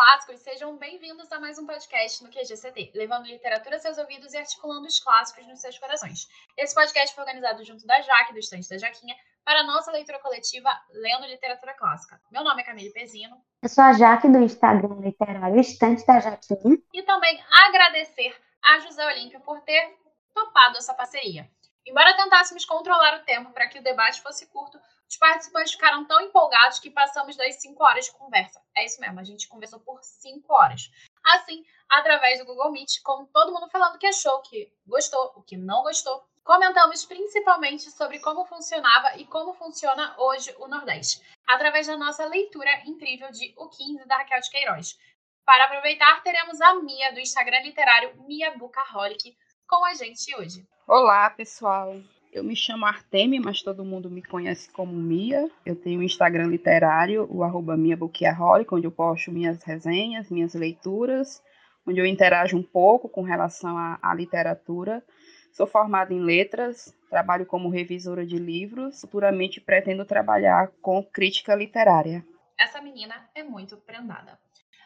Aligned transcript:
clássicos, 0.00 0.40
sejam 0.40 0.78
bem-vindos 0.78 1.30
a 1.30 1.38
mais 1.38 1.58
um 1.58 1.66
podcast 1.66 2.24
no 2.24 2.30
QGCT, 2.30 2.92
levando 2.94 3.26
literatura 3.26 3.76
a 3.76 3.78
seus 3.78 3.98
ouvidos 3.98 4.32
e 4.32 4.38
articulando 4.38 4.86
os 4.86 4.98
clássicos 4.98 5.46
nos 5.46 5.60
seus 5.60 5.78
corações. 5.78 6.26
Esse 6.56 6.74
podcast 6.74 7.14
foi 7.14 7.22
organizado 7.22 7.62
junto 7.66 7.86
da 7.86 8.00
Jaque, 8.00 8.32
do 8.32 8.38
Estante 8.38 8.66
da 8.70 8.78
Jaquinha, 8.78 9.14
para 9.44 9.60
a 9.60 9.64
nossa 9.64 9.92
leitura 9.92 10.18
coletiva 10.20 10.70
Lendo 10.90 11.26
Literatura 11.26 11.74
Clássica. 11.74 12.18
Meu 12.32 12.42
nome 12.42 12.62
é 12.62 12.64
Camille 12.64 12.90
Pezino. 12.94 13.36
Eu 13.62 13.68
sou 13.68 13.84
a 13.84 13.92
Jaque 13.92 14.26
do 14.26 14.38
Instagram 14.38 15.00
literário 15.00 15.60
Estante 15.60 16.06
da 16.06 16.18
Jaquinha. 16.18 16.78
E 16.94 17.02
também 17.02 17.38
agradecer 17.68 18.34
a 18.62 18.78
José 18.78 19.04
Olímpio 19.04 19.40
por 19.40 19.60
ter 19.60 19.98
topado 20.32 20.78
essa 20.78 20.94
parceria. 20.94 21.46
Embora 21.86 22.16
tentássemos 22.16 22.64
controlar 22.64 23.18
o 23.18 23.24
tempo 23.26 23.52
para 23.52 23.68
que 23.68 23.78
o 23.78 23.82
debate 23.82 24.22
fosse 24.22 24.46
curto, 24.46 24.80
os 25.10 25.16
participantes 25.16 25.72
ficaram 25.72 26.04
tão 26.04 26.20
empolgados 26.20 26.78
que 26.78 26.88
passamos 26.88 27.36
das 27.36 27.60
5 27.60 27.82
horas 27.82 28.04
de 28.04 28.12
conversa. 28.12 28.62
É 28.76 28.86
isso 28.86 29.00
mesmo, 29.00 29.18
a 29.18 29.24
gente 29.24 29.48
conversou 29.48 29.80
por 29.80 30.00
5 30.02 30.54
horas. 30.54 30.88
Assim, 31.34 31.64
através 31.88 32.38
do 32.38 32.46
Google 32.46 32.70
Meet, 32.70 33.02
com 33.02 33.26
todo 33.26 33.52
mundo 33.52 33.68
falando 33.68 33.96
o 33.96 33.98
que 33.98 34.06
achou, 34.06 34.36
o 34.36 34.42
que 34.42 34.72
gostou, 34.86 35.32
o 35.34 35.42
que 35.42 35.56
não 35.56 35.82
gostou. 35.82 36.22
Comentamos 36.44 37.04
principalmente 37.04 37.90
sobre 37.90 38.20
como 38.20 38.46
funcionava 38.46 39.16
e 39.16 39.26
como 39.26 39.52
funciona 39.54 40.14
hoje 40.16 40.54
o 40.58 40.68
Nordeste, 40.68 41.20
através 41.46 41.88
da 41.88 41.96
nossa 41.96 42.24
leitura 42.26 42.70
incrível 42.86 43.30
de 43.32 43.52
O 43.56 43.68
15 43.68 44.06
da 44.06 44.16
Raquel 44.16 44.40
de 44.40 44.50
Queiroz. 44.50 44.98
Para 45.44 45.64
aproveitar, 45.64 46.22
teremos 46.22 46.60
a 46.60 46.74
Mia 46.74 47.12
do 47.12 47.18
Instagram 47.18 47.62
literário 47.62 48.14
Mia 48.28 48.56
Bucaholic 48.56 49.36
com 49.66 49.84
a 49.84 49.94
gente 49.94 50.34
hoje. 50.36 50.64
Olá, 50.86 51.28
pessoal. 51.30 51.96
Eu 52.32 52.44
me 52.44 52.54
chamo 52.54 52.86
Artemi, 52.86 53.40
mas 53.40 53.60
todo 53.60 53.84
mundo 53.84 54.08
me 54.08 54.22
conhece 54.22 54.70
como 54.70 54.92
Mia. 54.92 55.50
Eu 55.66 55.74
tenho 55.74 55.98
um 55.98 56.02
Instagram 56.02 56.46
literário, 56.46 57.26
o 57.28 57.42
arroba 57.42 57.74
onde 57.74 58.86
eu 58.86 58.92
posto 58.92 59.32
minhas 59.32 59.60
resenhas, 59.64 60.30
minhas 60.30 60.54
leituras, 60.54 61.42
onde 61.84 62.00
eu 62.00 62.06
interajo 62.06 62.56
um 62.56 62.62
pouco 62.62 63.08
com 63.08 63.22
relação 63.22 63.76
à, 63.76 63.98
à 64.00 64.14
literatura. 64.14 65.04
Sou 65.52 65.66
formada 65.66 66.14
em 66.14 66.20
letras, 66.20 66.96
trabalho 67.08 67.44
como 67.44 67.68
revisora 67.68 68.24
de 68.24 68.36
livros, 68.36 69.00
futuramente 69.00 69.60
pretendo 69.60 70.04
trabalhar 70.04 70.68
com 70.80 71.02
crítica 71.02 71.56
literária. 71.56 72.24
Essa 72.56 72.80
menina 72.80 73.28
é 73.34 73.42
muito 73.42 73.76
prendada. 73.78 74.38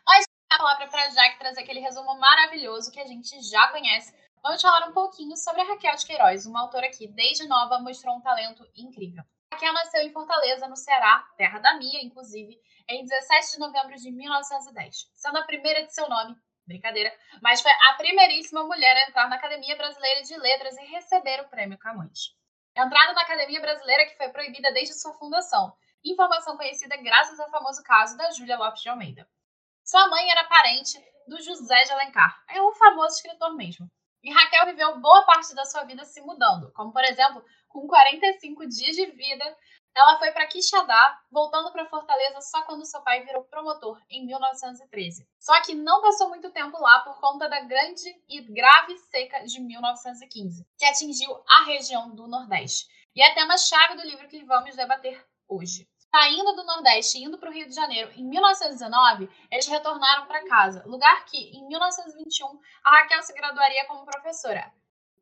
Antes 0.09 0.27
de 0.27 0.49
dar 0.49 0.57
a 0.57 0.59
palavra 0.59 0.87
para 0.87 1.05
a 1.05 1.09
Jack 1.09 1.39
trazer 1.39 1.61
aquele 1.61 1.81
resumo 1.81 2.19
maravilhoso 2.19 2.91
que 2.91 3.01
a 3.01 3.07
gente 3.07 3.39
já 3.43 3.69
conhece, 3.69 4.15
Vamos 4.45 4.61
falar 4.61 4.87
um 4.87 4.93
pouquinho 4.93 5.35
sobre 5.39 5.63
a 5.63 5.65
Raquel 5.65 5.97
de 5.97 6.05
Queiroz, 6.05 6.45
uma 6.45 6.61
autora 6.61 6.91
que, 6.91 7.09
desde 7.09 7.49
nova, 7.49 7.79
mostrou 7.79 8.15
um 8.15 8.21
talento 8.21 8.63
incrível. 8.77 9.25
Raquel 9.51 9.73
nasceu 9.73 10.03
em 10.03 10.13
Fortaleza, 10.13 10.69
no 10.69 10.77
Ceará, 10.77 11.27
terra 11.39 11.61
da 11.61 11.79
minha, 11.79 12.05
inclusive, 12.05 12.61
em 12.87 13.07
17 13.07 13.53
de 13.53 13.59
novembro 13.59 13.97
de 13.97 14.11
1910, 14.11 15.09
sendo 15.15 15.39
a 15.39 15.45
primeira 15.45 15.87
de 15.87 15.95
seu 15.95 16.07
nome, 16.11 16.37
brincadeira, 16.67 17.11
mas 17.41 17.63
foi 17.63 17.73
a 17.73 17.95
primeiríssima 17.95 18.63
mulher 18.65 18.95
a 18.95 19.09
entrar 19.09 19.31
na 19.31 19.37
Academia 19.37 19.77
Brasileira 19.77 20.23
de 20.23 20.37
Letras 20.37 20.77
e 20.77 20.85
receber 20.89 21.41
o 21.41 21.49
Prêmio 21.49 21.79
Camões. 21.79 22.37
Entrada 22.77 23.15
na 23.15 23.23
Academia 23.23 23.63
Brasileira 23.63 24.05
que 24.05 24.17
foi 24.19 24.29
proibida 24.29 24.71
desde 24.75 24.93
sua 24.93 25.15
fundação, 25.15 25.75
informação 26.05 26.59
conhecida 26.59 26.99
graças 26.99 27.41
ao 27.41 27.51
famoso 27.51 27.83
caso 27.83 28.15
da 28.19 28.31
Júlia 28.33 28.59
Lopes 28.59 28.83
de 28.83 28.91
Almeida. 28.91 29.27
Sua 29.83 30.07
mãe 30.09 30.31
era 30.31 30.45
parente 30.45 31.03
do 31.27 31.41
José 31.41 31.85
de 31.85 31.93
Alencar, 31.93 32.45
é 32.51 32.61
o 32.61 32.75
famoso 32.75 33.17
escritor 33.17 33.57
mesmo, 33.57 33.91
e 34.25 34.33
Raquel 34.33 34.67
viveu 34.67 34.99
boa 35.01 35.23
parte 35.27 35.55
da 35.55 35.67
sua 35.67 35.85
vida 35.85 36.05
se 36.05 36.21
mudando, 36.23 36.73
como 36.73 36.91
por 36.93 37.05
exemplo, 37.05 37.45
com 37.69 37.87
45 37.87 38.67
dias 38.67 38.97
de 38.97 39.07
vida, 39.13 39.57
ela 39.95 40.19
foi 40.19 40.33
para 40.33 40.47
Quixadá, 40.47 41.21
voltando 41.31 41.71
para 41.71 41.87
Fortaleza 41.87 42.41
só 42.41 42.63
quando 42.63 42.87
seu 42.87 43.03
pai 43.03 43.23
virou 43.25 43.45
promotor 43.45 44.01
em 44.09 44.27
1913. 44.27 45.29
Só 45.39 45.61
que 45.61 45.75
não 45.75 46.01
passou 46.01 46.31
muito 46.31 46.51
tempo 46.51 46.81
lá 46.81 47.01
por 47.01 47.21
conta 47.21 47.49
da 47.49 47.61
grande 47.61 48.09
e 48.29 48.41
grave 48.41 48.97
seca 48.99 49.45
de 49.45 49.61
1915, 49.61 50.67
que 50.79 50.85
atingiu 50.87 51.31
a 51.47 51.65
região 51.65 52.15
do 52.15 52.27
Nordeste. 52.27 52.89
E 53.15 53.23
é 53.23 53.35
tema-chave 53.35 53.95
do 53.95 54.07
livro 54.09 54.27
que 54.27 54.43
vamos 54.45 54.75
debater 54.75 55.25
hoje 55.47 55.87
saindo 56.15 56.55
do 56.55 56.63
Nordeste 56.63 57.19
e 57.19 57.25
indo 57.25 57.37
para 57.37 57.51
o 57.51 57.53
Rio 57.53 57.69
de 57.69 57.75
Janeiro 57.75 58.09
em 58.15 58.23
1919, 58.23 59.29
eles 59.51 59.67
retornaram 59.67 60.29
para 60.29 60.47
casa, 60.47 60.85
lugar 60.87 61.25
que, 61.25 61.37
em 61.37 61.67
1921, 61.67 62.57
a 62.85 62.91
Raquel 62.91 63.21
se 63.21 63.33
graduaria 63.33 63.85
como 63.87 64.05
professora. 64.05 64.73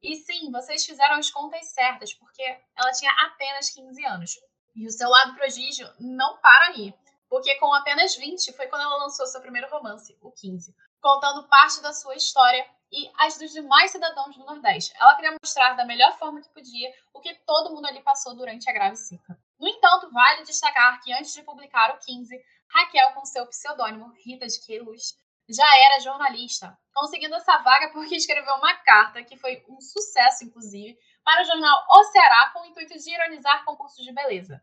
E 0.02 0.16
sim, 0.16 0.50
vocês 0.52 0.84
fizeram 0.84 1.14
as 1.14 1.30
contas 1.30 1.64
certas, 1.68 2.12
porque 2.12 2.42
ela 2.76 2.92
tinha 2.92 3.10
apenas 3.24 3.70
15 3.70 4.04
anos. 4.04 4.32
E 4.76 4.86
o 4.86 4.90
seu 4.90 5.08
lado 5.08 5.34
prodígio 5.34 5.88
não 5.98 6.36
para 6.42 6.66
aí, 6.66 6.92
porque 7.26 7.54
com 7.54 7.72
apenas 7.72 8.14
20 8.14 8.52
foi 8.52 8.66
quando 8.66 8.82
ela 8.82 8.96
lançou 8.96 9.26
seu 9.26 9.40
primeiro 9.40 9.70
romance, 9.70 10.14
o 10.20 10.30
15, 10.30 10.76
contando 11.00 11.48
parte 11.48 11.80
da 11.80 11.94
sua 11.94 12.16
história 12.16 12.68
e 12.92 13.10
as 13.18 13.38
dos 13.38 13.50
demais 13.50 13.90
cidadãos 13.90 14.36
do 14.36 14.44
Nordeste. 14.44 14.92
Ela 15.00 15.14
queria 15.14 15.38
mostrar 15.42 15.72
da 15.72 15.86
melhor 15.86 16.18
forma 16.18 16.42
que 16.42 16.50
podia 16.50 16.92
o 17.14 17.20
que 17.20 17.32
todo 17.46 17.72
mundo 17.72 17.86
ali 17.86 18.02
passou 18.02 18.36
durante 18.36 18.68
a 18.68 18.74
grave 18.74 18.96
seca. 18.96 19.40
No 19.62 19.68
entanto, 19.68 20.10
vale 20.10 20.42
destacar 20.42 21.00
que 21.00 21.12
antes 21.12 21.32
de 21.32 21.44
publicar 21.44 21.94
o 21.94 21.98
15, 21.98 22.36
Raquel, 22.68 23.12
com 23.12 23.24
seu 23.24 23.46
pseudônimo 23.46 24.12
Rita 24.24 24.44
de 24.44 24.60
Queiroz, 24.60 25.16
já 25.48 25.78
era 25.78 26.00
jornalista, 26.00 26.76
conseguindo 26.92 27.36
essa 27.36 27.58
vaga 27.58 27.92
porque 27.92 28.16
escreveu 28.16 28.56
uma 28.56 28.74
carta, 28.78 29.22
que 29.22 29.36
foi 29.36 29.64
um 29.68 29.80
sucesso, 29.80 30.44
inclusive, 30.44 30.98
para 31.22 31.42
o 31.42 31.44
jornal 31.44 31.86
O 31.88 32.02
Ceará, 32.10 32.50
com 32.52 32.62
o 32.62 32.66
intuito 32.66 32.98
de 32.98 33.14
ironizar 33.14 33.64
concursos 33.64 34.04
de 34.04 34.12
beleza. 34.12 34.60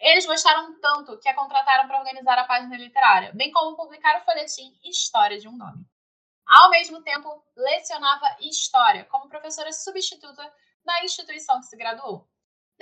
Eles 0.00 0.26
gostaram 0.26 0.76
tanto 0.80 1.20
que 1.20 1.28
a 1.28 1.34
contrataram 1.36 1.86
para 1.86 2.00
organizar 2.00 2.36
a 2.36 2.44
página 2.44 2.76
literária, 2.76 3.30
bem 3.34 3.52
como 3.52 3.76
publicar 3.76 4.20
o 4.20 4.24
folhetim 4.24 4.76
História 4.82 5.38
de 5.38 5.46
um 5.46 5.56
Nome. 5.56 5.86
Ao 6.48 6.68
mesmo 6.68 7.00
tempo, 7.04 7.44
lecionava 7.56 8.26
História 8.40 9.04
como 9.04 9.28
professora 9.28 9.72
substituta 9.72 10.52
da 10.84 11.04
instituição 11.04 11.60
que 11.60 11.66
se 11.66 11.76
graduou. 11.76 12.28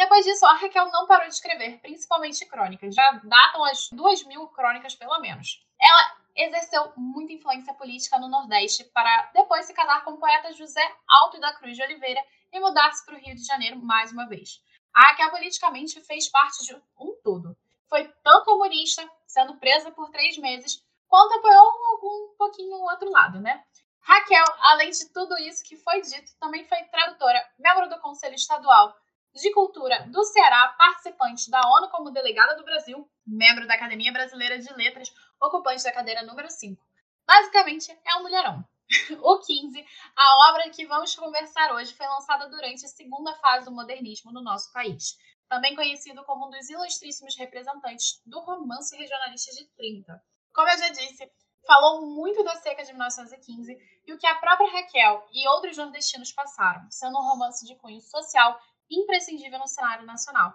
Depois 0.01 0.25
disso, 0.25 0.47
a 0.47 0.55
Raquel 0.55 0.91
não 0.91 1.07
parou 1.07 1.29
de 1.29 1.35
escrever, 1.35 1.79
principalmente 1.83 2.47
crônicas. 2.47 2.95
Já 2.95 3.21
datam 3.23 3.63
as 3.65 3.91
duas 3.93 4.25
mil 4.25 4.49
crônicas, 4.49 4.95
pelo 4.95 5.21
menos. 5.21 5.63
Ela 5.79 6.17
exerceu 6.35 6.91
muita 6.97 7.35
influência 7.35 7.75
política 7.75 8.19
no 8.19 8.27
Nordeste 8.27 8.83
para 8.95 9.31
depois 9.35 9.67
se 9.67 9.75
casar 9.75 10.03
com 10.03 10.13
o 10.13 10.17
poeta 10.17 10.55
José 10.55 10.81
Alto 11.07 11.39
da 11.39 11.53
Cruz 11.53 11.77
de 11.77 11.83
Oliveira 11.83 12.25
e 12.51 12.59
mudar-se 12.59 13.05
para 13.05 13.15
o 13.15 13.19
Rio 13.19 13.35
de 13.35 13.45
Janeiro 13.45 13.77
mais 13.77 14.11
uma 14.11 14.27
vez. 14.27 14.63
A 14.95 15.09
Raquel 15.09 15.33
politicamente 15.33 16.01
fez 16.01 16.31
parte 16.31 16.65
de 16.65 16.75
um 16.99 17.15
todo. 17.23 17.55
Foi 17.87 18.09
tanto 18.25 18.55
humorista, 18.55 19.07
sendo 19.27 19.59
presa 19.59 19.91
por 19.91 20.09
três 20.09 20.39
meses, 20.39 20.83
quanto 21.09 21.35
apoiou 21.35 21.73
algum 21.93 22.35
pouquinho 22.39 22.75
o 22.75 22.85
outro 22.85 23.11
lado, 23.11 23.39
né? 23.39 23.63
Raquel, 24.01 24.45
além 24.61 24.91
de 24.93 25.13
tudo 25.13 25.37
isso 25.37 25.63
que 25.63 25.77
foi 25.77 26.01
dito, 26.01 26.33
também 26.41 26.65
foi 26.65 26.83
tradutora, 26.85 27.47
membro 27.59 27.87
do 27.91 28.01
Conselho 28.01 28.35
Estadual 28.35 28.97
de 29.35 29.53
Cultura 29.53 30.07
do 30.09 30.25
Ceará, 30.25 30.75
participante 30.77 31.51
da 31.51 31.61
ONU 31.61 31.89
como 31.91 32.11
delegada 32.11 32.57
do 32.57 32.65
Brasil, 32.65 33.09
membro 33.27 33.67
da 33.67 33.75
Academia 33.75 34.13
Brasileira 34.13 34.59
de 34.59 34.73
Letras, 34.75 35.13
ocupante 35.41 35.85
da 35.85 35.93
cadeira 35.93 36.23
número 36.23 36.51
5. 36.51 36.83
Basicamente, 37.27 37.91
é 38.05 38.17
um 38.17 38.23
mulherão. 38.23 38.65
o 39.23 39.39
15, 39.39 39.87
a 40.17 40.51
obra 40.51 40.69
que 40.71 40.87
vamos 40.87 41.15
conversar 41.15 41.73
hoje, 41.75 41.95
foi 41.95 42.07
lançada 42.07 42.49
durante 42.49 42.85
a 42.85 42.89
segunda 42.89 43.33
fase 43.37 43.65
do 43.65 43.73
modernismo 43.73 44.33
no 44.33 44.43
nosso 44.43 44.73
país, 44.73 45.17
também 45.49 45.77
conhecido 45.77 46.25
como 46.25 46.47
um 46.47 46.51
dos 46.51 46.69
ilustríssimos 46.69 47.37
representantes 47.37 48.21
do 48.27 48.41
romance 48.41 48.97
regionalista 48.97 49.55
de 49.55 49.65
30. 49.77 50.21
Como 50.53 50.69
eu 50.69 50.79
já 50.79 50.89
disse, 50.89 51.31
falou 51.65 52.05
muito 52.07 52.43
da 52.43 52.57
seca 52.57 52.83
de 52.83 52.93
1915 52.93 53.79
e 54.07 54.13
o 54.13 54.19
que 54.19 54.27
a 54.27 54.35
própria 54.37 54.73
Raquel 54.73 55.25
e 55.33 55.47
outros 55.49 55.77
nordestinos 55.77 56.33
passaram, 56.33 56.91
sendo 56.91 57.17
um 57.17 57.23
romance 57.23 57.65
de 57.65 57.77
cunho 57.77 58.01
social 58.01 58.61
imprescindível 58.91 59.59
no 59.59 59.69
cenário 59.69 60.05
nacional. 60.07 60.55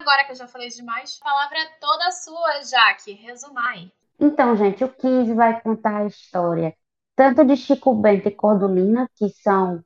Agora 0.00 0.24
que 0.24 0.32
eu 0.32 0.36
já 0.36 0.46
falei 0.46 0.68
demais, 0.68 1.18
a 1.20 1.24
palavra 1.24 1.58
é 1.58 1.66
toda 1.80 2.10
sua, 2.10 2.62
Jaque. 2.62 3.12
Resumai. 3.12 3.90
Então, 4.18 4.56
gente, 4.56 4.84
o 4.84 4.88
15 4.88 5.34
vai 5.34 5.60
contar 5.60 5.98
a 5.98 6.06
história 6.06 6.74
tanto 7.16 7.44
de 7.46 7.56
Chico 7.56 7.94
Bento 7.94 8.28
e 8.28 8.30
Cordulina, 8.30 9.08
que 9.16 9.30
são 9.30 9.82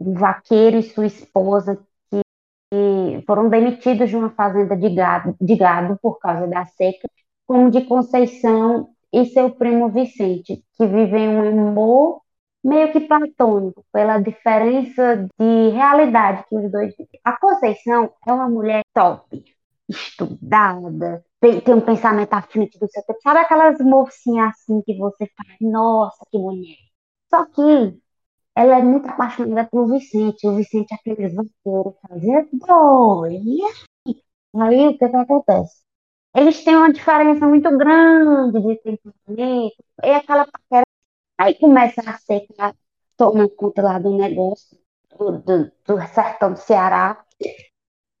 um 0.00 0.14
vaqueiro 0.14 0.76
e 0.76 0.82
sua 0.82 1.06
esposa 1.06 1.80
que 2.10 3.24
foram 3.24 3.48
demitidos 3.48 4.10
de 4.10 4.16
uma 4.16 4.30
fazenda 4.30 4.76
de 4.76 4.90
gado, 4.90 5.36
de 5.40 5.56
gado 5.56 5.96
por 6.02 6.18
causa 6.18 6.46
da 6.48 6.66
seca, 6.66 7.08
como 7.46 7.70
de 7.70 7.82
Conceição 7.82 8.88
e 9.12 9.24
seu 9.26 9.50
primo 9.50 9.88
Vicente, 9.88 10.64
que 10.76 10.86
vivem 10.86 11.28
um 11.28 11.68
amor 11.70 12.20
meio 12.66 12.92
que 12.92 13.00
platônico, 13.00 13.84
pela 13.92 14.18
diferença 14.18 15.28
de 15.38 15.68
realidade 15.70 16.44
que 16.48 16.56
os 16.56 16.70
dois 16.70 16.96
vivem. 16.96 17.20
A 17.24 17.38
Conceição 17.38 18.12
é 18.26 18.32
uma 18.32 18.48
mulher 18.48 18.82
top, 18.92 19.44
estudada, 19.88 21.24
tem, 21.40 21.62
um 21.74 21.80
pensamento 21.80 22.32
à 22.32 22.42
frente 22.42 22.78
do 22.78 22.88
seu 22.90 23.02
tempo. 23.04 23.20
Sabe 23.22 23.40
aquelas 23.40 23.78
mocinhas 23.80 24.48
assim 24.50 24.82
que 24.82 24.96
você 24.98 25.30
fala, 25.36 25.72
nossa, 25.72 26.24
que 26.30 26.38
mulher. 26.38 26.76
Só 27.30 27.46
que 27.46 27.98
ela 28.56 28.78
é 28.78 28.82
muito 28.82 29.08
apaixonada 29.08 29.68
pelo 29.70 29.88
Vicente. 29.88 30.46
O 30.46 30.56
Vicente 30.56 30.92
é 30.92 30.96
aqueles 30.96 31.34
vaqueiros 31.34 31.94
fazendo 32.08 32.48
dois. 32.52 33.86
Aí 34.56 34.88
o 34.88 34.98
que, 34.98 35.08
que 35.08 35.16
acontece? 35.16 35.86
eles 36.36 36.62
têm 36.62 36.76
uma 36.76 36.92
diferença 36.92 37.46
muito 37.46 37.70
grande 37.78 38.60
de 38.60 38.76
temperamento, 38.76 39.84
é 40.02 40.16
aquela 40.16 40.44
paquera. 40.46 40.84
Aí 41.38 41.54
começa 41.58 42.00
a 42.08 42.16
secar, 42.18 42.74
toma 43.16 43.48
conta 43.48 43.82
lá 43.82 43.98
do 43.98 44.16
negócio 44.16 44.78
do, 45.18 45.38
do, 45.40 45.72
do 45.86 46.08
sertão 46.08 46.52
do 46.52 46.58
Ceará, 46.58 47.24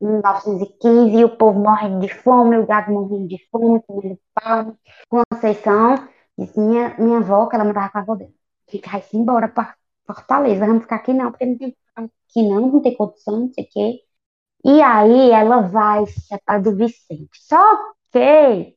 em 0.00 0.06
1915, 0.06 1.16
e 1.16 1.24
o 1.24 1.36
povo 1.36 1.58
morrendo 1.60 2.00
de 2.00 2.12
fome, 2.12 2.58
o 2.58 2.66
gado 2.66 2.92
morrendo 2.92 3.28
de 3.28 3.38
fome, 3.50 3.82
comendo 3.86 4.18
pau. 4.34 4.76
Conceição 5.08 6.08
disse, 6.38 6.58
minha, 6.60 6.94
minha 6.98 7.18
avó, 7.18 7.46
que 7.48 7.56
ela 7.56 7.64
morava 7.64 7.90
com 7.90 7.98
a 7.98 8.00
avó 8.02 8.14
dela, 8.14 8.32
fica-se 8.68 9.16
embora 9.16 9.48
para 9.48 9.74
Fortaleza, 10.06 10.66
vamos 10.66 10.82
ficar 10.82 10.96
aqui 10.96 11.12
não, 11.12 11.30
porque 11.30 11.46
não 11.46 11.58
tem 11.58 11.76
aqui 11.96 12.42
não, 12.48 12.60
não 12.72 12.82
tem 12.82 12.96
condição, 12.96 13.40
não 13.40 13.52
sei 13.52 13.64
o 13.64 13.68
quê. 13.68 14.00
E 14.64 14.82
aí 14.82 15.30
ela 15.30 15.62
vai 15.62 16.06
se 16.06 16.20
separar 16.22 16.62
do 16.62 16.76
Vicente. 16.76 17.30
Só 17.34 17.58
que 18.12 18.76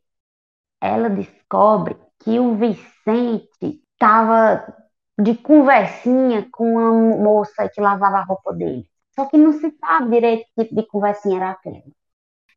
ela 0.82 1.10
descobre 1.10 1.98
que 2.20 2.40
o 2.40 2.56
Vicente 2.56 3.84
estava 4.00 4.74
de 5.20 5.36
conversinha 5.36 6.48
com 6.52 6.76
uma 6.76 7.18
moça 7.18 7.70
que 7.70 7.82
lavava 7.82 8.18
a 8.20 8.24
roupa 8.24 8.54
dele. 8.54 8.90
Só 9.14 9.26
que 9.26 9.38
não 9.38 9.52
se 9.52 9.70
sabe 9.78 10.12
direito 10.12 10.46
que 10.56 10.64
tipo 10.64 10.76
de 10.76 10.88
conversinha 10.88 11.38
era 11.38 11.52
aquela. 11.52 11.84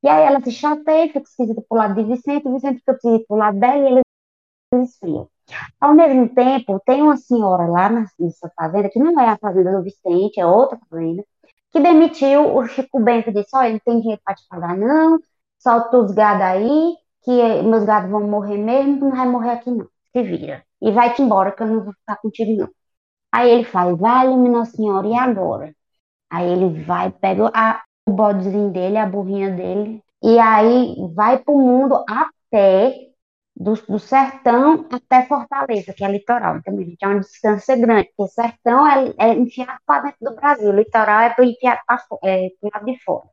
E 0.03 0.09
aí 0.09 0.25
ela 0.25 0.41
se 0.41 0.53
chateia, 0.53 1.09
fica 1.09 1.21
esquisita 1.21 1.63
pro 1.69 1.79
lado 1.79 1.95
de 1.95 2.05
Vicente, 2.05 2.49
Vicente 2.49 2.79
fica 2.79 2.93
esquisito 2.93 3.27
pro 3.27 3.37
lado 3.37 3.59
dela 3.59 3.77
e 3.77 3.93
eles 3.93 4.91
esfriam. 4.91 5.29
Ao 5.81 5.95
mesmo 5.95 6.29
tempo, 6.29 6.81
tem 6.87 7.03
uma 7.03 7.17
senhora 7.17 7.67
lá 7.67 7.89
nessa 7.91 8.51
fazenda, 8.57 8.89
que 8.89 8.99
não 8.99 9.21
é 9.21 9.29
a 9.29 9.39
fazenda 9.39 9.73
do 9.73 9.83
Vicente, 9.83 10.41
é 10.41 10.47
outra 10.47 10.79
fazenda, 10.89 11.25
que 11.71 11.81
demitiu 11.81 12.57
o 12.57 12.67
Chico 12.67 13.01
Bento 13.01 13.31
e 13.31 13.33
disse, 13.33 13.51
olha, 13.55 13.73
não 13.73 13.81
tem 13.81 14.01
dinheiro 14.01 14.21
para 14.25 14.35
te 14.35 14.47
pagar 14.49 14.77
não, 14.77 15.19
solta 15.59 15.99
os 15.99 16.13
gados 16.13 16.43
aí, 16.43 16.97
que 17.23 17.63
meus 17.63 17.85
gados 17.85 18.11
vão 18.11 18.23
morrer 18.29 18.59
mesmo, 18.59 19.01
não 19.01 19.11
vai 19.11 19.29
morrer 19.29 19.51
aqui 19.51 19.71
não, 19.71 19.89
se 20.13 20.23
vira. 20.23 20.65
E 20.81 20.91
vai-te 20.91 21.23
embora, 21.23 21.53
que 21.53 21.63
eu 21.63 21.67
não 21.67 21.85
vou 21.85 21.95
ficar 21.95 22.17
contigo 22.17 22.53
não. 22.57 22.69
Aí 23.33 23.51
ele 23.51 23.65
faz, 23.65 23.97
vai, 23.99 24.27
Nossa 24.29 24.73
Senhora, 24.77 25.07
e 25.07 25.15
agora? 25.15 25.75
Aí 26.31 26.51
ele 26.51 26.83
vai, 26.85 27.11
pega 27.13 27.51
a, 27.55 27.83
o 28.07 28.13
bodezinho 28.13 28.71
dele, 28.73 28.99
a 28.99 29.07
burrinha 29.07 29.51
dele, 29.51 30.03
e 30.23 30.39
aí 30.39 30.97
vai 31.15 31.39
pro 31.39 31.59
mundo 31.59 32.05
até 32.09 33.13
do, 33.57 33.75
do, 33.75 33.99
sertão 33.99 34.87
até 34.91 35.27
Fortaleza, 35.27 35.93
que 35.95 36.05
é 36.05 36.09
litoral. 36.11 36.57
Então, 36.59 36.75
a 36.79 36.83
gente 36.83 36.97
é 37.03 37.09
uma 37.09 37.21
distância 37.21 37.77
grande, 37.77 38.13
porque 38.17 38.33
sertão 38.33 38.87
é, 38.87 39.15
é 39.19 39.35
enfiado 39.35 39.79
para 39.87 40.03
dentro 40.05 40.19
do 40.23 40.35
Brasil, 40.37 40.73
litoral 40.73 41.21
é 41.21 41.31
para 41.31 41.45
enfiado 41.45 41.81
para 41.87 42.03
é, 42.25 42.49
o 42.63 42.71
lado 42.73 42.87
de 42.87 42.99
fora. 43.05 43.29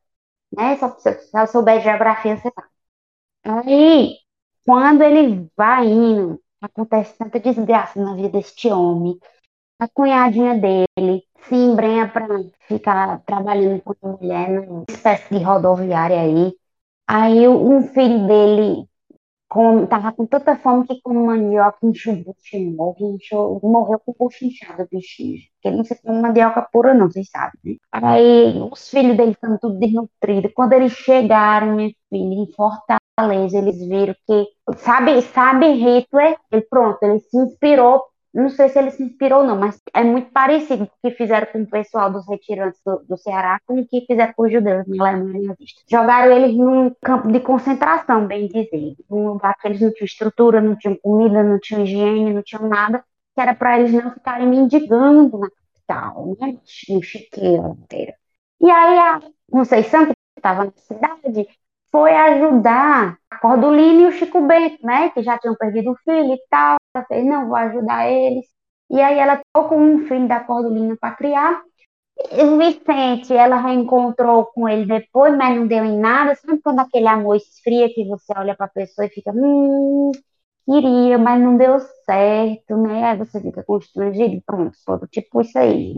Né? 0.56 0.78
Só 0.78 0.90
se 0.98 1.14
você 1.14 1.48
souber 1.48 1.82
geografia, 1.82 2.38
você 2.38 2.52
sabe. 2.52 2.68
Aí, 3.44 4.18
quando 4.66 5.02
ele 5.04 5.50
vai 5.56 5.88
indo, 5.88 6.42
acontece 6.62 7.18
tanta 7.18 7.40
desgraça 7.40 8.02
na 8.02 8.16
vida 8.16 8.30
deste 8.30 8.70
homem. 8.70 9.18
A 9.80 9.88
cunhadinha 9.88 10.56
dele 10.60 11.24
se 11.48 11.56
embrenha 11.56 12.08
para 12.08 12.28
ficar 12.68 13.22
trabalhando 13.26 13.82
com 13.82 13.96
mulher 14.04 14.50
numa 14.50 14.84
espécie 14.90 15.34
de 15.34 15.44
rodoviária 15.44 16.20
aí. 16.22 16.54
Aí 17.08 17.48
um 17.48 17.82
filho 17.82 18.28
dele 18.28 18.90
com, 19.50 19.86
tava 19.88 20.12
com 20.14 20.28
tanta 20.28 20.56
fome 20.56 20.86
que 20.86 21.02
com 21.02 21.14
mandioca 21.26 21.80
encheu 21.82 22.14
o 22.14 22.24
bucho 22.24 22.60
morre, 22.76 23.04
encheu, 23.06 23.60
morreu 23.64 24.00
com 24.00 24.12
o 24.12 24.16
bucho 24.20 24.46
inchado, 24.46 24.88
bichinho. 24.92 25.40
Porque 25.56 25.76
não 25.76 25.84
se 25.84 26.00
come 26.02 26.22
mandioca 26.22 26.62
pura, 26.72 26.94
não, 26.94 27.10
vocês 27.10 27.30
sabem, 27.30 27.60
né? 27.64 27.76
Aí 27.92 28.60
os 28.72 28.90
filhos 28.90 29.18
dele 29.18 29.32
estão 29.32 29.58
tudo 29.58 29.80
desnutridos. 29.80 30.52
Quando 30.54 30.74
eles 30.74 30.94
chegaram, 30.94 31.76
minha 31.76 31.90
filha, 32.10 32.36
em 32.44 32.52
Fortaleza, 32.54 32.99
eles 33.54 33.78
viram 33.80 34.16
que, 34.26 34.48
sabe, 34.78 35.22
sabe 35.22 35.72
Hitler? 35.74 36.38
Ele, 36.52 36.62
pronto, 36.70 37.02
ele 37.04 37.20
se 37.20 37.38
inspirou 37.38 38.04
não 38.34 38.50
sei 38.50 38.70
se 38.70 38.78
ele 38.78 38.92
se 38.92 39.02
inspirou 39.04 39.40
ou 39.42 39.48
não, 39.48 39.58
mas 39.58 39.82
é 39.94 40.04
muito 40.04 40.32
parecido 40.32 40.86
com 40.86 40.94
o 40.94 41.10
que 41.10 41.18
fizeram 41.18 41.48
com 41.52 41.62
o 41.64 41.68
pessoal 41.68 42.12
dos 42.12 42.28
retirantes 42.28 42.80
do, 42.86 43.00
do 43.00 43.18
Ceará 43.18 43.60
com 43.66 43.80
o 43.80 43.88
que 43.88 44.06
fizeram 44.06 44.34
com 44.34 44.44
os 44.44 44.52
judeus 44.52 44.86
na 44.88 45.10
Alemanha 45.10 45.48
nazista. 45.48 45.82
Jogaram 45.90 46.32
eles 46.32 46.56
num 46.56 46.94
campo 47.02 47.32
de 47.32 47.40
concentração, 47.40 48.28
bem 48.28 48.48
dizer, 48.48 48.96
num 49.10 49.30
lugar 49.30 49.56
que 49.60 49.68
eles 49.68 49.82
não 49.82 49.92
tinham 49.92 50.06
estrutura, 50.06 50.62
não 50.62 50.76
tinham 50.76 50.96
comida, 51.02 51.44
não 51.44 51.60
tinham 51.60 51.84
higiene, 51.84 52.34
não 52.34 52.44
tinham 52.44 52.68
nada, 52.70 53.04
que 53.34 53.42
era 53.42 53.56
para 53.56 53.80
eles 53.80 53.92
não 53.92 54.12
ficarem 54.12 54.48
mendigando 54.48 55.40
na 55.40 55.50
capital, 55.50 56.38
né, 56.40 56.58
no 56.90 57.02
chiqueiro. 57.02 57.78
E 58.62 58.70
aí 58.70 58.98
a 59.00 59.22
Conceição, 59.52 60.06
que 60.06 60.14
estava 60.38 60.66
na 60.66 60.72
cidade, 60.76 61.48
foi 61.92 62.14
ajudar 62.14 63.18
a 63.32 63.38
Cordolina 63.40 64.02
e 64.04 64.08
o 64.08 64.12
Chico 64.12 64.42
Bento, 64.42 64.78
né, 64.86 65.10
que 65.10 65.24
já 65.24 65.38
tinham 65.38 65.56
perdido 65.56 65.92
o 65.92 65.98
filho 65.98 66.34
e 66.34 66.42
tal, 66.50 66.78
ela 66.94 67.06
fez, 67.06 67.26
não, 67.26 67.48
vou 67.48 67.56
ajudar 67.56 68.10
eles. 68.10 68.46
E 68.90 69.00
aí 69.02 69.18
ela 69.20 69.38
ficou 69.38 69.70
com 69.70 69.78
um 69.78 70.08
filho 70.08 70.28
da 70.28 70.40
Cordolina 70.40 70.96
para 71.00 71.16
criar. 71.16 71.62
E 72.32 72.44
o 72.44 72.58
Vicente, 72.58 73.34
ela 73.34 73.58
reencontrou 73.62 74.46
com 74.48 74.68
ele 74.68 74.86
depois, 74.86 75.36
mas 75.38 75.58
não 75.58 75.68
deu 75.68 75.86
em 75.86 75.98
nada. 76.00 76.36
Sabe 76.36 76.62
quando 76.62 76.80
aquele 76.80 77.08
amor 77.08 77.36
esfria 77.38 77.90
que 77.94 78.06
você 78.06 78.34
olha 78.38 78.56
para 78.56 78.66
a 78.68 78.70
pessoa 78.70 79.06
e 79.08 79.10
fica, 79.10 79.32
hum, 79.34 80.12
queria, 80.66 81.18
mas 81.18 81.42
não 81.42 81.58
deu 81.58 81.80
certo, 82.06 82.78
né? 82.78 83.12
Aí 83.12 83.18
você 83.18 83.42
fica 83.42 83.64
constrangido 83.64 84.42
pronto, 84.46 84.76
tipo 85.12 85.42
isso 85.42 85.58
aí. 85.58 85.94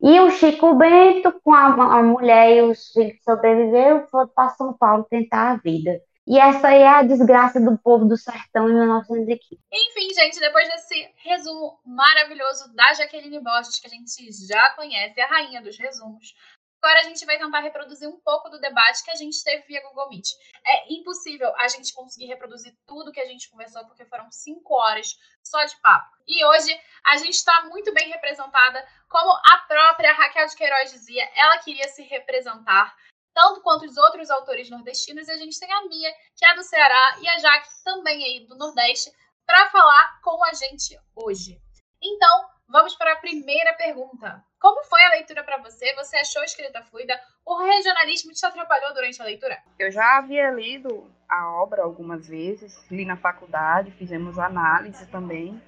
E 0.00 0.20
o 0.20 0.30
Chico 0.30 0.74
Bento, 0.74 1.32
com 1.42 1.52
a, 1.52 1.98
a 1.98 2.02
mulher 2.02 2.56
e 2.56 2.62
os 2.62 2.92
filhos 2.92 3.18
sobreviveram, 3.24 4.06
foram 4.06 4.28
para 4.28 4.50
São 4.50 4.72
Paulo 4.72 5.06
tentar 5.10 5.50
a 5.50 5.56
vida. 5.56 6.00
E 6.28 6.38
essa 6.38 6.68
aí 6.68 6.82
é 6.82 6.88
a 6.88 7.02
desgraça 7.02 7.58
do 7.58 7.78
povo 7.78 8.04
do 8.04 8.14
sertão 8.14 8.68
em 8.68 8.74
1915. 8.74 9.58
Enfim, 9.72 10.14
gente, 10.14 10.38
depois 10.38 10.68
desse 10.68 11.10
resumo 11.24 11.80
maravilhoso 11.86 12.70
da 12.74 12.92
Jaqueline 12.92 13.40
Borges, 13.40 13.80
que 13.80 13.86
a 13.86 13.90
gente 13.90 14.30
já 14.46 14.70
conhece, 14.74 15.18
a 15.20 15.26
rainha 15.26 15.62
dos 15.62 15.78
resumos, 15.78 16.34
agora 16.80 17.00
a 17.00 17.02
gente 17.02 17.24
vai 17.26 17.38
tentar 17.38 17.60
reproduzir 17.60 18.08
um 18.08 18.18
pouco 18.20 18.48
do 18.48 18.60
debate 18.60 19.04
que 19.04 19.10
a 19.10 19.16
gente 19.16 19.42
teve 19.42 19.64
via 19.66 19.82
Google 19.82 20.08
Meet. 20.08 20.30
É 20.64 20.92
impossível 20.92 21.54
a 21.56 21.68
gente 21.68 21.92
conseguir 21.92 22.26
reproduzir 22.26 22.76
tudo 22.86 23.12
que 23.12 23.20
a 23.20 23.26
gente 23.26 23.50
conversou, 23.50 23.84
porque 23.86 24.04
foram 24.06 24.30
cinco 24.30 24.74
horas 24.74 25.16
só 25.42 25.64
de 25.64 25.76
papo. 25.80 26.16
E 26.26 26.44
hoje 26.44 26.80
a 27.04 27.16
gente 27.16 27.34
está 27.34 27.64
muito 27.64 27.92
bem 27.92 28.08
representada, 28.08 28.86
como 29.08 29.30
a 29.30 29.58
própria 29.66 30.12
Raquel 30.12 30.46
de 30.46 30.56
Queiroz 30.56 30.90
dizia, 30.90 31.28
ela 31.34 31.58
queria 31.58 31.88
se 31.88 32.02
representar 32.02 32.94
tanto 33.34 33.60
quanto 33.62 33.84
os 33.84 33.96
outros 33.96 34.30
autores 34.30 34.68
nordestinos, 34.68 35.28
e 35.28 35.30
a 35.30 35.36
gente 35.36 35.60
tem 35.60 35.72
a 35.72 35.86
Mia, 35.86 36.12
que 36.36 36.44
é 36.44 36.54
do 36.54 36.62
Ceará, 36.64 37.18
e 37.20 37.28
a 37.28 37.38
Jaque, 37.38 37.68
também 37.84 38.24
aí 38.24 38.46
do 38.46 38.56
Nordeste, 38.56 39.12
para 39.46 39.70
falar 39.70 40.20
com 40.22 40.44
a 40.44 40.52
gente 40.52 40.98
hoje. 41.14 41.60
Então, 42.02 42.48
vamos 42.68 42.96
para 42.96 43.12
a 43.12 43.16
primeira 43.16 43.74
pergunta. 43.74 44.44
Como 44.60 44.82
foi 44.84 45.00
a 45.04 45.10
leitura 45.10 45.44
para 45.44 45.58
você? 45.58 45.94
Você 45.94 46.16
achou 46.16 46.42
a 46.42 46.44
escrita 46.44 46.82
fluida? 46.82 47.18
O 47.46 47.56
regionalismo 47.56 48.32
te 48.32 48.44
atrapalhou 48.44 48.92
durante 48.92 49.22
a 49.22 49.24
leitura? 49.24 49.56
Eu 49.78 49.90
já 49.90 50.18
havia 50.18 50.50
lido 50.50 51.08
a 51.28 51.52
obra 51.62 51.82
algumas 51.82 52.26
vezes, 52.26 52.84
li 52.90 53.04
na 53.04 53.16
faculdade, 53.16 53.92
fizemos 53.92 54.38
análise 54.38 55.06
também. 55.06 55.62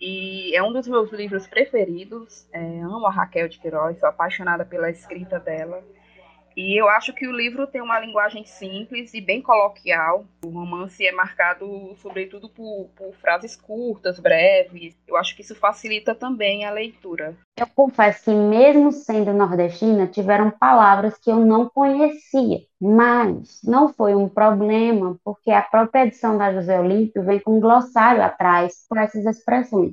E 0.00 0.56
é 0.56 0.62
um 0.62 0.72
dos 0.72 0.88
meus 0.88 1.12
livros 1.12 1.46
preferidos. 1.46 2.48
É, 2.52 2.58
amo 2.80 3.06
a 3.06 3.10
Raquel 3.10 3.48
de 3.48 3.58
Queiroz, 3.58 4.00
sou 4.00 4.08
apaixonada 4.08 4.64
pela 4.64 4.90
escrita 4.90 5.38
dela. 5.38 5.84
E 6.56 6.80
eu 6.80 6.88
acho 6.88 7.12
que 7.12 7.26
o 7.26 7.32
livro 7.32 7.66
tem 7.66 7.80
uma 7.80 7.98
linguagem 7.98 8.44
simples 8.44 9.14
e 9.14 9.20
bem 9.20 9.40
coloquial. 9.40 10.24
O 10.44 10.48
romance 10.48 11.06
é 11.06 11.12
marcado, 11.12 11.94
sobretudo, 11.96 12.48
por, 12.48 12.88
por, 12.96 13.14
frases 13.14 13.56
curtas, 13.56 14.18
breves. 14.18 14.96
Eu 15.06 15.16
acho 15.16 15.34
que 15.34 15.42
isso 15.42 15.54
facilita 15.54 16.14
também 16.14 16.64
a 16.64 16.70
leitura. 16.70 17.36
Eu 17.56 17.66
confesso 17.74 18.24
que, 18.24 18.34
mesmo 18.34 18.92
sendo 18.92 19.32
nordestina, 19.32 20.06
tiveram 20.06 20.50
palavras 20.50 21.16
que 21.18 21.30
eu 21.30 21.36
não 21.36 21.68
conhecia. 21.68 22.60
Mas 22.80 23.60
não 23.62 23.92
foi 23.92 24.14
um 24.14 24.28
problema, 24.28 25.16
porque 25.24 25.50
a 25.50 25.62
própria 25.62 26.04
edição 26.04 26.36
da 26.36 26.52
José 26.52 26.80
Olímpio 26.80 27.22
vem 27.22 27.38
com 27.38 27.56
um 27.56 27.60
glossário 27.60 28.22
atrás 28.22 28.84
com 28.88 28.98
essas 28.98 29.24
expressões. 29.24 29.92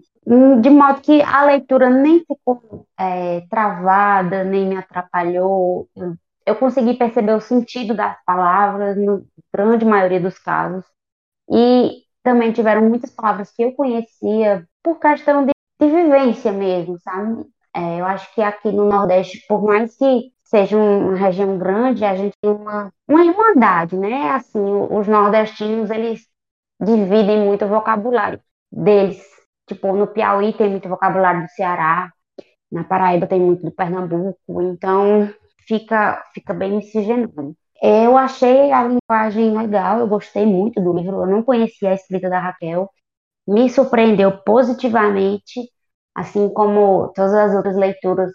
De 0.62 0.70
modo 0.70 1.02
que 1.02 1.22
a 1.22 1.46
leitura 1.46 1.90
nem 1.90 2.20
ficou 2.20 2.86
é, 3.00 3.42
travada, 3.50 4.44
nem 4.44 4.68
me 4.68 4.78
atrapalhou. 4.78 5.88
Eu 5.96 6.16
eu 6.50 6.56
consegui 6.56 6.96
perceber 6.96 7.34
o 7.34 7.42
sentido 7.42 7.94
das 7.96 8.18
palavras, 8.26 8.98
na 8.98 9.22
grande 9.54 9.86
maioria 9.86 10.20
dos 10.20 10.40
casos. 10.40 10.84
E 11.52 12.04
também 12.24 12.52
tiveram 12.52 12.82
muitas 12.90 13.12
palavras 13.12 13.52
que 13.52 13.64
eu 13.64 13.74
conhecia 13.74 14.68
por 14.84 15.00
questão 15.00 15.46
de, 15.46 15.52
de 15.80 15.88
vivência 15.88 16.52
mesmo, 16.52 17.00
sabe? 17.02 17.46
É, 17.76 18.00
eu 18.02 18.06
acho 18.06 18.34
que 18.34 18.42
aqui 18.42 18.72
no 18.72 18.86
Nordeste, 18.90 19.46
por 19.48 19.64
mais 19.64 19.96
que 19.96 20.32
seja 20.44 20.76
uma 20.76 21.16
região 21.16 21.58
grande, 21.60 22.04
a 22.04 22.16
gente 22.16 22.34
tem 22.42 22.52
uma, 22.52 22.92
uma 23.08 23.24
irmandade, 23.24 23.96
né? 23.96 24.32
Assim, 24.32 24.60
os 24.60 25.08
nordestinos, 25.08 25.92
eles 25.92 26.28
dividem 26.82 27.46
muito 27.46 27.66
o 27.66 27.68
vocabulário 27.68 28.42
deles. 28.72 29.24
Tipo, 29.68 29.96
no 29.96 30.08
Piauí 30.08 30.52
tem 30.54 30.72
muito 30.72 30.90
vocabulário 30.90 31.44
do 31.44 31.50
Ceará, 31.50 32.12
na 32.72 32.84
Paraíba 32.84 33.28
tem 33.28 33.40
muito 33.40 33.64
do 33.64 33.72
Pernambuco, 33.72 34.62
então 34.64 35.32
fica, 35.70 36.24
fica 36.34 36.54
bem 36.54 36.72
miscigenado. 36.72 37.56
Eu 37.82 38.18
achei 38.18 38.72
a 38.72 38.84
linguagem 38.84 39.56
legal, 39.56 40.00
eu 40.00 40.08
gostei 40.08 40.46
muito 40.46 40.82
do 40.82 40.92
livro, 40.92 41.22
eu 41.22 41.28
não 41.28 41.44
conhecia 41.44 41.92
a 41.92 41.94
escrita 41.94 42.30
da 42.30 42.40
Raquel, 42.40 42.90
me 43.48 43.70
surpreendeu 43.70 44.38
positivamente, 44.40 45.72
assim 46.14 46.50
como 46.50 47.14
todas 47.16 47.34
as 47.34 47.56
outras 47.56 47.78
leituras 47.78 48.32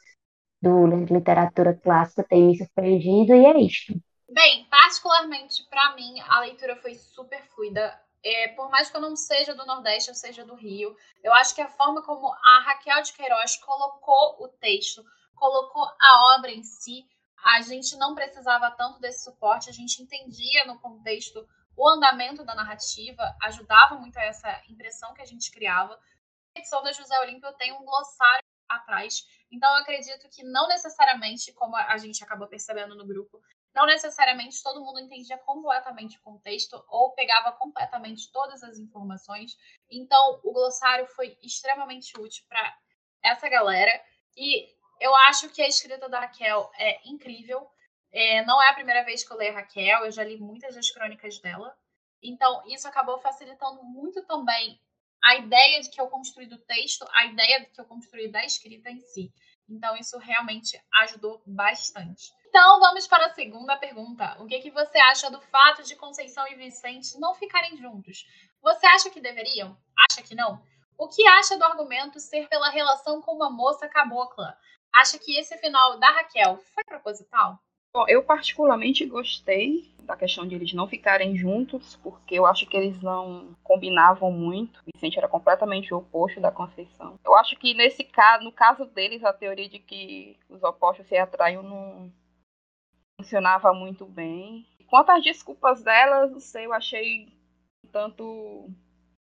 do 0.62 0.87
literatura 0.87 1.75
clássica 1.75 2.25
têm 2.25 2.47
me 2.47 2.57
surpreendido, 2.57 3.35
e 3.35 3.45
é 3.45 3.61
isto. 3.61 3.93
Bem, 4.31 4.67
particularmente 4.71 5.62
para 5.69 5.95
mim, 5.95 6.19
a 6.26 6.41
leitura 6.41 6.76
foi 6.76 6.95
super 6.95 7.43
fluida. 7.55 8.00
É, 8.25 8.49
por 8.49 8.71
mais 8.71 8.88
que 8.88 8.97
eu 8.97 9.03
não 9.03 9.14
seja 9.14 9.55
do 9.55 9.67
Nordeste, 9.67 10.09
eu 10.09 10.14
seja 10.14 10.47
do 10.47 10.55
Rio, 10.55 10.97
eu 11.23 11.35
acho 11.35 11.55
que 11.55 11.61
a 11.61 11.69
forma 11.69 12.00
como 12.00 12.33
a 12.33 12.61
Raquel 12.61 13.03
de 13.03 13.12
Queiroz 13.12 13.57
colocou 13.57 14.43
o 14.43 14.49
texto, 14.49 15.05
colocou 15.35 15.85
a 16.00 16.37
obra 16.38 16.50
em 16.50 16.62
si, 16.62 17.05
a 17.45 17.61
gente 17.61 17.95
não 17.97 18.15
precisava 18.15 18.71
tanto 18.71 18.99
desse 18.99 19.23
suporte, 19.23 19.69
a 19.69 19.73
gente 19.73 20.03
entendia 20.03 20.65
no 20.65 20.81
contexto 20.81 21.47
o 21.77 21.89
andamento 21.89 22.45
da 22.45 22.55
narrativa, 22.55 23.37
ajudava 23.43 23.97
muito 23.97 24.17
a 24.17 24.23
essa 24.23 24.63
impressão 24.69 25.13
que 25.13 25.21
a 25.21 25.27
gente 25.27 25.51
criava. 25.51 25.95
A 26.57 26.59
edição 26.59 26.83
da 26.83 26.93
José 26.93 27.19
Olímpio 27.21 27.53
tem 27.55 27.73
um 27.73 27.85
glossário 27.85 28.45
atrás, 28.69 29.27
então 29.51 29.69
eu 29.77 29.83
acredito 29.83 30.29
que 30.31 30.43
não 30.43 30.67
necessariamente, 30.69 31.53
como 31.53 31.77
a 31.77 31.97
gente 31.99 32.25
acabou 32.25 32.49
percebendo 32.49 32.95
no 32.95 33.07
grupo, 33.07 33.43
não 33.75 33.87
necessariamente 33.87 34.63
todo 34.63 34.83
mundo 34.83 35.01
entendia 35.01 35.37
completamente 35.39 36.17
o 36.17 36.23
contexto 36.23 36.83
ou 36.89 37.13
pegava 37.13 37.53
completamente 37.53 38.31
todas 38.31 38.63
as 38.63 38.79
informações. 38.79 39.57
Então, 39.91 40.41
o 40.45 40.53
glossário 40.53 41.07
foi 41.09 41.37
extremamente 41.43 42.19
útil 42.19 42.45
para 42.49 42.79
essa 43.21 43.49
galera. 43.49 43.91
E 44.37 44.74
eu 45.01 45.15
acho 45.29 45.49
que 45.51 45.63
a 45.63 45.69
escrita 45.69 46.09
da 46.09 46.21
Raquel 46.21 46.71
é 46.79 47.01
incrível. 47.09 47.67
É, 48.13 48.45
não 48.45 48.63
é 48.63 48.69
a 48.71 48.75
primeira 48.75 49.05
vez 49.05 49.27
que 49.27 49.33
eu 49.33 49.37
leio 49.37 49.53
a 49.53 49.57
Raquel, 49.57 50.05
eu 50.05 50.13
já 50.13 50.23
li 50.23 50.39
muitas 50.39 50.75
das 50.75 50.91
crônicas 50.91 51.39
dela. 51.41 51.77
Então, 52.23 52.63
isso 52.67 52.87
acabou 52.89 53.19
facilitando 53.19 53.83
muito 53.83 54.25
também 54.25 54.81
a 55.23 55.37
ideia 55.37 55.81
de 55.81 55.91
que 55.91 56.01
eu 56.01 56.07
construí 56.09 56.47
do 56.47 56.59
texto, 56.59 57.07
a 57.13 57.27
ideia 57.27 57.61
de 57.61 57.67
que 57.67 57.81
eu 57.81 57.85
construí 57.85 58.31
da 58.31 58.45
escrita 58.45 58.91
em 58.91 59.01
si. 59.01 59.33
Então, 59.69 59.97
isso 59.97 60.19
realmente 60.19 60.81
ajudou 61.03 61.43
bastante. 61.47 62.33
Então, 62.47 62.79
vamos 62.79 63.07
para 63.07 63.27
a 63.27 63.35
segunda 63.35 63.77
pergunta. 63.77 64.37
O 64.41 64.47
que, 64.47 64.61
que 64.61 64.71
você 64.71 64.99
acha 64.99 65.31
do 65.31 65.41
fato 65.41 65.83
de 65.83 65.97
Conceição 65.97 66.47
e 66.47 66.55
Vicente 66.55 67.19
não 67.19 67.35
ficarem 67.35 67.77
juntos? 67.77 68.27
Você 68.63 68.87
acha 68.87 69.11
que 69.11 69.21
deveriam? 69.21 69.77
Acha 70.09 70.23
que 70.23 70.35
não? 70.35 70.63
O 70.97 71.09
que 71.09 71.27
acha 71.27 71.59
do 71.59 71.65
argumento 71.65 72.21
ser 72.21 72.49
pela 72.49 72.71
relação 72.71 73.21
com 73.21 73.33
uma 73.33 73.51
moça 73.51 73.89
cabocla? 73.89 74.57
Acha 74.95 75.19
que 75.19 75.37
esse 75.37 75.59
final 75.59 75.99
da 75.99 76.09
Raquel 76.09 76.57
foi 76.73 76.85
proposital? 76.85 77.59
Bom, 77.93 78.05
eu 78.09 78.23
particularmente 78.23 79.05
gostei 79.05 79.93
da 80.01 80.17
questão 80.17 80.47
de 80.47 80.55
eles 80.55 80.73
não 80.73 80.87
ficarem 80.87 81.37
juntos, 81.37 81.97
porque 81.97 82.37
eu 82.37 82.47
acho 82.47 82.65
que 82.67 82.77
eles 82.77 83.01
não 83.03 83.57
combinavam 83.63 84.31
muito. 84.31 84.81
O 84.81 84.91
Vicente 84.95 85.19
era 85.19 85.29
completamente 85.29 85.93
o 85.93 85.99
oposto 85.99 86.41
da 86.41 86.53
Conceição. 86.53 87.19
Eu 87.25 87.35
acho 87.37 87.57
que 87.57 87.75
nesse 87.75 88.05
caso, 88.05 88.45
no 88.45 88.53
caso 88.53 88.85
deles, 88.85 89.25
a 89.25 89.33
teoria 89.33 89.69
de 89.69 89.81
que 89.81 90.39
os 90.49 90.63
opostos 90.63 91.07
se 91.07 91.17
atraem 91.17 91.61
não 91.61 92.13
funcionava 93.21 93.73
muito 93.73 94.05
bem. 94.07 94.65
Quanto 94.87 95.11
às 95.11 95.25
desculpas 95.25 95.83
delas, 95.83 96.31
não 96.31 96.41
sei, 96.41 96.67
eu 96.67 96.73
achei 96.73 97.29
um 97.85 97.89
tanto. 97.89 98.71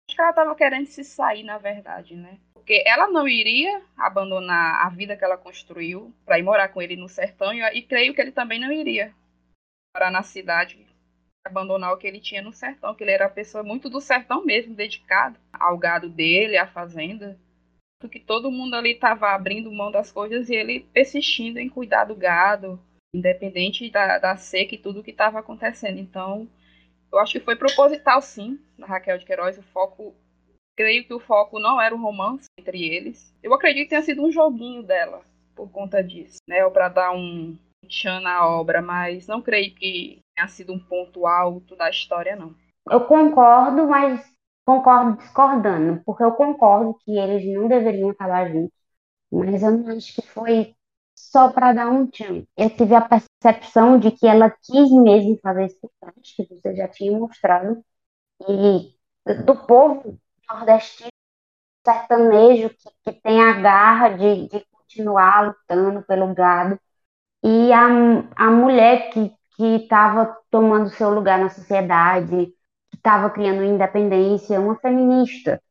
Acho 0.08 0.16
que 0.16 0.22
ela 0.22 0.30
estava 0.30 0.56
querendo 0.56 0.86
se 0.86 1.04
sair, 1.04 1.44
na 1.44 1.58
verdade, 1.58 2.16
né? 2.16 2.40
Porque 2.68 2.84
ela 2.86 3.08
não 3.08 3.26
iria 3.26 3.82
abandonar 3.96 4.86
a 4.86 4.90
vida 4.90 5.16
que 5.16 5.24
ela 5.24 5.38
construiu 5.38 6.14
para 6.26 6.38
ir 6.38 6.44
morar 6.44 6.68
com 6.68 6.82
ele 6.82 6.98
no 6.98 7.08
sertão, 7.08 7.54
e, 7.54 7.62
e 7.62 7.82
creio 7.82 8.14
que 8.14 8.20
ele 8.20 8.34
também 8.34 8.60
não 8.60 8.70
iria 8.70 9.14
morar 9.96 10.12
na 10.12 10.22
cidade, 10.22 10.86
abandonar 11.46 11.94
o 11.94 11.98
que 11.98 12.06
ele 12.06 12.20
tinha 12.20 12.42
no 12.42 12.52
sertão, 12.52 12.94
que 12.94 13.06
ele 13.06 13.12
era 13.12 13.24
uma 13.24 13.34
pessoa 13.34 13.64
muito 13.64 13.90
do 13.90 14.02
sertão 14.02 14.44
mesmo, 14.44 14.76
dedicado 14.76 15.40
ao 15.54 15.78
gado 15.78 16.10
dele, 16.10 16.58
à 16.58 16.68
fazenda. 16.68 17.40
Porque 18.02 18.20
todo 18.20 18.52
mundo 18.52 18.76
ali 18.76 18.92
estava 18.92 19.30
abrindo 19.30 19.72
mão 19.72 19.90
das 19.90 20.12
coisas 20.12 20.50
e 20.50 20.54
ele 20.54 20.82
persistindo 20.92 21.60
em 21.60 21.70
cuidar 21.70 22.04
do 22.04 22.18
gado, 22.18 22.78
independente 23.16 23.90
da, 23.90 24.18
da 24.18 24.36
seca 24.36 24.76
e 24.76 24.78
tudo 24.78 25.02
que 25.02 25.12
estava 25.12 25.40
acontecendo. 25.40 26.00
Então, 26.00 26.50
eu 27.14 27.18
acho 27.20 27.32
que 27.32 27.46
foi 27.46 27.56
proposital, 27.56 28.22
sim, 28.22 28.60
na 28.78 28.86
Raquel 28.86 29.18
de 29.18 29.26
Queiroz. 29.26 29.58
O 29.58 29.64
foco, 29.64 30.14
creio 30.78 31.04
que 31.04 31.14
o 31.14 31.20
foco 31.20 31.60
não 31.60 31.82
era 31.82 31.94
o 31.94 32.00
romance 32.00 32.46
entre 32.58 32.86
eles. 32.86 33.34
Eu 33.42 33.54
acredito 33.54 33.86
que 33.86 33.90
tenha 33.90 34.04
sido 34.04 34.24
um 34.24 34.32
joguinho 34.32 34.84
dela 34.84 35.22
por 35.56 35.70
conta 35.72 36.04
disso, 36.04 36.38
né? 36.48 36.64
Ou 36.64 36.72
para 36.72 36.88
dar 36.88 37.12
um 37.12 37.58
tchan 37.90 38.20
na 38.20 38.48
obra, 38.48 38.82
mas 38.82 39.26
não 39.26 39.42
creio 39.42 39.74
que 39.74 40.20
tenha 40.36 40.48
sido 40.48 40.72
um 40.72 40.80
ponto 40.80 41.26
alto 41.26 41.76
da 41.76 41.90
história, 41.90 42.36
não. 42.36 42.54
Eu 42.90 43.02
concordo, 43.06 43.88
mas 43.88 44.24
concordo 44.66 45.18
discordando, 45.18 46.02
porque 46.06 46.24
eu 46.24 46.32
concordo 46.34 46.98
que 47.04 47.18
eles 47.18 47.44
não 47.54 47.68
deveriam 47.68 48.10
acabar 48.10 48.50
juntos, 48.50 48.78
mas 49.32 49.64
eu 49.64 49.72
não 49.72 49.98
acho 49.98 50.14
que 50.14 50.22
foi 50.22 50.76
só 51.18 51.50
para 51.52 51.74
dar 51.74 51.90
um 51.90 52.06
tchan. 52.06 52.44
Eu 52.56 52.70
tive 52.70 52.94
a 52.94 53.02
percepção 53.02 53.98
de 53.98 54.12
que 54.12 54.28
ela 54.28 54.52
quis 54.52 54.92
mesmo 54.92 55.40
fazer 55.42 55.66
esse 55.66 55.90
teste, 56.00 56.46
que 56.46 56.56
você 56.56 56.76
já 56.76 56.88
tinha 56.88 57.18
mostrado, 57.18 57.84
e 58.48 58.94
do 59.44 59.56
povo 59.66 60.20
nordestino 60.50 61.10
sertanejo 61.86 62.70
que, 62.70 62.90
que 63.04 63.22
tem 63.22 63.42
a 63.42 63.54
garra 63.54 64.10
de, 64.10 64.48
de 64.50 64.66
continuar 64.72 65.48
lutando 65.48 66.04
pelo 66.04 66.34
gado, 66.34 66.80
e 67.44 67.72
a, 67.74 67.88
a 68.36 68.52
mulher 68.52 69.12
que 69.12 69.34
estava 69.60 70.38
tomando 70.52 70.90
seu 70.90 71.10
lugar 71.12 71.40
na 71.40 71.50
sociedade, 71.50 72.48
que 72.92 72.98
estava 72.98 73.30
criando 73.30 73.64
independência, 73.64 74.60
uma 74.60 74.78
feminista, 74.80 75.62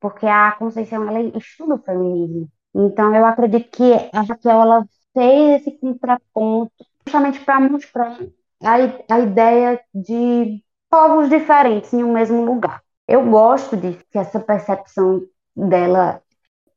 porque 0.00 0.26
a 0.26 0.52
Conceição 0.52 1.08
ela 1.08 1.20
estuda 1.38 1.74
o 1.76 1.82
feminismo. 1.82 2.50
Então, 2.74 3.14
eu 3.14 3.26
acredito 3.26 3.70
que 3.70 3.92
a 4.14 4.22
Raquel 4.22 4.62
ela 4.62 4.86
fez 5.14 5.62
esse 5.62 5.78
contraponto 5.80 6.72
justamente 7.06 7.40
para 7.44 7.60
mostrar 7.60 8.18
a, 8.62 9.14
a 9.14 9.20
ideia 9.20 9.80
de 9.94 10.62
povos 10.90 11.28
diferentes 11.28 11.92
em 11.92 12.04
um 12.04 12.12
mesmo 12.12 12.44
lugar. 12.44 12.82
Eu 13.10 13.28
gosto 13.28 13.76
de 13.76 13.94
que 14.04 14.18
essa 14.18 14.38
percepção 14.38 15.20
dela 15.56 16.22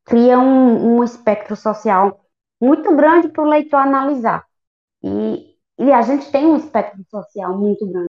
cria 0.06 0.40
um, 0.40 0.98
um 0.98 1.04
espectro 1.04 1.56
social 1.56 2.26
muito 2.60 2.96
grande 2.96 3.30
para 3.30 3.44
o 3.44 3.48
leitor 3.48 3.78
analisar. 3.78 4.44
E, 5.04 5.56
e 5.80 5.92
a 5.92 6.02
gente 6.02 6.32
tem 6.32 6.46
um 6.48 6.58
espectro 6.58 7.06
social 7.12 7.56
muito 7.58 7.86
grande 7.86 8.10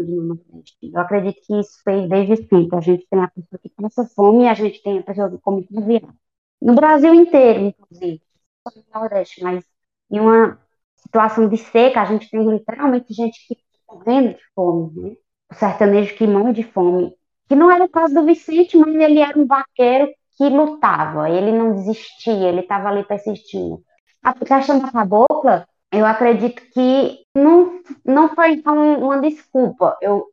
no 0.00 0.34
Nordeste. 0.34 0.78
Eu 0.82 1.00
acredito 1.00 1.42
que 1.46 1.60
isso 1.60 1.82
fez 1.84 2.08
desde 2.08 2.36
sempre. 2.48 2.78
A 2.78 2.80
gente 2.80 3.06
tem 3.10 3.20
a 3.20 3.28
pessoa 3.28 3.60
que 3.62 3.70
passa 3.70 4.04
fome 4.14 4.44
e 4.44 4.48
a 4.48 4.54
gente 4.54 4.82
tem 4.82 5.00
a 5.00 5.02
pessoa 5.02 5.30
que 5.30 5.38
come 5.38 5.66
caviar. 5.68 6.14
No 6.62 6.74
Brasil 6.74 7.12
inteiro, 7.14 7.60
inclusive. 7.60 8.22
Só 8.66 8.74
no 8.80 8.84
Nordeste, 9.00 9.42
mas 9.44 9.64
em 10.10 10.20
uma 10.20 10.58
situação 10.96 11.48
de 11.48 11.58
seca, 11.58 12.00
a 12.00 12.06
gente 12.06 12.30
tem 12.30 12.48
literalmente 12.48 13.12
gente 13.12 13.46
que 13.46 13.54
está 13.54 13.94
morrendo 13.94 14.34
de 14.34 14.44
fome, 14.54 15.02
né? 15.02 15.16
O 15.50 15.54
sertanejo 15.54 16.16
que 16.16 16.26
morre 16.26 16.54
de 16.54 16.62
fome. 16.62 17.17
Que 17.48 17.56
não 17.56 17.70
era 17.70 17.84
o 17.84 17.88
caso 17.88 18.14
do 18.14 18.24
Vicente, 18.24 18.76
mas 18.76 18.94
ele 18.94 19.20
era 19.20 19.38
um 19.38 19.46
vaqueiro 19.46 20.08
que 20.36 20.48
lutava, 20.48 21.28
ele 21.28 21.50
não 21.50 21.74
desistia, 21.74 22.48
ele 22.48 22.60
estava 22.60 22.88
ali 22.88 23.04
persistindo. 23.04 23.82
A 24.22 24.32
questão 24.32 24.78
da 24.78 24.90
cabocla, 24.90 25.66
eu 25.90 26.06
acredito 26.06 26.62
que 26.72 27.18
não, 27.34 27.80
não 28.04 28.28
foi 28.34 28.62
uma 28.64 29.20
desculpa. 29.20 29.96
Eu, 30.00 30.26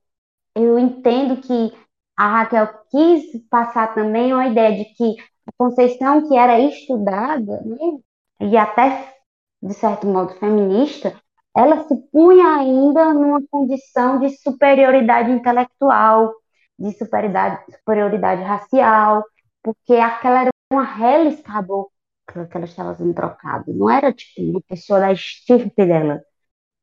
eu 0.55 0.77
entendo 0.77 1.37
que 1.41 1.73
a 2.17 2.39
Raquel 2.39 2.67
quis 2.89 3.23
passar 3.49 3.93
também 3.93 4.33
uma 4.33 4.47
ideia 4.47 4.77
de 4.77 4.85
que 4.93 5.15
a 5.47 5.51
Conceição, 5.57 6.27
que 6.27 6.37
era 6.37 6.59
estudada, 6.59 7.61
né, 7.61 7.99
e 8.41 8.57
até, 8.57 9.13
de 9.61 9.73
certo 9.73 10.07
modo, 10.07 10.33
feminista, 10.35 11.15
ela 11.55 11.83
se 11.87 11.95
punha 12.11 12.57
ainda 12.57 13.13
numa 13.13 13.41
condição 13.49 14.19
de 14.19 14.29
superioridade 14.37 15.31
intelectual, 15.31 16.33
de 16.77 16.91
superioridade, 16.91 18.43
racial, 18.43 19.23
porque 19.63 19.93
aquela 19.93 20.41
era 20.41 20.49
uma 20.71 20.83
reles 20.83 21.41
cabocla 21.41 21.91
que 22.49 22.57
ela 22.57 22.65
estava 22.65 22.95
sendo 22.95 23.13
trocada. 23.13 23.65
Não 23.67 23.89
era 23.89 24.11
tipo 24.11 24.41
uma 24.41 24.61
pessoa 24.61 24.99
da 24.99 25.11
estirpe 25.11 25.85
dela. 25.85 26.21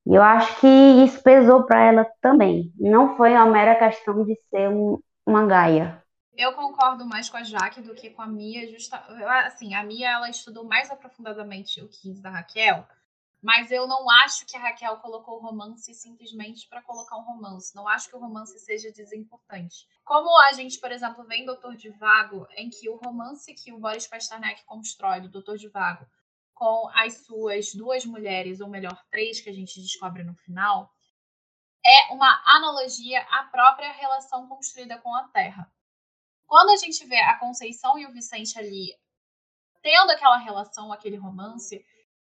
E 0.07 0.15
eu 0.15 0.23
acho 0.23 0.61
que 0.61 0.67
isso 0.67 1.23
pesou 1.23 1.65
para 1.65 1.81
ela 1.81 2.07
também. 2.21 2.73
Não 2.79 3.17
foi 3.17 3.33
uma 3.33 3.47
mera 3.47 3.77
questão 3.77 4.25
de 4.25 4.35
ser 4.51 4.69
um, 4.69 4.99
uma 5.27 5.47
gaia. 5.47 6.03
Eu 6.37 6.55
concordo 6.55 7.05
mais 7.05 7.29
com 7.29 7.37
a 7.37 7.45
Jaque 7.45 7.83
do 7.83 7.95
que 7.95 8.11
com 8.11 8.23
a 8.23 8.27
Mia. 8.27 8.69
Justa... 8.69 8.97
Assim, 9.45 9.75
a 9.75 9.85
Mia 9.85 10.11
ela 10.11 10.31
estudou 10.31 10.65
mais 10.65 10.91
aprofundadamente 10.91 11.81
o 11.83 11.89
15 11.89 12.23
da 12.23 12.31
Raquel, 12.31 12.87
mas 13.43 13.73
eu 13.73 13.89
não 13.89 14.09
acho 14.09 14.47
que 14.47 14.57
a 14.57 14.61
Raquel 14.61 14.99
colocou 14.99 15.39
o 15.39 15.41
romance 15.43 15.93
simplesmente 15.93 16.69
para 16.69 16.81
colocar 16.81 17.17
um 17.17 17.25
romance. 17.25 17.75
Não 17.75 17.89
acho 17.89 18.09
que 18.09 18.15
o 18.15 18.21
romance 18.21 18.57
seja 18.61 18.93
desimportante. 18.93 19.89
Como 20.05 20.31
a 20.43 20.53
gente, 20.53 20.79
por 20.79 20.93
exemplo, 20.93 21.25
vê 21.25 21.39
em 21.39 21.45
Doutor 21.45 21.75
de 21.75 21.91
Vago, 21.91 22.47
em 22.57 22.71
que 22.71 22.89
o 22.89 22.97
romance 22.97 23.53
que 23.53 23.73
o 23.73 23.81
Boris 23.81 24.07
Pasternak 24.07 24.65
constrói 24.65 25.21
do 25.21 25.29
Doutor 25.29 25.59
de 25.59 25.69
Vago 25.69 26.07
com 26.55 26.89
as 26.95 27.27
suas 27.27 27.75
duas 27.75 28.07
mulheres, 28.07 28.61
ou 28.61 28.69
melhor, 28.69 28.97
três 29.11 29.41
que 29.41 29.51
a 29.51 29.53
gente 29.53 29.81
descobre 29.81 30.23
no 30.23 30.37
final, 30.37 30.89
é 31.85 32.13
uma 32.13 32.41
analogia 32.47 33.21
à 33.23 33.43
própria 33.45 33.91
relação 33.91 34.47
construída 34.47 34.99
com 34.99 35.13
a 35.17 35.27
Terra. 35.29 35.69
Quando 36.47 36.71
a 36.71 36.77
gente 36.77 37.05
vê 37.07 37.21
a 37.23 37.39
Conceição 37.41 37.99
e 37.99 38.07
o 38.07 38.13
Vicente 38.13 38.57
ali 38.57 38.97
tendo 39.83 40.13
aquela 40.13 40.39
relação, 40.39 40.93
aquele 40.93 41.17
romance, 41.17 41.85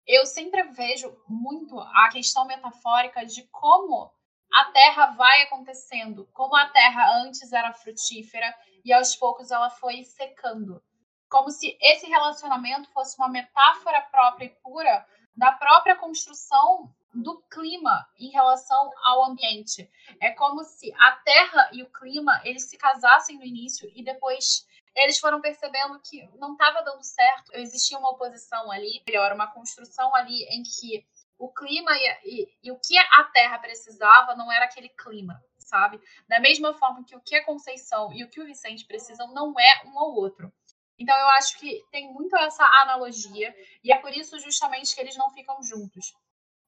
eu 0.06 0.26
sempre 0.26 0.62
vejo 0.64 1.16
muito 1.28 1.78
a 1.78 2.08
questão 2.12 2.46
metafórica 2.46 3.24
de 3.24 3.42
como 3.48 4.12
a 4.52 4.64
Terra 4.66 5.06
vai 5.12 5.42
acontecendo, 5.42 6.28
como 6.32 6.54
a 6.56 6.68
Terra 6.68 7.18
antes 7.22 7.52
era 7.52 7.72
frutífera 7.72 8.54
e 8.84 8.92
aos 8.92 9.16
poucos 9.16 9.50
ela 9.50 9.70
foi 9.70 10.02
secando. 10.04 10.82
Como 11.28 11.50
se 11.50 11.76
esse 11.80 12.06
relacionamento 12.06 12.90
fosse 12.90 13.18
uma 13.18 13.28
metáfora 13.28 14.00
própria 14.02 14.46
e 14.46 14.50
pura 14.62 15.06
da 15.36 15.52
própria 15.52 15.96
construção 15.96 16.94
do 17.12 17.40
clima 17.50 18.06
em 18.18 18.30
relação 18.30 18.90
ao 19.04 19.24
ambiente. 19.24 19.88
É 20.20 20.30
como 20.30 20.62
se 20.64 20.92
a 20.94 21.12
Terra 21.24 21.70
e 21.72 21.82
o 21.82 21.90
clima 21.90 22.40
eles 22.44 22.68
se 22.68 22.76
casassem 22.76 23.36
no 23.36 23.44
início 23.44 23.90
e 23.94 24.04
depois 24.04 24.66
eles 24.94 25.18
foram 25.18 25.40
percebendo 25.40 26.00
que 26.00 26.26
não 26.38 26.52
estava 26.52 26.82
dando 26.82 27.02
certo. 27.02 27.52
Existia 27.54 27.98
uma 27.98 28.10
oposição 28.10 28.70
ali, 28.70 29.02
melhor, 29.06 29.32
uma 29.32 29.52
construção 29.52 30.14
ali 30.14 30.44
em 30.50 30.62
que 30.62 31.04
o 31.38 31.52
clima 31.52 31.90
e, 31.92 32.18
e, 32.24 32.58
e 32.62 32.70
o 32.70 32.78
que 32.78 32.96
a 32.96 33.24
Terra 33.24 33.58
precisava 33.58 34.36
não 34.36 34.50
era 34.52 34.66
aquele 34.66 34.88
clima, 34.88 35.40
sabe? 35.58 36.00
Da 36.28 36.38
mesma 36.38 36.74
forma 36.74 37.04
que 37.04 37.16
o 37.16 37.20
que 37.20 37.34
a 37.34 37.44
Conceição 37.44 38.12
e 38.12 38.22
o 38.22 38.30
que 38.30 38.40
o 38.40 38.46
Vicente 38.46 38.86
precisam 38.86 39.32
não 39.34 39.52
é 39.58 39.82
um 39.86 39.96
ou 39.96 40.14
outro. 40.14 40.52
Então 40.96 41.16
eu 41.16 41.28
acho 41.30 41.58
que 41.58 41.84
tem 41.90 42.12
muito 42.12 42.36
essa 42.36 42.64
analogia 42.64 43.54
e 43.82 43.92
é 43.92 43.98
por 43.98 44.12
isso 44.12 44.38
justamente 44.38 44.94
que 44.94 45.00
eles 45.00 45.16
não 45.16 45.30
ficam 45.30 45.60
juntos. 45.62 46.14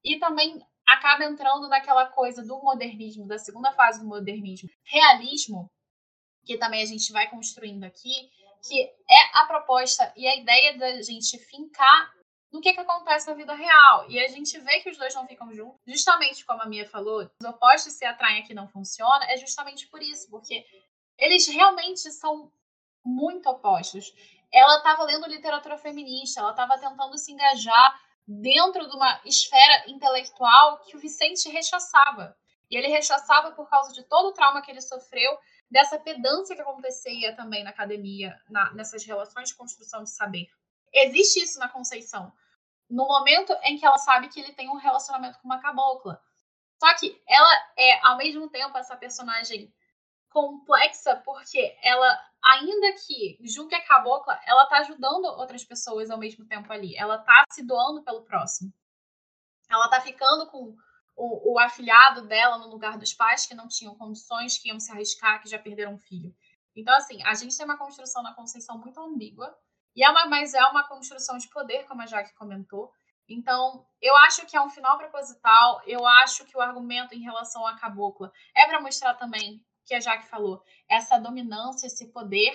E 0.03 0.19
também 0.19 0.59
acaba 0.85 1.25
entrando 1.25 1.67
naquela 1.67 2.07
coisa 2.07 2.43
do 2.43 2.61
modernismo, 2.61 3.27
da 3.27 3.37
segunda 3.37 3.71
fase 3.73 3.99
do 4.01 4.07
modernismo, 4.07 4.69
realismo, 4.83 5.71
que 6.47 6.57
também 6.57 6.81
a 6.81 6.85
gente 6.85 7.11
vai 7.11 7.29
construindo 7.29 7.83
aqui, 7.83 8.31
que 8.65 8.81
é 8.81 9.39
a 9.41 9.45
proposta 9.45 10.11
e 10.15 10.25
a 10.25 10.37
ideia 10.37 10.77
da 10.77 11.01
gente 11.01 11.37
fincar 11.37 12.13
no 12.51 12.61
que, 12.61 12.73
que 12.73 12.79
acontece 12.79 13.27
na 13.27 13.35
vida 13.35 13.53
real. 13.53 14.09
E 14.09 14.17
a 14.17 14.27
gente 14.29 14.57
vê 14.59 14.79
que 14.79 14.89
os 14.89 14.97
dois 14.97 15.13
não 15.13 15.27
ficam 15.27 15.53
juntos, 15.53 15.81
justamente 15.85 16.45
como 16.45 16.61
a 16.61 16.65
Mia 16.65 16.87
falou, 16.87 17.29
os 17.39 17.47
opostos 17.47 17.93
se 17.93 18.05
atraem 18.05 18.41
aqui 18.41 18.53
não 18.53 18.69
funciona, 18.69 19.29
é 19.29 19.35
justamente 19.35 19.87
por 19.87 20.01
isso, 20.01 20.29
porque 20.29 20.65
eles 21.17 21.45
realmente 21.47 22.09
são 22.11 22.49
muito 23.05 23.49
opostos. 23.49 24.13
Ela 24.49 24.77
estava 24.77 25.03
lendo 25.03 25.27
literatura 25.27 25.77
feminista, 25.77 26.39
ela 26.39 26.51
estava 26.51 26.77
tentando 26.79 27.17
se 27.17 27.33
engajar 27.33 28.01
dentro 28.25 28.87
de 28.87 28.95
uma 28.95 29.19
esfera 29.25 29.89
intelectual 29.89 30.79
que 30.79 30.95
o 30.95 30.99
Vicente 30.99 31.49
rechaçava. 31.49 32.35
E 32.69 32.77
ele 32.77 32.87
rechaçava 32.87 33.51
por 33.51 33.69
causa 33.69 33.93
de 33.93 34.03
todo 34.03 34.29
o 34.29 34.33
trauma 34.33 34.61
que 34.61 34.71
ele 34.71 34.81
sofreu, 34.81 35.37
dessa 35.69 35.99
pedância 35.99 36.55
que 36.55 36.61
acontecia 36.61 37.35
também 37.35 37.63
na 37.63 37.69
academia, 37.71 38.39
na, 38.49 38.73
nessas 38.73 39.03
relações 39.03 39.49
de 39.49 39.55
construção 39.55 40.03
de 40.03 40.09
saber. 40.09 40.47
Existe 40.93 41.41
isso 41.41 41.59
na 41.59 41.69
Conceição. 41.69 42.31
No 42.89 43.05
momento 43.05 43.53
em 43.63 43.77
que 43.77 43.85
ela 43.85 43.97
sabe 43.97 44.29
que 44.29 44.39
ele 44.39 44.53
tem 44.53 44.69
um 44.69 44.77
relacionamento 44.77 45.39
com 45.39 45.47
uma 45.47 45.61
cabocla. 45.61 46.21
Só 46.79 46.95
que 46.95 47.21
ela 47.27 47.49
é, 47.77 47.99
ao 48.05 48.17
mesmo 48.17 48.49
tempo, 48.49 48.77
essa 48.77 48.95
personagem 48.95 49.73
complexa, 50.29 51.15
porque 51.25 51.75
ela, 51.81 52.21
ainda 52.43 52.93
que 52.93 53.37
julgue 53.41 53.75
a 53.75 53.85
cabocla, 53.85 54.39
ela 54.45 54.67
tá 54.67 54.77
ajudando 54.77 55.25
outras 55.25 55.65
pessoas 55.65 56.09
ao 56.09 56.17
mesmo 56.17 56.45
tempo 56.45 56.71
ali. 56.71 56.95
Ela 56.95 57.17
tá 57.17 57.43
se 57.51 57.65
doando 57.65 58.03
pelo 58.03 58.23
próximo. 58.23 58.71
Ela 59.69 59.89
tá 59.89 59.99
ficando 59.99 60.47
com 60.47 60.77
o, 61.17 61.53
o 61.53 61.59
afilhado 61.59 62.27
dela 62.27 62.59
no 62.59 62.67
lugar 62.67 62.97
dos 62.97 63.13
pais 63.13 63.47
que 63.47 63.55
não 63.55 63.67
tinham 63.67 63.95
condições, 63.95 64.57
que 64.57 64.69
iam 64.69 64.79
se 64.79 64.91
arriscar, 64.91 65.41
que 65.41 65.49
já 65.49 65.57
perderam 65.57 65.95
um 65.95 65.99
filho. 65.99 66.33
Então, 66.75 66.95
assim, 66.95 67.21
a 67.23 67.33
gente 67.33 67.57
tem 67.57 67.65
uma 67.65 67.77
construção 67.77 68.21
na 68.21 68.35
Conceição 68.35 68.77
muito 68.77 69.01
ambígua, 69.01 69.57
e 69.95 70.05
é 70.05 70.09
uma, 70.11 70.27
mas 70.27 70.53
é 70.53 70.63
uma 70.65 70.87
construção 70.87 71.39
de 71.39 71.49
poder, 71.49 71.87
como 71.87 72.03
a 72.03 72.05
Jaque 72.05 72.35
comentou. 72.35 72.91
Então, 73.27 73.83
eu 73.99 74.15
acho 74.17 74.45
que 74.45 74.55
é 74.55 74.61
um 74.61 74.69
final 74.69 74.95
proposital, 74.99 75.81
eu 75.87 76.05
acho 76.05 76.45
que 76.45 76.55
o 76.55 76.61
argumento 76.61 77.15
em 77.15 77.23
relação 77.23 77.65
à 77.65 77.75
cabocla 77.75 78.31
é 78.55 78.67
para 78.67 78.79
mostrar 78.79 79.15
também 79.15 79.65
que 79.85 79.95
a 79.95 79.99
Jaque 79.99 80.27
falou, 80.27 80.61
essa 80.87 81.17
dominância, 81.17 81.87
esse 81.87 82.11
poder, 82.11 82.53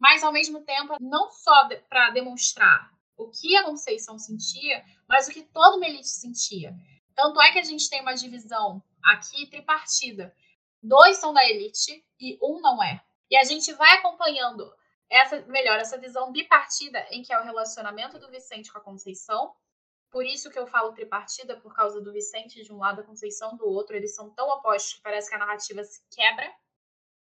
mas 0.00 0.24
ao 0.24 0.32
mesmo 0.32 0.62
tempo 0.62 0.96
não 1.00 1.30
só 1.30 1.68
para 1.88 2.10
demonstrar 2.10 2.90
o 3.16 3.30
que 3.30 3.56
a 3.56 3.64
Conceição 3.64 4.18
sentia, 4.18 4.84
mas 5.06 5.28
o 5.28 5.30
que 5.30 5.42
toda 5.42 5.76
uma 5.76 5.86
elite 5.86 6.08
sentia. 6.08 6.74
Tanto 7.20 7.38
é 7.42 7.52
que 7.52 7.58
a 7.58 7.62
gente 7.62 7.90
tem 7.90 8.00
uma 8.00 8.14
divisão 8.14 8.82
aqui 9.04 9.46
tripartida. 9.46 10.34
Dois 10.82 11.18
são 11.18 11.34
da 11.34 11.44
elite 11.44 12.02
e 12.18 12.38
um 12.40 12.62
não 12.62 12.82
é. 12.82 13.04
E 13.30 13.36
a 13.36 13.44
gente 13.44 13.70
vai 13.74 13.98
acompanhando 13.98 14.74
essa, 15.10 15.42
melhor, 15.42 15.78
essa 15.78 15.98
visão 15.98 16.32
bipartida 16.32 17.06
em 17.10 17.22
que 17.22 17.30
é 17.30 17.38
o 17.38 17.44
relacionamento 17.44 18.18
do 18.18 18.30
Vicente 18.30 18.72
com 18.72 18.78
a 18.78 18.80
Conceição. 18.80 19.54
Por 20.10 20.24
isso 20.24 20.50
que 20.50 20.58
eu 20.58 20.66
falo 20.66 20.94
tripartida, 20.94 21.60
por 21.60 21.74
causa 21.74 22.00
do 22.00 22.10
Vicente 22.10 22.64
de 22.64 22.72
um 22.72 22.78
lado, 22.78 23.02
a 23.02 23.04
Conceição 23.04 23.54
do 23.54 23.68
outro. 23.68 23.94
Eles 23.94 24.14
são 24.14 24.30
tão 24.30 24.48
opostos 24.48 24.94
que 24.94 25.02
parece 25.02 25.28
que 25.28 25.34
a 25.34 25.40
narrativa 25.40 25.84
se 25.84 26.00
quebra. 26.10 26.50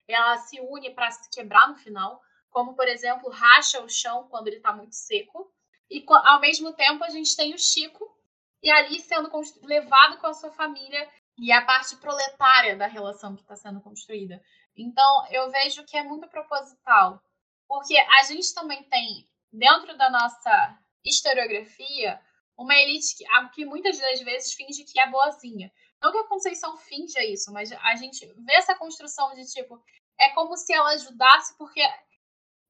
Ela 0.06 0.36
se 0.36 0.60
une 0.60 0.90
para 0.90 1.10
se 1.10 1.30
quebrar 1.30 1.70
no 1.70 1.76
final. 1.76 2.20
Como, 2.50 2.74
por 2.74 2.86
exemplo, 2.86 3.30
racha 3.30 3.80
o 3.80 3.88
chão 3.88 4.28
quando 4.28 4.48
ele 4.48 4.58
está 4.58 4.74
muito 4.74 4.94
seco. 4.94 5.50
E 5.90 6.04
ao 6.06 6.38
mesmo 6.38 6.74
tempo 6.74 7.02
a 7.02 7.08
gente 7.08 7.34
tem 7.34 7.54
o 7.54 7.58
Chico, 7.58 8.14
e 8.62 8.70
ali 8.70 9.00
sendo 9.00 9.30
levado 9.62 10.18
com 10.18 10.26
a 10.26 10.34
sua 10.34 10.50
família 10.52 11.08
e 11.38 11.52
a 11.52 11.64
parte 11.64 11.96
proletária 11.96 12.76
da 12.76 12.86
relação 12.86 13.34
que 13.34 13.42
está 13.42 13.56
sendo 13.56 13.80
construída. 13.80 14.42
Então, 14.76 15.26
eu 15.30 15.50
vejo 15.50 15.84
que 15.84 15.96
é 15.96 16.02
muito 16.02 16.28
proposital, 16.28 17.22
porque 17.68 17.96
a 17.96 18.22
gente 18.24 18.54
também 18.54 18.82
tem, 18.84 19.26
dentro 19.52 19.96
da 19.96 20.10
nossa 20.10 20.78
historiografia, 21.04 22.20
uma 22.56 22.74
elite 22.74 23.16
que, 23.16 23.24
que 23.54 23.64
muitas 23.64 23.98
das 23.98 24.20
vezes 24.20 24.54
finge 24.54 24.84
que 24.84 24.98
é 24.98 25.10
boazinha. 25.10 25.70
Não 26.02 26.12
que 26.12 26.18
a 26.18 26.28
Conceição 26.28 26.76
finja 26.76 27.22
isso, 27.24 27.52
mas 27.52 27.70
a 27.72 27.96
gente 27.96 28.26
vê 28.26 28.54
essa 28.54 28.74
construção 28.74 29.34
de 29.34 29.44
tipo, 29.46 29.82
é 30.18 30.30
como 30.30 30.56
se 30.56 30.72
ela 30.72 30.90
ajudasse 30.90 31.56
porque 31.56 31.80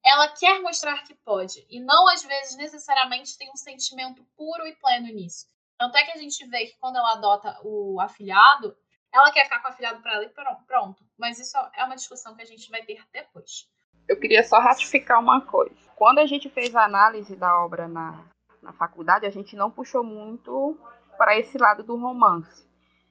ela 0.05 0.29
quer 0.29 0.61
mostrar 0.61 1.03
que 1.05 1.15
pode, 1.15 1.67
e 1.69 1.81
não 1.81 2.09
às 2.09 2.23
vezes 2.23 2.57
necessariamente 2.57 3.37
tem 3.37 3.51
um 3.51 3.57
sentimento 3.57 4.25
puro 4.37 4.67
e 4.67 4.77
pleno 4.77 5.09
nisso. 5.09 5.47
Tanto 5.79 5.97
é 5.97 6.05
que 6.05 6.13
a 6.13 6.17
gente 6.17 6.47
vê 6.47 6.67
que 6.67 6.79
quando 6.79 6.97
ela 6.97 7.13
adota 7.13 7.59
o 7.63 8.01
afilhado, 8.01 8.77
ela 9.13 9.31
quer 9.31 9.45
ficar 9.45 9.61
com 9.61 9.69
o 9.69 9.71
afilhado 9.71 10.01
para 10.03 10.15
ela 10.15 10.25
e 10.25 10.29
pronto. 10.67 11.05
Mas 11.19 11.39
isso 11.39 11.57
é 11.75 11.85
uma 11.85 11.97
discussão 11.97 12.35
que 12.35 12.43
a 12.43 12.47
gente 12.47 12.71
vai 12.71 12.83
ter 12.83 13.03
depois. 13.13 13.69
Eu 14.09 14.19
queria 14.19 14.43
só 14.43 14.59
ratificar 14.59 15.21
uma 15.21 15.41
coisa. 15.41 15.75
Quando 15.97 16.19
a 16.19 16.27
gente 16.27 16.49
fez 16.49 16.75
a 16.75 16.85
análise 16.85 17.35
da 17.35 17.59
obra 17.65 17.89
na, 17.89 18.25
na 18.63 18.73
faculdade, 18.73 19.27
a 19.27 19.31
gente 19.31 19.57
não 19.57 19.71
puxou 19.71 20.05
muito 20.05 20.79
para 21.17 21.39
esse 21.39 21.59
lado 21.59 21.83
do 21.83 21.97
romance 21.97 22.67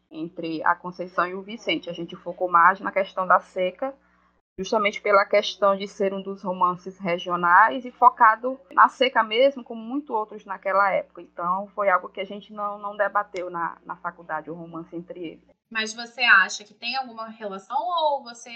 entre 0.10 0.64
a 0.64 0.76
Conceição 0.76 1.28
e 1.28 1.34
o 1.34 1.42
Vicente. 1.42 1.90
A 1.90 1.94
gente 1.94 2.16
focou 2.16 2.50
mais 2.50 2.80
na 2.80 2.92
questão 2.92 3.28
da 3.28 3.40
seca 3.40 3.94
justamente 4.58 5.02
pela 5.02 5.26
questão 5.26 5.76
de 5.76 5.88
ser 5.88 6.14
um 6.14 6.22
dos 6.22 6.42
romances 6.42 6.98
regionais 6.98 7.84
e 7.84 7.92
focado 7.92 8.60
na 8.72 8.88
seca 8.88 9.22
mesmo, 9.22 9.64
como 9.64 9.82
muitos 9.82 10.10
outros 10.10 10.46
naquela 10.46 10.92
época. 10.92 11.22
Então, 11.22 11.68
foi 11.76 11.90
algo 11.90 12.10
que 12.10 12.22
a 12.22 12.26
gente 12.26 12.54
não, 12.54 12.80
não 12.80 12.96
debateu 12.96 13.50
na, 13.50 13.78
na 13.86 13.98
faculdade, 13.98 14.50
o 14.50 14.56
romance 14.56 14.96
entre 14.96 15.20
eles. 15.20 15.44
Mas 15.70 15.94
você 15.94 16.22
acha 16.22 16.64
que 16.64 16.74
tem 16.74 16.96
alguma 16.96 17.28
relação 17.28 17.78
ou 17.78 18.24
você 18.24 18.52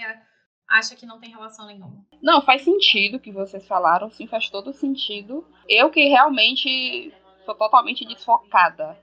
acha 0.66 0.96
que 0.96 1.04
não 1.04 1.20
tem 1.20 1.30
relação 1.30 1.66
nenhuma? 1.66 2.04
Não, 2.22 2.40
faz 2.40 2.62
sentido 2.62 3.16
o 3.16 3.20
que 3.20 3.32
vocês 3.32 3.66
falaram, 3.66 4.08
sim, 4.10 4.26
faz 4.26 4.48
todo 4.48 4.72
sentido. 4.72 5.46
Eu 5.68 5.90
que 5.90 6.08
realmente 6.08 7.12
sou 7.44 7.54
totalmente 7.54 8.06
desfocada 8.06 8.96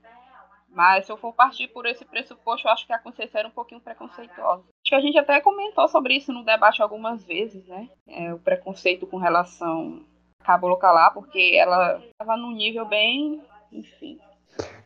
mas 0.70 1.06
se 1.06 1.12
eu 1.12 1.16
for 1.16 1.32
partir 1.32 1.68
por 1.68 1.86
esse 1.86 2.04
pressuposto, 2.04 2.68
eu 2.68 2.72
acho 2.72 2.86
que 2.86 2.92
a 2.92 2.98
Conceição 2.98 3.40
era 3.40 3.48
um 3.48 3.52
pouquinho 3.52 3.80
preconceituosa. 3.80 4.64
Acho 4.88 4.90
que 4.90 4.94
a 4.94 5.00
gente 5.00 5.18
até 5.18 5.38
comentou 5.42 5.86
sobre 5.86 6.16
isso 6.16 6.32
no 6.32 6.42
debate 6.42 6.80
algumas 6.80 7.22
vezes, 7.22 7.66
né? 7.66 7.90
É, 8.06 8.32
o 8.32 8.38
preconceito 8.38 9.06
com 9.06 9.18
relação 9.18 10.02
a 10.40 10.44
Cabo 10.44 10.66
Localá, 10.66 11.10
porque 11.10 11.52
ela 11.56 12.02
estava 12.10 12.38
num 12.38 12.52
nível 12.52 12.86
bem, 12.86 13.38
enfim. 13.70 14.18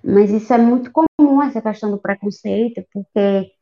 Mas 0.02 0.28
isso 0.32 0.52
é 0.52 0.58
muito 0.58 0.90
comum, 0.90 1.40
essa 1.40 1.62
questão 1.62 1.92
do 1.92 1.98
preconceito, 1.98 2.84
porque 2.92 3.52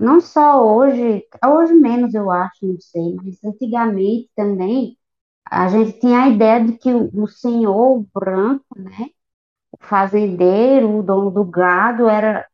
não 0.00 0.20
só 0.20 0.64
hoje, 0.64 1.26
hoje 1.44 1.74
menos 1.74 2.14
eu 2.14 2.30
acho, 2.30 2.64
não 2.64 2.80
sei, 2.80 3.16
mas 3.16 3.42
antigamente 3.42 4.30
também, 4.36 4.96
a 5.50 5.66
gente 5.66 5.98
tinha 5.98 6.22
a 6.22 6.28
ideia 6.28 6.64
de 6.64 6.78
que 6.78 6.92
o 6.92 7.26
senhor 7.26 8.06
branco, 8.14 8.64
né, 8.76 9.10
fazendeiro, 9.80 11.00
o 11.00 11.02
dono 11.02 11.32
do 11.32 11.44
gado, 11.44 12.08
era 12.08 12.46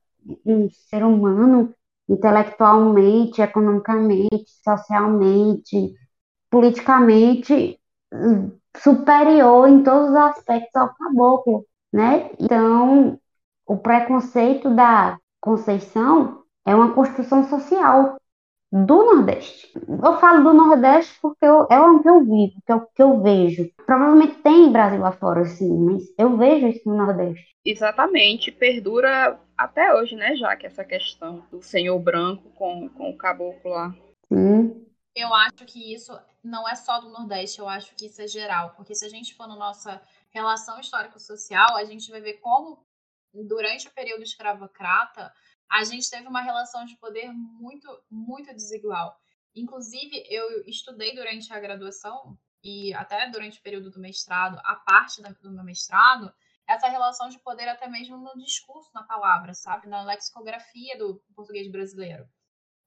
um 0.47 0.71
ser 0.71 1.05
humano 1.05 1.75
intelectualmente, 2.09 3.41
economicamente, 3.41 4.47
socialmente, 4.63 5.95
politicamente 6.51 7.79
superior 8.77 9.69
em 9.69 9.83
todos 9.83 10.11
os 10.11 10.17
aspectos 10.17 10.75
ao 10.77 10.95
caboclo, 10.95 11.65
né? 11.93 12.31
Então, 12.39 13.19
o 13.67 13.77
preconceito 13.77 14.75
da 14.75 15.19
Conceição 15.41 16.43
é 16.67 16.75
uma 16.75 16.93
construção 16.93 17.49
social 17.49 18.17
do 18.73 19.05
Nordeste. 19.05 19.71
Eu 19.77 20.19
falo 20.19 20.43
do 20.43 20.53
Nordeste 20.53 21.17
porque 21.23 21.45
eu, 21.45 21.67
é 21.71 21.81
o 21.81 22.01
que 22.01 22.09
eu 22.09 22.25
vivo, 22.25 22.55
que 22.67 22.73
é 22.73 22.75
o 22.75 22.81
que 22.81 23.03
eu 23.03 23.23
vejo. 23.23 23.71
Provavelmente 23.87 24.43
tem 24.43 24.73
Brasil 24.73 25.01
lá 25.01 25.13
fora, 25.13 25.45
sim, 25.45 25.79
mas 25.79 26.03
eu 26.19 26.37
vejo 26.37 26.67
isso 26.67 26.89
no 26.89 26.97
Nordeste. 26.97 27.55
Exatamente, 27.65 28.51
perdura 28.51 29.39
até 29.57 29.95
hoje, 29.95 30.17
né, 30.17 30.37
já 30.37 30.57
que 30.57 30.67
essa 30.67 30.85
questão 30.85 31.41
do 31.51 31.63
senhor 31.63 31.99
branco 31.99 32.51
com, 32.51 32.89
com 32.89 33.11
o 33.11 33.17
caboclo 33.17 33.71
lá. 33.71 33.95
Sim. 34.29 34.87
Eu 35.15 35.33
acho 35.33 35.65
que 35.67 35.95
isso 35.95 36.13
não 36.43 36.69
é 36.69 36.75
só 36.75 37.01
do 37.01 37.09
Nordeste, 37.09 37.61
eu 37.61 37.69
acho 37.69 37.95
que 37.95 38.07
isso 38.07 38.21
é 38.21 38.27
geral, 38.27 38.71
porque 38.75 38.95
se 38.95 39.05
a 39.05 39.09
gente 39.09 39.35
for 39.35 39.47
na 39.47 39.57
nossa 39.57 40.03
relação 40.31 40.81
histórico-social, 40.81 41.77
a 41.77 41.85
gente 41.85 42.11
vai 42.11 42.21
ver 42.21 42.35
como 42.35 42.85
durante 43.33 43.87
o 43.87 43.93
período 43.93 44.23
escravocrata 44.23 45.33
a 45.71 45.83
gente 45.85 46.09
teve 46.09 46.27
uma 46.27 46.43
relação 46.43 46.85
de 46.85 46.97
poder 46.97 47.33
muito, 47.33 47.89
muito 48.11 48.55
desigual. 48.55 49.19
Inclusive, 49.55 50.25
eu 50.29 50.65
estudei 50.67 51.15
durante 51.15 51.53
a 51.53 51.61
graduação 51.61 52.39
e 52.63 52.95
até 52.95 53.29
durante 53.29 53.59
o 53.59 53.63
período 53.63 53.91
do 53.91 54.01
mestrado, 54.01 54.61
a 54.65 54.75
parte 54.77 55.23
do 55.23 55.51
meu 55.51 55.65
mestrado, 55.65 56.33
essa 56.69 56.89
relação 56.89 57.29
de 57.29 57.39
poder 57.39 57.69
até 57.69 57.87
mesmo 57.89 58.17
no 58.17 58.35
discurso, 58.37 58.91
na 58.95 59.03
palavra, 59.03 59.55
sabe? 59.55 59.87
Na 59.87 60.03
lexicografia 60.03 60.97
do 60.99 61.23
português 61.35 61.71
brasileiro. 61.71 62.27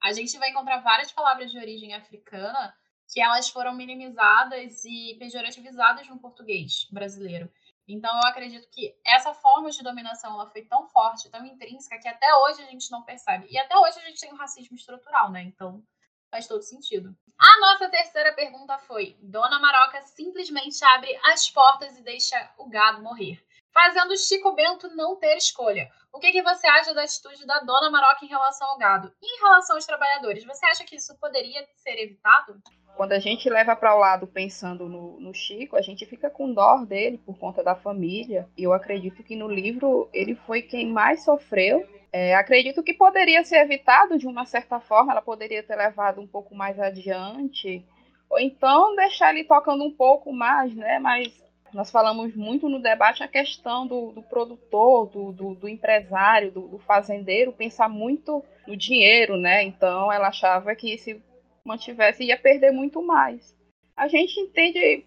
A 0.01 0.13
gente 0.13 0.37
vai 0.37 0.49
encontrar 0.49 0.79
várias 0.79 1.11
palavras 1.11 1.51
de 1.51 1.57
origem 1.57 1.93
africana 1.93 2.75
que 3.11 3.21
elas 3.21 3.49
foram 3.49 3.73
minimizadas 3.73 4.83
e 4.83 5.15
pejorativizadas 5.17 6.07
no 6.07 6.19
português 6.19 6.87
brasileiro. 6.91 7.49
Então, 7.87 8.13
eu 8.13 8.27
acredito 8.27 8.67
que 8.69 8.93
essa 9.05 9.33
forma 9.33 9.69
de 9.69 9.81
dominação 9.81 10.33
ela 10.33 10.49
foi 10.49 10.65
tão 10.65 10.85
forte, 10.89 11.29
tão 11.29 11.45
intrínseca, 11.45 11.97
que 11.99 12.07
até 12.07 12.27
hoje 12.35 12.61
a 12.61 12.65
gente 12.65 12.91
não 12.91 13.03
percebe. 13.03 13.47
E 13.49 13.57
até 13.57 13.77
hoje 13.77 13.99
a 13.99 14.03
gente 14.03 14.19
tem 14.19 14.33
um 14.33 14.37
racismo 14.37 14.75
estrutural, 14.75 15.31
né? 15.31 15.41
Então, 15.43 15.81
faz 16.29 16.47
todo 16.47 16.61
sentido. 16.61 17.15
A 17.39 17.59
nossa 17.61 17.89
terceira 17.89 18.33
pergunta 18.33 18.77
foi: 18.79 19.17
Dona 19.21 19.59
Maroca 19.59 20.01
simplesmente 20.01 20.83
abre 20.83 21.17
as 21.31 21.49
portas 21.49 21.97
e 21.97 22.03
deixa 22.03 22.53
o 22.57 22.67
gado 22.67 23.01
morrer, 23.01 23.41
fazendo 23.77 24.17
Chico 24.17 24.53
Bento 24.53 24.89
não 24.95 25.15
ter 25.17 25.37
escolha. 25.37 25.87
O 26.11 26.17
que, 26.17 26.31
que 26.31 26.41
você 26.41 26.65
acha 26.65 26.95
da 26.95 27.03
atitude 27.03 27.45
da 27.45 27.59
Dona 27.59 27.91
Maroca 27.91 28.25
em 28.25 28.27
relação 28.27 28.67
ao 28.69 28.77
gado? 28.79 29.13
E 29.21 29.37
em 29.37 29.39
relação 29.39 29.75
aos 29.75 29.85
trabalhadores, 29.85 30.43
você 30.43 30.65
acha 30.65 30.83
que 30.83 30.95
isso 30.95 31.15
poderia 31.19 31.63
ser 31.75 31.99
evitado? 31.99 32.59
quando 32.95 33.11
a 33.11 33.19
gente 33.19 33.47
leva 33.47 33.75
para 33.75 33.95
o 33.95 33.99
lado 33.99 34.25
pensando 34.25 34.89
no, 34.89 35.19
no, 35.19 35.31
Chico, 35.31 35.75
a 35.75 35.81
gente 35.83 36.03
fica 36.07 36.31
com 36.31 36.51
dó 36.51 36.77
dele 36.77 37.19
por 37.23 37.37
conta 37.37 37.63
da 37.63 37.75
família. 37.75 38.49
Eu 38.57 38.73
acredito 38.73 39.23
que 39.23 39.35
no 39.35 39.47
livro 39.47 40.09
ele 40.11 40.33
foi 40.33 40.63
quem 40.63 40.91
mais 40.91 41.23
sofreu. 41.23 41.87
É, 42.11 42.33
acredito 42.33 42.81
que 42.81 42.95
poderia 42.95 43.45
ser 43.45 43.57
evitado 43.57 44.17
de 44.17 44.25
uma 44.25 44.47
certa 44.47 44.79
forma, 44.79 45.11
ela 45.11 45.21
poderia 45.21 45.61
ter 45.61 45.75
levado 45.75 46.19
um 46.19 46.25
pouco 46.25 46.55
mais 46.55 46.79
adiante, 46.79 47.85
ou 48.27 48.39
então 48.39 48.95
deixar 48.95 49.29
ele 49.29 49.43
tocando 49.43 49.83
um 49.83 49.91
pouco 49.91 50.33
mais, 50.33 50.73
né? 50.73 50.97
Mas 50.97 51.46
nós 51.73 51.91
falamos 51.91 52.35
muito 52.35 52.69
no 52.69 52.81
debate 52.81 53.23
a 53.23 53.27
questão 53.27 53.85
do, 53.85 54.11
do 54.11 54.21
produtor, 54.23 55.09
do, 55.09 55.31
do, 55.31 55.55
do 55.55 55.69
empresário, 55.69 56.51
do, 56.51 56.79
fazendeiro, 56.79 57.51
pensar 57.51 57.89
muito 57.89 58.43
no 58.65 58.75
dinheiro, 58.75 59.37
né? 59.37 59.63
Então 59.63 60.11
ela 60.11 60.29
achava 60.29 60.73
que 60.75 60.97
se 60.97 61.21
mantivesse, 61.65 62.23
ia 62.23 62.37
perder 62.37 62.71
muito 62.71 63.01
mais. 63.01 63.55
A 63.95 64.07
gente 64.07 64.39
entende, 64.39 65.05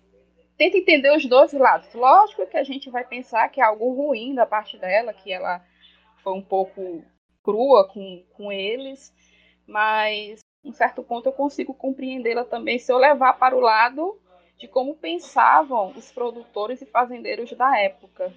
tenta 0.57 0.77
entender 0.77 1.17
os 1.17 1.25
dois 1.25 1.53
lados. 1.53 1.93
Lógico 1.95 2.47
que 2.47 2.57
a 2.57 2.65
gente 2.65 2.91
vai 2.91 3.05
pensar 3.05 3.49
que 3.49 3.61
é 3.61 3.65
algo 3.65 3.93
ruim 3.95 4.35
da 4.35 4.45
parte 4.45 4.77
dela, 4.77 5.15
que 5.15 5.33
ela 5.33 5.65
foi 6.23 6.35
um 6.35 6.43
pouco 6.43 7.03
crua 7.43 7.89
com, 7.89 8.23
com 8.35 8.53
eles, 8.53 9.15
mas 9.67 10.41
em 10.63 10.73
certo 10.73 11.03
ponto 11.03 11.27
eu 11.27 11.33
consigo 11.33 11.73
compreendê-la 11.73 12.45
também 12.45 12.79
se 12.79 12.93
eu 12.93 12.99
levar 12.99 13.33
para 13.35 13.57
o 13.57 13.61
lado 13.61 14.20
de 14.61 14.69
como 14.69 14.95
pensavam 14.95 15.93
os 15.97 16.13
produtores 16.13 16.83
e 16.83 16.87
fazendeiros 16.87 17.51
da 17.53 17.79
época. 17.79 18.31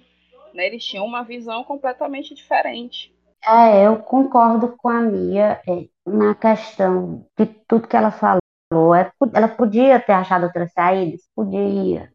Né? 0.54 0.66
Eles 0.66 0.82
tinham 0.82 1.04
uma 1.04 1.22
visão 1.22 1.62
completamente 1.62 2.34
diferente. 2.34 3.14
É, 3.46 3.86
eu 3.86 3.98
concordo 3.98 4.74
com 4.78 4.88
a 4.88 5.02
Mia 5.02 5.60
é, 5.68 5.86
na 6.06 6.34
questão 6.34 7.26
de 7.38 7.44
tudo 7.68 7.86
que 7.86 7.94
ela 7.96 8.10
falou. 8.10 8.94
É, 8.94 9.12
ela 9.34 9.48
podia 9.48 10.00
ter 10.00 10.12
achado 10.12 10.44
outras 10.44 10.72
saídas? 10.72 11.20
Podia. 11.36 12.10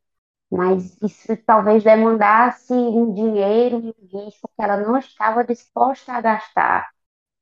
Mas 0.51 0.99
isso 1.03 1.37
talvez 1.45 1.83
demandasse 1.83 2.73
um 2.73 3.13
dinheiro, 3.13 3.77
um 3.77 4.23
risco 4.25 4.49
que 4.55 4.63
ela 4.63 4.77
não 4.77 4.97
estava 4.97 5.43
disposta 5.43 6.13
a 6.13 6.21
gastar 6.21 6.89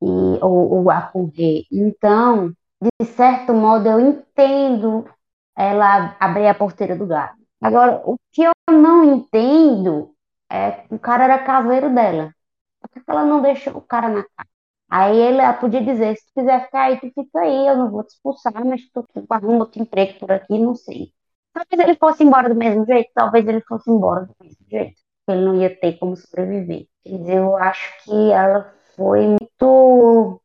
e, 0.02 0.06
ou, 0.42 0.82
ou 0.82 0.90
a 0.90 1.00
correr. 1.00 1.64
Então, 1.72 2.52
de 3.00 3.06
certo 3.06 3.54
modo, 3.54 3.88
eu 3.88 3.98
entendo 3.98 5.08
ela 5.58 6.16
abrir 6.20 6.46
a 6.46 6.54
porteira 6.54 6.94
do 6.94 7.06
gado. 7.06 7.36
Agora, 7.60 8.00
o 8.04 8.16
que 8.32 8.42
eu 8.44 8.52
não 8.70 9.04
entendo 9.04 10.14
é 10.48 10.70
que 10.70 10.94
o 10.94 10.98
cara 10.98 11.24
era 11.24 11.42
caseiro 11.42 11.92
dela. 11.92 12.32
Por 12.80 12.88
que 12.90 13.10
ela 13.10 13.24
não 13.24 13.42
deixou 13.42 13.76
o 13.76 13.80
cara 13.80 14.08
na 14.08 14.22
casa? 14.22 14.48
Aí 14.88 15.20
ela 15.20 15.52
podia 15.52 15.82
dizer, 15.84 16.16
se 16.16 16.26
tu 16.26 16.40
quiser 16.40 16.64
ficar 16.64 16.84
aí, 16.84 17.00
tu 17.00 17.10
fica 17.12 17.40
aí, 17.40 17.66
eu 17.66 17.76
não 17.76 17.90
vou 17.90 18.04
te 18.04 18.10
expulsar, 18.14 18.64
mas 18.64 18.82
tu, 18.90 19.04
arruma 19.28 19.64
outro 19.64 19.82
emprego 19.82 20.18
por 20.20 20.30
aqui, 20.30 20.58
não 20.58 20.74
sei. 20.76 21.12
Talvez 21.52 21.88
ele 21.88 21.98
fosse 21.98 22.22
embora 22.22 22.48
do 22.48 22.54
mesmo 22.54 22.86
jeito, 22.86 23.10
talvez 23.12 23.46
ele 23.46 23.60
fosse 23.62 23.90
embora 23.90 24.26
do 24.26 24.34
mesmo 24.40 24.64
jeito, 24.70 25.00
ele 25.28 25.44
não 25.44 25.60
ia 25.60 25.76
ter 25.76 25.98
como 25.98 26.16
sobreviver. 26.16 26.86
Quer 27.02 27.36
eu 27.36 27.56
acho 27.56 28.04
que 28.04 28.30
ela 28.30 28.72
foi 28.94 29.26
muito 29.26 30.40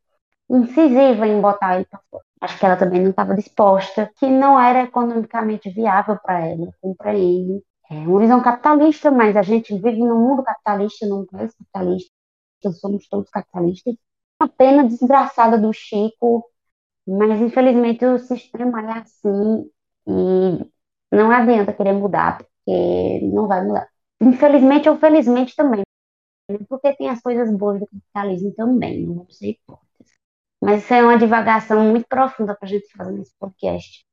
incisiva 0.49 1.28
em 1.28 1.39
botar 1.39 1.76
ele 1.76 1.86
para 1.86 2.02
fora. 2.10 2.23
Acho 2.43 2.60
que 2.60 2.65
ela 2.65 2.77
também 2.77 3.01
não 3.01 3.12
estava 3.12 3.36
disposta, 3.36 4.12
que 4.17 4.27
não 4.29 4.60
era 4.60 4.84
economicamente 4.84 5.69
viável 5.69 6.17
para 6.21 6.45
ela, 6.47 6.67
compreende. 6.82 7.63
É 7.89 7.95
uma 7.95 8.19
visão 8.19 8.41
capitalista, 8.43 9.10
mas 9.12 9.38
a 9.38 9.41
gente 9.41 9.73
vive 9.75 9.99
num 9.99 10.19
mundo 10.19 10.43
capitalista, 10.43 11.08
num 11.08 11.25
país 11.25 11.53
capitalista, 11.56 12.12
somos 12.82 13.08
todos 13.10 13.29
capitalistas. 13.29 13.95
Uma 14.41 14.49
pena 14.49 14.84
desgraçada 14.88 15.58
do 15.58 15.71
Chico, 15.73 16.45
mas 17.08 17.41
infelizmente 17.41 18.06
o 18.06 18.19
sistema 18.19 18.82
é 18.82 18.99
assim 19.01 19.69
e 20.08 20.65
não 21.12 21.32
adianta 21.32 21.73
querer 21.73 21.93
mudar, 21.93 22.39
porque 22.39 23.21
não 23.34 23.47
vai 23.47 23.65
mudar. 23.65 23.89
Infelizmente 24.21 24.89
ou 24.89 24.97
felizmente 24.97 25.56
também, 25.56 25.84
né? 26.49 26.58
porque 26.69 26.93
tem 26.95 27.10
as 27.10 27.21
coisas 27.21 27.51
boas 27.58 27.79
do 27.79 27.88
capitalismo 27.88 28.53
também, 28.56 29.06
não 29.08 29.27
ser 29.29 29.49
hipócritas. 29.51 29.92
Mas 30.63 30.84
isso 30.84 30.93
é 30.93 31.04
uma 31.04 31.17
divagação 31.17 31.84
muito 31.84 32.08
profunda 32.08 32.56
para 32.56 32.67
a 32.67 32.71
gente 32.71 32.88
fazer 32.95 33.12
nesse 33.13 33.34
podcast. 33.39 34.06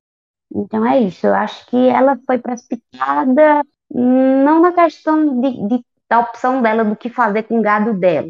Então 0.55 0.87
é 0.87 1.01
isso, 1.01 1.27
eu 1.27 1.35
acho 1.35 1.67
que 1.67 1.77
ela 1.89 2.19
foi 2.27 2.39
precipitada 2.39 3.65
não 3.91 4.61
na 4.63 4.73
questão 4.73 5.41
de, 5.41 5.69
de 5.69 5.85
da 6.09 6.21
opção 6.21 6.61
dela 6.61 6.85
do 6.85 6.97
que 6.97 7.09
fazer 7.09 7.45
com 7.45 7.61
o 7.61 7.63
gado 7.63 7.95
dela, 7.95 8.29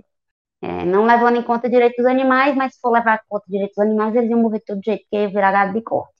é, 0.63 0.85
não 0.85 1.07
levando 1.07 1.37
em 1.37 1.43
conta 1.43 1.71
direitos 1.71 1.97
dos 1.99 2.07
animais, 2.07 2.55
mas 2.57 2.75
se 2.75 2.81
for 2.81 2.91
levar 2.91 3.17
em 3.17 3.29
conta 3.29 3.47
direitos 3.49 3.77
dos 3.77 3.87
animais, 3.87 4.15
eles 4.15 4.31
iam 4.31 4.41
morrer 4.43 4.61
todo 4.61 4.81
jeito, 4.85 5.03
porque 5.05 5.17
ia 5.17 5.29
virar 5.29 5.53
gado 5.53 5.75
de 5.75 5.83
corte. 5.83 6.15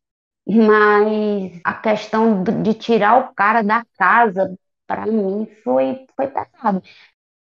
Mas 0.47 1.61
a 1.65 1.75
questão 1.75 2.43
de 2.45 2.75
tirar 2.75 3.19
o 3.19 3.35
cara 3.35 3.63
da 3.63 3.85
casa, 3.99 4.57
para 4.87 5.07
mim, 5.07 5.47
foi, 5.65 6.07
foi 6.17 6.29
pesado. 6.29 6.83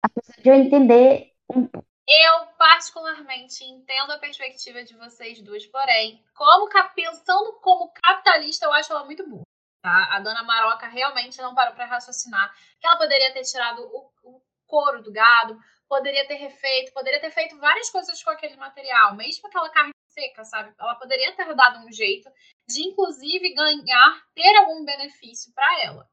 Apesar 0.01 0.41
de 0.41 0.49
eu 0.49 0.55
entender 0.55 1.31
um 1.49 1.67
pouco. 1.67 1.87
Eu, 2.07 2.47
particularmente, 2.57 3.63
entendo 3.63 4.11
a 4.11 4.19
perspectiva 4.19 4.83
de 4.83 4.95
vocês 4.97 5.41
duas, 5.41 5.65
porém, 5.67 6.23
como 6.35 6.69
pensando 6.93 7.53
como 7.61 7.93
capitalista, 7.93 8.65
eu 8.65 8.73
acho 8.73 8.91
ela 8.91 9.05
muito 9.05 9.27
burra. 9.27 9.43
Tá? 9.81 10.15
A 10.15 10.19
dona 10.19 10.43
Maroca 10.43 10.87
realmente 10.87 11.41
não 11.41 11.55
parou 11.55 11.73
para 11.73 11.85
raciocinar 11.85 12.53
que 12.79 12.87
ela 12.87 12.97
poderia 12.97 13.33
ter 13.33 13.43
tirado 13.43 13.81
o, 13.83 14.11
o 14.23 14.41
couro 14.65 15.01
do 15.01 15.11
gado, 15.11 15.57
poderia 15.87 16.27
ter 16.27 16.35
refeito, 16.35 16.93
poderia 16.93 17.21
ter 17.21 17.31
feito 17.31 17.57
várias 17.57 17.89
coisas 17.89 18.21
com 18.21 18.29
aquele 18.31 18.55
material, 18.57 19.15
mesmo 19.15 19.47
aquela 19.47 19.69
carne 19.69 19.93
seca, 20.09 20.43
sabe? 20.43 20.73
Ela 20.79 20.95
poderia 20.95 21.35
ter 21.35 21.53
dado 21.55 21.85
um 21.85 21.91
jeito 21.91 22.29
de, 22.67 22.87
inclusive, 22.87 23.53
ganhar, 23.53 24.23
ter 24.33 24.55
algum 24.57 24.85
benefício 24.85 25.53
para 25.53 25.83
ela. 25.83 26.09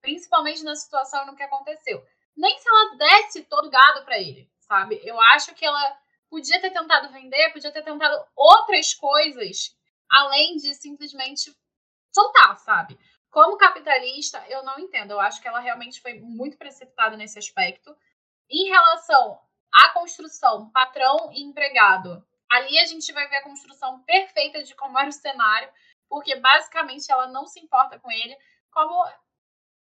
Principalmente 0.00 0.62
na 0.62 0.76
situação 0.76 1.26
no 1.26 1.34
que 1.34 1.42
aconteceu. 1.42 2.02
Nem 2.36 2.56
se 2.58 2.68
ela 2.68 2.96
desse 2.96 3.44
todo 3.44 3.66
o 3.66 3.70
gado 3.70 4.04
para 4.04 4.18
ele, 4.18 4.48
sabe? 4.68 5.00
Eu 5.02 5.18
acho 5.32 5.54
que 5.54 5.64
ela 5.64 5.98
podia 6.28 6.60
ter 6.60 6.70
tentado 6.70 7.10
vender, 7.10 7.52
podia 7.52 7.72
ter 7.72 7.82
tentado 7.82 8.22
outras 8.36 8.94
coisas, 8.94 9.74
além 10.08 10.56
de 10.56 10.74
simplesmente 10.74 11.50
soltar, 12.14 12.56
sabe? 12.58 12.98
Como 13.30 13.56
capitalista, 13.56 14.44
eu 14.48 14.62
não 14.62 14.78
entendo. 14.78 15.12
Eu 15.12 15.20
acho 15.20 15.40
que 15.40 15.48
ela 15.48 15.60
realmente 15.60 16.00
foi 16.00 16.20
muito 16.20 16.56
precipitada 16.56 17.16
nesse 17.16 17.38
aspecto. 17.38 17.96
Em 18.50 18.68
relação 18.68 19.40
à 19.72 19.90
construção, 19.90 20.70
patrão 20.70 21.30
e 21.32 21.42
empregado, 21.42 22.24
ali 22.50 22.78
a 22.78 22.84
gente 22.84 23.12
vai 23.12 23.28
ver 23.28 23.36
a 23.36 23.44
construção 23.44 24.02
perfeita 24.02 24.62
de 24.62 24.74
como 24.74 24.98
era 24.98 25.08
o 25.08 25.12
cenário, 25.12 25.70
porque 26.08 26.36
basicamente 26.36 27.10
ela 27.10 27.26
não 27.28 27.46
se 27.46 27.60
importa 27.60 27.98
com 27.98 28.10
ele, 28.10 28.36
como 28.70 29.04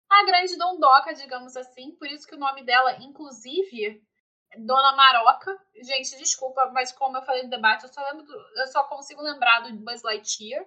a 0.09 0.25
grande 0.25 0.57
dondoca, 0.57 1.13
digamos 1.13 1.57
assim, 1.57 1.91
por 1.95 2.07
isso 2.07 2.27
que 2.27 2.35
o 2.35 2.39
nome 2.39 2.63
dela, 2.63 2.97
inclusive, 3.01 4.01
Dona 4.57 4.95
Maroca. 4.95 5.57
Gente, 5.81 6.17
desculpa, 6.17 6.69
mas 6.73 6.91
como 6.91 7.17
eu 7.17 7.23
falei 7.23 7.43
no 7.43 7.49
debate, 7.49 7.83
eu 7.83 7.93
só, 7.93 8.01
lembro 8.03 8.25
do, 8.25 8.33
eu 8.33 8.67
só 8.67 8.83
consigo 8.83 9.21
lembrar 9.21 9.61
do 9.61 9.73
Buzz 9.77 10.03
Lightyear. 10.03 10.65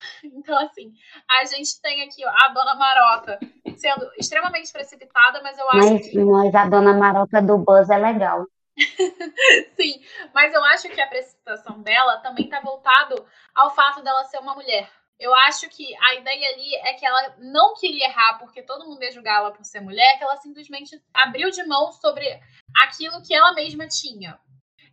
Então, 0.22 0.56
assim, 0.58 0.92
a 1.28 1.44
gente 1.44 1.80
tem 1.82 2.02
aqui 2.02 2.24
ó, 2.24 2.30
a 2.30 2.48
Dona 2.50 2.76
Maroca 2.76 3.36
sendo 3.76 4.08
extremamente 4.16 4.72
precipitada, 4.72 5.42
mas 5.42 5.58
eu 5.58 5.68
acho 5.70 5.92
mas, 5.92 6.08
que... 6.08 6.18
Mas 6.20 6.54
a 6.54 6.68
Dona 6.68 6.94
Maroca 6.94 7.42
do 7.42 7.58
Buzz 7.58 7.90
é 7.90 7.98
legal. 7.98 8.46
Sim, 9.76 10.00
mas 10.32 10.54
eu 10.54 10.62
acho 10.66 10.88
que 10.88 11.00
a 11.00 11.06
precipitação 11.08 11.82
dela 11.82 12.18
também 12.18 12.44
está 12.44 12.60
voltado 12.60 13.26
ao 13.54 13.74
fato 13.74 14.02
dela 14.02 14.24
ser 14.24 14.38
uma 14.38 14.54
mulher. 14.54 14.88
Eu 15.18 15.34
acho 15.34 15.68
que 15.68 15.96
a 15.96 16.14
ideia 16.14 16.54
ali 16.54 16.74
é 16.76 16.94
que 16.94 17.04
ela 17.04 17.34
não 17.38 17.74
queria 17.74 18.06
errar 18.06 18.38
porque 18.38 18.62
todo 18.62 18.86
mundo 18.86 19.02
ia 19.02 19.10
julgar 19.10 19.38
ela 19.40 19.52
por 19.52 19.64
ser 19.64 19.80
mulher, 19.80 20.16
que 20.16 20.22
ela 20.22 20.36
simplesmente 20.36 21.02
abriu 21.12 21.50
de 21.50 21.64
mão 21.64 21.90
sobre 21.90 22.40
aquilo 22.76 23.20
que 23.22 23.34
ela 23.34 23.52
mesma 23.52 23.88
tinha. 23.88 24.38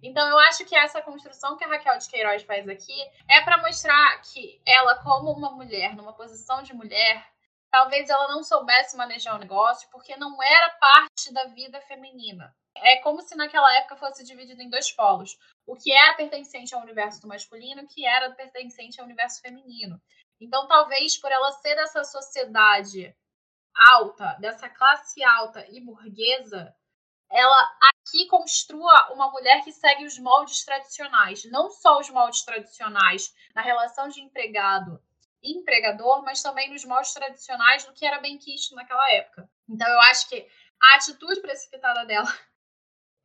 Então 0.02 0.28
eu 0.28 0.38
acho 0.40 0.66
que 0.66 0.76
essa 0.76 1.02
construção 1.02 1.58
que 1.58 1.64
a 1.64 1.68
Raquel 1.68 1.98
de 1.98 2.10
Queiroz 2.10 2.44
faz 2.44 2.68
aqui 2.68 2.96
é 3.30 3.42
para 3.42 3.62
mostrar 3.62 4.22
que 4.22 4.62
ela, 4.66 5.02
como 5.04 5.32
uma 5.32 5.52
mulher, 5.52 5.96
numa 5.96 6.14
posição 6.14 6.62
de 6.64 6.74
mulher, 6.74 7.26
talvez 7.70 8.10
ela 8.10 8.28
não 8.28 8.44
soubesse 8.44 8.98
manejar 8.98 9.36
o 9.36 9.40
negócio 9.40 9.90
porque 9.92 10.16
não 10.16 10.42
era 10.42 10.70
parte 10.80 11.34
da 11.34 11.46
vida 11.46 11.80
feminina. 11.82 12.56
É 12.78 12.98
como 12.98 13.22
se 13.22 13.36
naquela 13.36 13.74
época 13.78 13.96
fosse 13.96 14.24
dividido 14.24 14.62
em 14.62 14.70
dois 14.70 14.92
polos. 14.92 15.38
O 15.66 15.76
que 15.76 15.92
era 15.92 16.16
pertencente 16.16 16.76
ao 16.76 16.82
universo 16.82 17.22
do 17.22 17.28
masculino 17.28 17.84
o 17.84 17.88
que 17.88 18.06
era 18.06 18.32
pertencente 18.32 19.00
ao 19.00 19.06
universo 19.06 19.42
feminino. 19.42 20.00
Então, 20.40 20.68
talvez 20.68 21.18
por 21.18 21.32
ela 21.32 21.52
ser 21.54 21.76
dessa 21.76 22.04
sociedade 22.04 23.16
alta, 23.74 24.38
dessa 24.40 24.70
classe 24.70 25.24
alta 25.24 25.66
e 25.70 25.82
burguesa, 25.82 26.76
ela 27.32 27.78
aqui 27.82 28.28
construa 28.28 29.14
uma 29.14 29.32
mulher 29.32 29.64
que 29.64 29.72
segue 29.72 30.06
os 30.06 30.20
moldes 30.20 30.64
tradicionais. 30.64 31.44
Não 31.46 31.70
só 31.70 32.00
os 32.00 32.10
moldes 32.10 32.44
tradicionais 32.44 33.34
na 33.54 33.62
relação 33.62 34.08
de 34.08 34.22
empregado 34.22 35.02
e 35.42 35.58
empregador, 35.58 36.24
mas 36.24 36.42
também 36.42 36.70
nos 36.70 36.86
moldes 36.86 37.14
tradicionais 37.14 37.86
do 37.86 37.94
que 37.94 38.06
era 38.06 38.20
bem 38.20 38.38
quisto 38.38 38.76
naquela 38.76 39.12
época. 39.14 39.50
Então, 39.68 39.88
eu 39.88 40.02
acho 40.02 40.30
que 40.30 40.48
a 40.82 40.96
atitude 40.96 41.42
precipitada 41.42 42.06
dela 42.06 42.28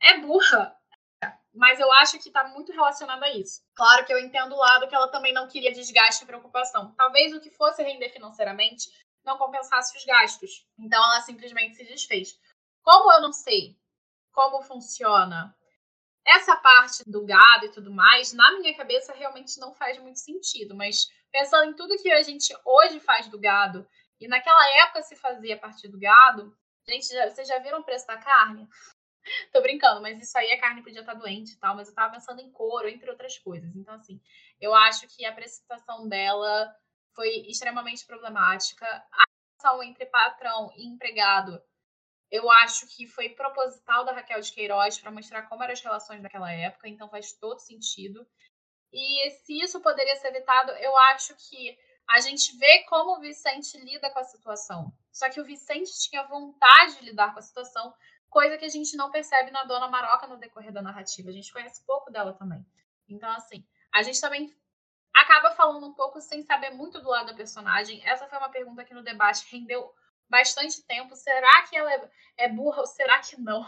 é 0.02 0.18
burra, 0.18 0.76
mas 1.52 1.80
eu 1.80 1.90
acho 1.92 2.18
que 2.18 2.28
está 2.28 2.44
muito 2.48 2.72
relacionado 2.72 3.22
a 3.22 3.30
isso. 3.30 3.62
Claro 3.74 4.04
que 4.06 4.12
eu 4.12 4.18
entendo 4.18 4.54
o 4.54 4.58
lado 4.58 4.88
que 4.88 4.94
ela 4.94 5.08
também 5.08 5.32
não 5.32 5.48
queria 5.48 5.72
desgaste 5.72 6.24
e 6.24 6.26
preocupação. 6.26 6.94
Talvez 6.96 7.32
o 7.34 7.40
que 7.40 7.50
fosse 7.50 7.82
render 7.82 8.10
financeiramente 8.10 8.88
não 9.24 9.36
compensasse 9.36 9.96
os 9.96 10.04
gastos. 10.04 10.66
Então 10.78 11.02
ela 11.02 11.20
simplesmente 11.20 11.76
se 11.76 11.84
desfez. 11.84 12.38
Como 12.82 13.12
eu 13.12 13.20
não 13.20 13.32
sei 13.32 13.78
como 14.32 14.62
funciona 14.62 15.54
essa 16.24 16.56
parte 16.56 17.02
do 17.10 17.24
gado 17.24 17.66
e 17.66 17.72
tudo 17.72 17.92
mais, 17.92 18.32
na 18.32 18.52
minha 18.58 18.76
cabeça 18.76 19.12
realmente 19.12 19.58
não 19.58 19.74
faz 19.74 19.98
muito 19.98 20.18
sentido. 20.18 20.74
Mas 20.74 21.08
pensando 21.32 21.70
em 21.70 21.74
tudo 21.74 22.00
que 22.00 22.10
a 22.12 22.22
gente 22.22 22.54
hoje 22.64 23.00
faz 23.00 23.28
do 23.28 23.38
gado 23.38 23.86
e 24.20 24.28
naquela 24.28 24.68
época 24.82 25.02
se 25.02 25.16
fazia 25.16 25.56
a 25.56 25.58
partir 25.58 25.88
do 25.88 25.98
gado, 25.98 26.56
gente, 26.88 27.08
vocês 27.08 27.48
já 27.48 27.58
viram 27.58 27.80
o 27.80 27.84
preço 27.84 28.06
da 28.06 28.18
carne? 28.18 28.68
Tô 29.52 29.60
brincando, 29.60 30.00
mas 30.00 30.22
isso 30.22 30.36
aí 30.38 30.50
a 30.52 30.60
carne 30.60 30.82
podia 30.82 31.00
estar 31.00 31.14
doente 31.14 31.52
e 31.52 31.58
tal, 31.58 31.76
mas 31.76 31.88
eu 31.88 31.94
tava 31.94 32.12
pensando 32.12 32.40
em 32.40 32.50
couro, 32.50 32.88
entre 32.88 33.10
outras 33.10 33.38
coisas. 33.38 33.74
Então, 33.76 33.94
assim, 33.94 34.20
eu 34.60 34.74
acho 34.74 35.06
que 35.08 35.24
a 35.24 35.32
precipitação 35.32 36.08
dela 36.08 36.74
foi 37.14 37.28
extremamente 37.48 38.06
problemática. 38.06 38.86
A 38.86 39.24
relação 39.60 39.82
entre 39.82 40.06
patrão 40.06 40.70
e 40.76 40.86
empregado, 40.86 41.60
eu 42.30 42.50
acho 42.50 42.86
que 42.94 43.06
foi 43.06 43.30
proposital 43.30 44.04
da 44.04 44.12
Raquel 44.12 44.40
de 44.40 44.52
Queiroz 44.52 44.98
para 44.98 45.10
mostrar 45.10 45.42
como 45.42 45.62
eram 45.62 45.72
as 45.72 45.80
relações 45.80 46.22
naquela 46.22 46.50
época, 46.52 46.88
então 46.88 47.08
faz 47.10 47.32
todo 47.32 47.58
sentido. 47.58 48.26
E 48.92 49.30
se 49.30 49.60
isso 49.60 49.80
poderia 49.80 50.16
ser 50.16 50.28
evitado, 50.28 50.72
eu 50.72 50.96
acho 50.96 51.34
que 51.36 51.76
a 52.08 52.20
gente 52.20 52.56
vê 52.58 52.84
como 52.88 53.16
o 53.16 53.20
Vicente 53.20 53.78
lida 53.78 54.10
com 54.10 54.18
a 54.18 54.24
situação. 54.24 54.92
Só 55.12 55.30
que 55.30 55.40
o 55.40 55.44
Vicente 55.44 55.92
tinha 56.08 56.26
vontade 56.26 56.98
de 56.98 57.04
lidar 57.04 57.32
com 57.32 57.38
a 57.38 57.42
situação, 57.42 57.94
coisa 58.30 58.56
que 58.56 58.64
a 58.64 58.68
gente 58.68 58.96
não 58.96 59.10
percebe 59.10 59.50
na 59.50 59.64
Dona 59.64 59.88
Maroca 59.88 60.26
no 60.26 60.38
decorrer 60.38 60.72
da 60.72 60.80
narrativa. 60.80 61.28
A 61.28 61.32
gente 61.32 61.52
conhece 61.52 61.84
pouco 61.84 62.10
dela 62.10 62.32
também. 62.32 62.64
Então, 63.08 63.30
assim, 63.32 63.66
a 63.92 64.02
gente 64.02 64.20
também 64.20 64.56
acaba 65.12 65.50
falando 65.50 65.86
um 65.86 65.92
pouco 65.92 66.20
sem 66.20 66.42
saber 66.42 66.70
muito 66.70 67.00
do 67.00 67.08
lado 67.08 67.26
da 67.26 67.34
personagem. 67.34 68.00
Essa 68.06 68.26
foi 68.28 68.38
uma 68.38 68.48
pergunta 68.48 68.84
que 68.84 68.94
no 68.94 69.02
debate 69.02 69.50
rendeu 69.50 69.92
bastante 70.28 70.82
tempo. 70.86 71.16
Será 71.16 71.62
que 71.64 71.76
ela 71.76 71.92
é, 71.92 72.10
é 72.36 72.48
burra 72.48 72.80
ou 72.80 72.86
será 72.86 73.18
que 73.18 73.38
não? 73.38 73.66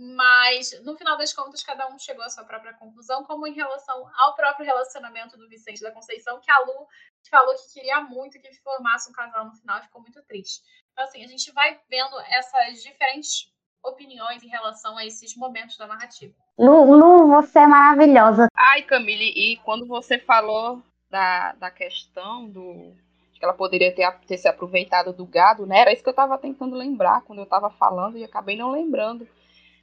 Mas, 0.00 0.80
no 0.84 0.96
final 0.96 1.18
das 1.18 1.32
contas, 1.32 1.60
cada 1.60 1.88
um 1.88 1.98
chegou 1.98 2.24
à 2.24 2.28
sua 2.28 2.44
própria 2.44 2.72
conclusão, 2.74 3.24
como 3.24 3.48
em 3.48 3.52
relação 3.52 4.08
ao 4.16 4.36
próprio 4.36 4.64
relacionamento 4.64 5.36
do 5.36 5.48
Vicente 5.48 5.82
da 5.82 5.90
Conceição, 5.90 6.40
que 6.40 6.48
a 6.48 6.60
Lu 6.60 6.86
falou 7.28 7.52
que 7.56 7.72
queria 7.74 8.00
muito 8.02 8.40
que 8.40 8.54
formasse 8.62 9.10
um 9.10 9.12
casal 9.12 9.46
no 9.46 9.56
final 9.56 9.78
e 9.80 9.82
ficou 9.82 10.00
muito 10.00 10.22
triste. 10.22 10.62
Então, 10.92 11.04
assim, 11.04 11.24
a 11.24 11.26
gente 11.26 11.50
vai 11.52 11.80
vendo 11.90 12.16
essas 12.30 12.80
diferentes 12.80 13.52
opiniões 13.84 14.40
em 14.44 14.48
relação 14.48 14.96
a 14.96 15.04
esses 15.04 15.36
momentos 15.36 15.76
da 15.76 15.88
narrativa. 15.88 16.34
Lu, 16.56 16.84
Lu 16.84 17.26
você 17.26 17.58
é 17.58 17.66
maravilhosa. 17.66 18.46
Ai, 18.54 18.82
Camille, 18.82 19.32
e 19.36 19.56
quando 19.58 19.84
você 19.84 20.16
falou 20.16 20.80
da, 21.10 21.54
da 21.54 21.70
questão 21.72 22.48
do 22.48 22.94
que 23.38 23.44
ela 23.44 23.54
poderia 23.54 23.94
ter, 23.94 24.08
ter 24.26 24.36
se 24.36 24.48
aproveitado 24.48 25.12
do 25.12 25.24
gado, 25.24 25.66
né? 25.66 25.80
Era 25.80 25.92
isso 25.92 26.02
que 26.02 26.08
eu 26.08 26.12
estava 26.12 26.36
tentando 26.38 26.76
lembrar 26.76 27.22
quando 27.22 27.38
eu 27.38 27.44
estava 27.44 27.70
falando 27.70 28.18
e 28.18 28.24
acabei 28.24 28.56
não 28.56 28.70
lembrando. 28.70 29.28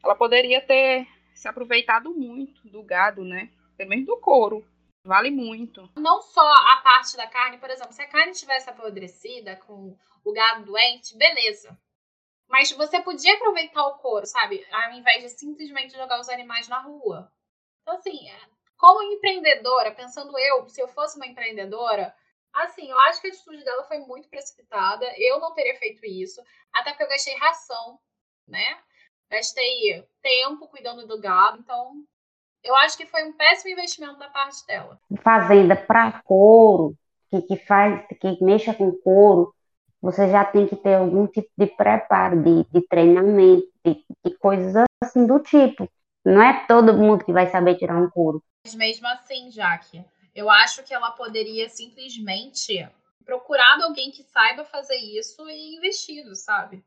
Ela 0.05 0.15
poderia 0.15 0.61
ter 0.61 1.07
se 1.33 1.47
aproveitado 1.47 2.13
muito 2.13 2.69
do 2.69 2.83
gado, 2.83 3.25
né? 3.25 3.49
Menos 3.79 4.05
do 4.05 4.17
couro. 4.17 4.63
Vale 5.03 5.31
muito. 5.31 5.89
Não 5.95 6.21
só 6.21 6.41
a 6.41 6.77
parte 6.83 7.17
da 7.17 7.27
carne, 7.27 7.57
por 7.57 7.71
exemplo, 7.71 7.91
se 7.91 8.03
a 8.03 8.07
carne 8.07 8.31
tivesse 8.31 8.69
apodrecida 8.69 9.55
com 9.55 9.97
o 10.23 10.31
gado 10.31 10.65
doente, 10.65 11.17
beleza. 11.17 11.77
Mas 12.47 12.71
você 12.71 13.01
podia 13.01 13.33
aproveitar 13.35 13.83
o 13.87 13.97
couro, 13.97 14.27
sabe? 14.27 14.65
Ao 14.71 14.91
invés 14.93 15.23
de 15.23 15.29
simplesmente 15.29 15.95
jogar 15.95 16.19
os 16.19 16.29
animais 16.29 16.67
na 16.67 16.79
rua. 16.79 17.31
Então, 17.81 17.95
assim, 17.95 18.29
é, 18.29 18.39
como 18.77 19.01
empreendedora, 19.01 19.91
pensando 19.91 20.37
eu, 20.37 20.69
se 20.69 20.81
eu 20.81 20.87
fosse 20.87 21.17
uma 21.17 21.25
empreendedora, 21.25 22.15
assim, 22.53 22.89
eu 22.89 22.99
acho 23.01 23.21
que 23.21 23.27
a 23.27 23.31
atitude 23.31 23.63
dela 23.63 23.83
foi 23.85 23.97
muito 23.99 24.29
precipitada. 24.29 25.05
Eu 25.17 25.39
não 25.39 25.53
teria 25.53 25.75
feito 25.77 26.05
isso. 26.05 26.41
Até 26.71 26.91
porque 26.91 27.03
eu 27.03 27.09
gastei 27.09 27.35
ração, 27.37 27.99
né? 28.47 28.79
Gastei 29.29 30.03
tempo 30.21 30.67
cuidando 30.67 31.07
do 31.07 31.19
gado. 31.19 31.59
Então, 31.59 31.93
eu 32.63 32.75
acho 32.77 32.97
que 32.97 33.05
foi 33.05 33.23
um 33.23 33.33
péssimo 33.33 33.71
investimento 33.71 34.17
da 34.17 34.29
parte 34.29 34.65
dela. 34.65 34.99
Fazenda 35.21 35.75
para 35.75 36.21
couro, 36.23 36.95
que, 37.29 37.41
que 37.41 37.57
faz, 37.57 38.05
que 38.19 38.43
mexa 38.43 38.73
com 38.73 38.91
couro, 38.91 39.53
você 40.01 40.29
já 40.29 40.45
tem 40.45 40.67
que 40.67 40.75
ter 40.75 40.95
algum 40.95 41.27
tipo 41.27 41.49
de 41.57 41.67
preparo, 41.67 42.41
de, 42.41 42.63
de 42.71 42.87
treinamento, 42.87 43.67
de, 43.83 44.03
de 44.23 44.37
coisas 44.37 44.83
assim 45.03 45.25
do 45.25 45.39
tipo. 45.39 45.89
Não 46.23 46.41
é 46.41 46.65
todo 46.65 46.93
mundo 46.93 47.23
que 47.23 47.33
vai 47.33 47.47
saber 47.47 47.75
tirar 47.75 47.97
um 47.97 48.09
couro. 48.09 48.43
Mas 48.65 48.75
mesmo 48.75 49.07
assim, 49.07 49.51
Jaque, 49.51 50.03
eu 50.33 50.49
acho 50.49 50.83
que 50.83 50.93
ela 50.93 51.11
poderia 51.11 51.69
simplesmente 51.69 52.87
procurar 53.23 53.79
alguém 53.83 54.11
que 54.11 54.23
saiba 54.23 54.65
fazer 54.65 54.97
isso 54.97 55.47
e 55.49 55.75
investido, 55.77 56.35
sabe? 56.35 56.83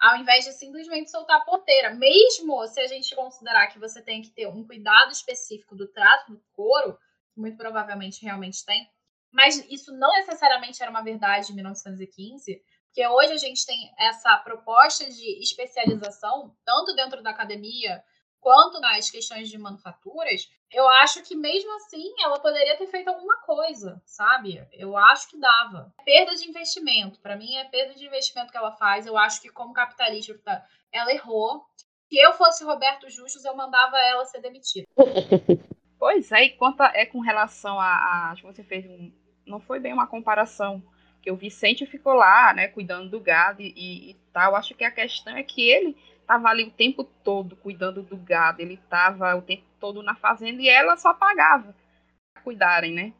Ao 0.00 0.16
invés 0.16 0.44
de 0.44 0.52
simplesmente 0.52 1.10
soltar 1.10 1.36
a 1.36 1.44
porteira. 1.44 1.94
Mesmo 1.94 2.66
se 2.66 2.80
a 2.80 2.86
gente 2.86 3.14
considerar 3.14 3.66
que 3.68 3.78
você 3.78 4.02
tem 4.02 4.22
que 4.22 4.30
ter 4.30 4.46
um 4.46 4.66
cuidado 4.66 5.12
específico 5.12 5.76
do 5.76 5.86
trato 5.86 6.32
do 6.32 6.42
couro, 6.52 6.98
que 7.34 7.40
muito 7.40 7.58
provavelmente 7.58 8.24
realmente 8.24 8.64
tem, 8.64 8.88
mas 9.30 9.58
isso 9.70 9.92
não 9.92 10.10
necessariamente 10.12 10.82
era 10.82 10.90
uma 10.90 11.02
verdade 11.02 11.52
em 11.52 11.54
1915, 11.54 12.62
porque 12.86 13.06
hoje 13.06 13.32
a 13.32 13.36
gente 13.36 13.64
tem 13.64 13.92
essa 13.98 14.36
proposta 14.38 15.08
de 15.08 15.40
especialização, 15.40 16.56
tanto 16.64 16.96
dentro 16.96 17.22
da 17.22 17.30
academia 17.30 18.02
quanto 18.40 18.80
nas 18.80 19.10
questões 19.10 19.48
de 19.48 19.58
manufaturas, 19.58 20.50
eu 20.72 20.88
acho 20.88 21.22
que 21.22 21.36
mesmo 21.36 21.74
assim 21.76 22.12
ela 22.22 22.40
poderia 22.40 22.76
ter 22.76 22.86
feito 22.86 23.08
alguma 23.08 23.36
coisa, 23.42 24.00
sabe? 24.04 24.66
Eu 24.72 24.96
acho 24.96 25.28
que 25.28 25.38
dava. 25.38 25.92
Perda 26.04 26.34
de 26.34 26.48
investimento, 26.48 27.20
para 27.20 27.36
mim 27.36 27.56
é 27.56 27.64
perda 27.64 27.94
de 27.94 28.06
investimento 28.06 28.50
que 28.50 28.56
ela 28.56 28.72
faz. 28.72 29.06
Eu 29.06 29.16
acho 29.16 29.40
que 29.40 29.48
como 29.48 29.74
capitalista 29.74 30.64
ela 30.92 31.12
errou. 31.12 31.64
Se 32.08 32.18
eu 32.18 32.32
fosse 32.32 32.64
Roberto 32.64 33.08
Justus, 33.08 33.44
eu 33.44 33.54
mandava 33.54 33.98
ela 33.98 34.24
ser 34.24 34.40
demitida. 34.40 34.86
Pois 36.00 36.32
é, 36.32 36.44
e 36.44 36.50
quanto 36.52 36.80
a, 36.80 36.90
é 36.94 37.04
com 37.04 37.20
relação 37.20 37.78
a, 37.78 37.84
a, 37.84 38.30
acho 38.30 38.40
que 38.40 38.46
você 38.46 38.64
fez 38.64 38.86
um, 38.86 39.12
não 39.46 39.60
foi 39.60 39.78
bem 39.78 39.92
uma 39.92 40.06
comparação, 40.06 40.82
que 41.20 41.30
o 41.30 41.36
Vicente 41.36 41.84
ficou 41.84 42.14
lá, 42.14 42.54
né, 42.54 42.68
cuidando 42.68 43.10
do 43.10 43.20
gado 43.20 43.60
e, 43.60 43.74
e, 43.76 44.10
e 44.12 44.14
tal. 44.32 44.56
Acho 44.56 44.74
que 44.74 44.82
a 44.82 44.90
questão 44.90 45.36
é 45.36 45.42
que 45.42 45.68
ele 45.68 45.94
estava 46.30 46.48
ali 46.48 46.62
o 46.62 46.70
tempo 46.70 47.02
todo 47.02 47.56
cuidando 47.56 48.02
do 48.02 48.16
gado, 48.16 48.62
ele 48.62 48.74
estava 48.74 49.34
o 49.34 49.42
tempo 49.42 49.64
todo 49.80 50.00
na 50.00 50.14
fazenda 50.14 50.62
e 50.62 50.68
ela 50.68 50.96
só 50.96 51.12
pagava 51.12 51.74
para 52.32 52.42
cuidarem, 52.44 52.94
né? 52.94 53.12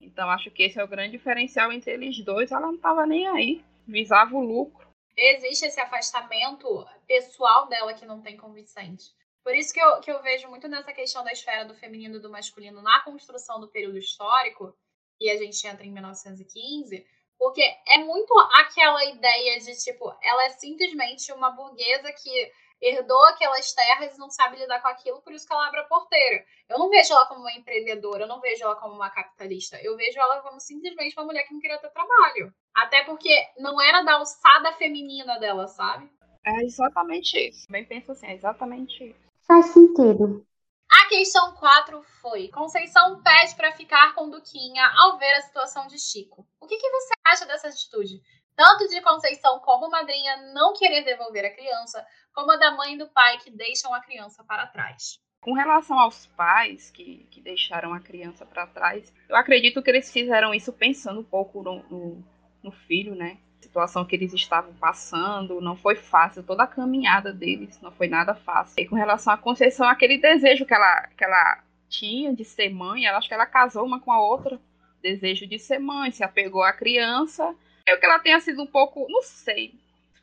Então 0.00 0.30
acho 0.30 0.50
que 0.50 0.62
esse 0.62 0.80
é 0.80 0.84
o 0.84 0.88
grande 0.88 1.12
diferencial 1.12 1.70
entre 1.70 1.92
eles 1.92 2.18
dois. 2.24 2.50
Ela 2.50 2.62
não 2.62 2.76
estava 2.76 3.04
nem 3.04 3.26
aí, 3.28 3.62
visava 3.86 4.34
o 4.34 4.40
lucro. 4.40 4.88
existe 5.14 5.66
esse 5.66 5.80
afastamento 5.80 6.86
pessoal 7.06 7.68
dela 7.68 7.92
que 7.92 8.06
não 8.06 8.22
tem 8.22 8.36
com 8.36 8.48
o 8.48 8.54
Vicente. 8.54 9.12
Por 9.42 9.54
isso 9.54 9.74
que 9.74 9.80
eu, 9.80 10.00
que 10.00 10.10
eu 10.10 10.22
vejo 10.22 10.48
muito 10.48 10.66
nessa 10.66 10.92
questão 10.92 11.22
da 11.22 11.32
esfera 11.32 11.66
do 11.66 11.74
feminino 11.74 12.16
e 12.16 12.20
do 12.20 12.30
masculino 12.30 12.80
na 12.80 13.00
construção 13.00 13.60
do 13.60 13.68
período 13.68 13.98
histórico, 13.98 14.74
e 15.20 15.30
a 15.30 15.36
gente 15.36 15.66
entra 15.66 15.84
em 15.84 15.92
1915, 15.92 17.06
porque 17.38 17.62
é 17.88 17.98
muito 17.98 18.32
aquela 18.56 19.04
ideia 19.04 19.58
de, 19.60 19.76
tipo, 19.82 20.12
ela 20.22 20.44
é 20.44 20.50
simplesmente 20.50 21.32
uma 21.32 21.50
burguesa 21.50 22.12
que 22.12 22.52
herdou 22.80 23.24
aquelas 23.26 23.72
terras 23.72 24.14
e 24.14 24.18
não 24.18 24.28
sabe 24.30 24.58
lidar 24.58 24.80
com 24.82 24.88
aquilo, 24.88 25.22
por 25.22 25.32
isso 25.32 25.46
que 25.46 25.52
ela 25.52 25.66
abre 25.66 25.80
a 25.80 25.84
porteira. 25.84 26.44
Eu 26.68 26.78
não 26.78 26.90
vejo 26.90 27.12
ela 27.12 27.26
como 27.26 27.40
uma 27.40 27.52
empreendedora, 27.52 28.24
eu 28.24 28.28
não 28.28 28.40
vejo 28.40 28.64
ela 28.64 28.76
como 28.76 28.94
uma 28.94 29.10
capitalista. 29.10 29.80
Eu 29.82 29.96
vejo 29.96 30.18
ela 30.18 30.42
como 30.42 30.60
simplesmente 30.60 31.16
uma 31.16 31.26
mulher 31.26 31.44
que 31.44 31.54
não 31.54 31.60
queria 31.60 31.78
ter 31.78 31.90
trabalho. 31.90 32.52
Até 32.74 33.04
porque 33.04 33.34
não 33.58 33.80
era 33.80 34.02
da 34.02 34.14
alçada 34.14 34.72
feminina 34.74 35.38
dela, 35.38 35.66
sabe? 35.66 36.10
É 36.44 36.62
exatamente 36.62 37.38
isso. 37.48 37.66
Bem 37.70 37.84
penso 37.84 38.12
assim, 38.12 38.26
é 38.26 38.34
exatamente 38.34 39.04
isso. 39.04 39.24
Faz 39.46 39.66
sentido. 39.66 40.46
A 40.96 41.08
questão 41.08 41.52
4 41.54 42.02
foi: 42.22 42.48
Conceição 42.48 43.20
pede 43.20 43.56
para 43.56 43.72
ficar 43.72 44.14
com 44.14 44.30
Duquinha 44.30 44.86
ao 44.96 45.18
ver 45.18 45.34
a 45.34 45.42
situação 45.42 45.88
de 45.88 45.98
Chico. 45.98 46.46
O 46.60 46.68
que, 46.68 46.76
que 46.76 46.88
você 46.88 47.14
acha 47.26 47.44
dessa 47.46 47.68
atitude? 47.68 48.22
Tanto 48.54 48.88
de 48.88 49.00
Conceição 49.00 49.58
como 49.58 49.90
madrinha 49.90 50.52
não 50.54 50.72
querer 50.72 51.02
devolver 51.02 51.44
a 51.44 51.54
criança, 51.54 52.06
como 52.32 52.52
a 52.52 52.56
da 52.56 52.70
mãe 52.70 52.94
e 52.94 52.98
do 52.98 53.08
pai 53.08 53.38
que 53.38 53.50
deixam 53.50 53.92
a 53.92 54.00
criança 54.00 54.44
para 54.44 54.68
trás. 54.68 55.18
Com 55.40 55.52
relação 55.52 55.98
aos 55.98 56.26
pais 56.28 56.90
que, 56.90 57.26
que 57.30 57.40
deixaram 57.40 57.92
a 57.92 58.00
criança 58.00 58.46
para 58.46 58.66
trás, 58.68 59.12
eu 59.28 59.36
acredito 59.36 59.82
que 59.82 59.90
eles 59.90 60.12
fizeram 60.12 60.54
isso 60.54 60.72
pensando 60.72 61.20
um 61.20 61.24
pouco 61.24 61.60
no, 61.60 61.82
no, 61.90 62.24
no 62.62 62.70
filho, 62.70 63.16
né? 63.16 63.38
Situação 63.64 64.04
que 64.04 64.14
eles 64.14 64.32
estavam 64.32 64.72
passando, 64.74 65.60
não 65.60 65.76
foi 65.76 65.96
fácil, 65.96 66.42
toda 66.42 66.62
a 66.62 66.66
caminhada 66.66 67.32
deles 67.32 67.80
não 67.80 67.90
foi 67.90 68.06
nada 68.06 68.34
fácil. 68.34 68.80
E 68.80 68.86
com 68.86 68.94
relação 68.94 69.32
à 69.32 69.36
Conceição, 69.36 69.88
aquele 69.88 70.18
desejo 70.18 70.66
que 70.66 70.74
ela, 70.74 71.08
que 71.16 71.24
ela 71.24 71.62
tinha 71.88 72.32
de 72.34 72.44
ser 72.44 72.68
mãe, 72.70 73.06
ela 73.06 73.18
acho 73.18 73.28
que 73.28 73.34
ela 73.34 73.46
casou 73.46 73.84
uma 73.84 74.00
com 74.00 74.12
a 74.12 74.20
outra, 74.20 74.60
desejo 75.02 75.46
de 75.46 75.58
ser 75.58 75.78
mãe, 75.78 76.10
se 76.10 76.22
apegou 76.22 76.62
à 76.62 76.72
criança. 76.72 77.54
É 77.86 77.94
o 77.94 77.98
que 77.98 78.06
ela 78.06 78.18
tenha 78.18 78.40
sido 78.40 78.62
um 78.62 78.66
pouco, 78.66 79.06
não 79.08 79.22
sei, 79.22 79.74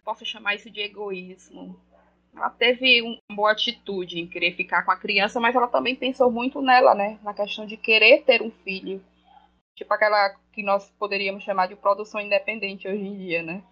posso 0.04 0.26
chamar 0.26 0.56
isso 0.56 0.70
de 0.70 0.82
egoísmo. 0.82 1.80
Ela 2.36 2.50
teve 2.50 3.02
uma 3.02 3.36
boa 3.36 3.52
atitude 3.52 4.20
em 4.20 4.28
querer 4.28 4.54
ficar 4.54 4.84
com 4.84 4.92
a 4.92 4.98
criança, 4.98 5.40
mas 5.40 5.56
ela 5.56 5.68
também 5.68 5.96
pensou 5.96 6.32
muito 6.32 6.62
nela, 6.62 6.96
né? 6.96 7.20
Na 7.24 7.34
questão 7.34 7.66
de 7.66 7.76
querer 7.76 8.24
ter 8.24 8.42
um 8.42 8.50
filho. 8.50 9.04
Tipo 9.76 9.94
aquela 9.94 10.30
que 10.52 10.64
nós 10.64 10.90
poderíamos 10.92 11.44
chamar 11.44 11.68
de 11.68 11.76
produção 11.76 12.20
independente 12.22 12.88
hoje 12.88 13.04
em 13.04 13.18
dia, 13.18 13.42
né? 13.42 13.64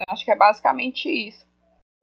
Eu 0.00 0.12
acho 0.12 0.24
que 0.24 0.30
é 0.30 0.36
basicamente 0.36 1.08
isso. 1.08 1.46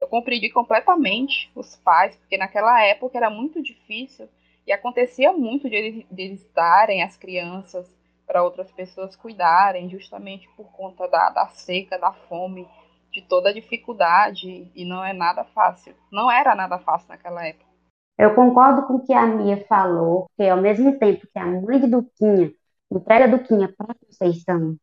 Eu 0.00 0.08
compreendi 0.08 0.48
completamente 0.50 1.50
os 1.54 1.76
pais, 1.76 2.16
porque 2.16 2.38
naquela 2.38 2.82
época 2.82 3.18
era 3.18 3.28
muito 3.28 3.62
difícil 3.62 4.28
e 4.66 4.72
acontecia 4.72 5.32
muito 5.32 5.68
de 5.68 5.76
eles, 5.76 6.06
de 6.10 6.22
eles 6.22 6.50
darem 6.54 7.02
as 7.02 7.16
crianças 7.16 7.86
para 8.26 8.42
outras 8.42 8.70
pessoas 8.70 9.16
cuidarem, 9.16 9.90
justamente 9.90 10.48
por 10.56 10.70
conta 10.72 11.08
da, 11.08 11.30
da 11.30 11.48
seca, 11.48 11.98
da 11.98 12.12
fome, 12.12 12.66
de 13.10 13.22
toda 13.22 13.50
a 13.50 13.52
dificuldade, 13.52 14.70
e 14.74 14.84
não 14.84 15.04
é 15.04 15.12
nada 15.12 15.44
fácil. 15.44 15.94
Não 16.12 16.30
era 16.30 16.54
nada 16.54 16.78
fácil 16.78 17.08
naquela 17.08 17.44
época. 17.44 17.68
Eu 18.16 18.34
concordo 18.34 18.86
com 18.86 18.94
o 18.94 19.04
que 19.04 19.12
a 19.12 19.26
Mia 19.26 19.66
falou, 19.66 20.26
que 20.36 20.46
ao 20.46 20.60
mesmo 20.60 20.98
tempo 20.98 21.26
que 21.26 21.38
a 21.38 21.44
mãe 21.44 21.80
de 21.80 21.88
Duquinha 21.88 22.52
entrega 22.90 23.24
a 23.24 23.28
Duquinha 23.28 23.72
para 23.76 23.94
Conceição, 23.94 24.76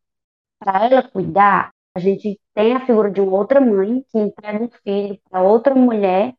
para 0.58 0.86
ela 0.86 1.02
cuidar, 1.02 1.72
a 1.94 2.00
gente 2.00 2.40
tem 2.54 2.74
a 2.74 2.86
figura 2.86 3.10
de 3.10 3.20
uma 3.20 3.36
outra 3.36 3.60
mãe 3.60 4.04
que 4.10 4.18
entrega 4.18 4.64
um 4.64 4.70
filho 4.84 5.18
para 5.30 5.42
outra 5.42 5.74
mulher, 5.74 6.34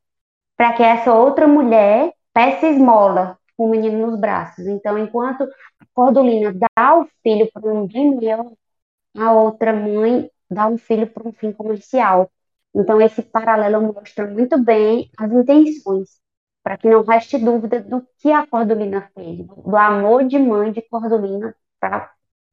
para 0.58 0.73
que 0.73 0.84
essa 0.84 1.13
outra 1.13 1.47
mulher 1.47 2.13
peça 2.34 2.67
esmola 2.67 3.38
com 3.58 3.65
o 3.65 3.69
menino 3.69 4.08
nos 4.08 4.19
braços. 4.19 4.67
Então, 4.67 4.97
enquanto 4.97 5.43
a 5.43 5.86
Cordolina 5.93 6.53
dá 6.53 6.97
o 6.97 7.08
filho 7.23 7.49
para 7.51 7.71
um 7.73 7.88
bem 7.88 8.19
a 9.17 9.34
outra 9.34 9.73
mãe 9.73 10.29
dá 10.49 10.67
um 10.67 10.77
filho 10.77 11.08
para 11.08 11.27
um 11.27 11.34
fim 11.34 11.51
comercial. 11.51 12.32
Então, 12.73 13.01
esse 13.01 13.21
paralelo 13.21 13.93
mostra 13.93 14.27
muito 14.27 14.58
bem 14.63 15.10
as 15.17 15.32
intenções 15.32 16.19
para 16.69 16.77
que 16.77 16.88
não 16.88 17.01
reste 17.01 17.36
dúvida 17.39 17.82
do 17.82 18.05
que 18.19 18.32
a 18.32 18.45
Cordolina 18.45 19.10
fez, 19.15 19.39
do 19.39 19.75
amor 19.75 20.23
de 20.27 20.38
mãe 20.38 20.71
de 20.71 20.84
Cordolina 20.84 21.55
para 21.79 22.12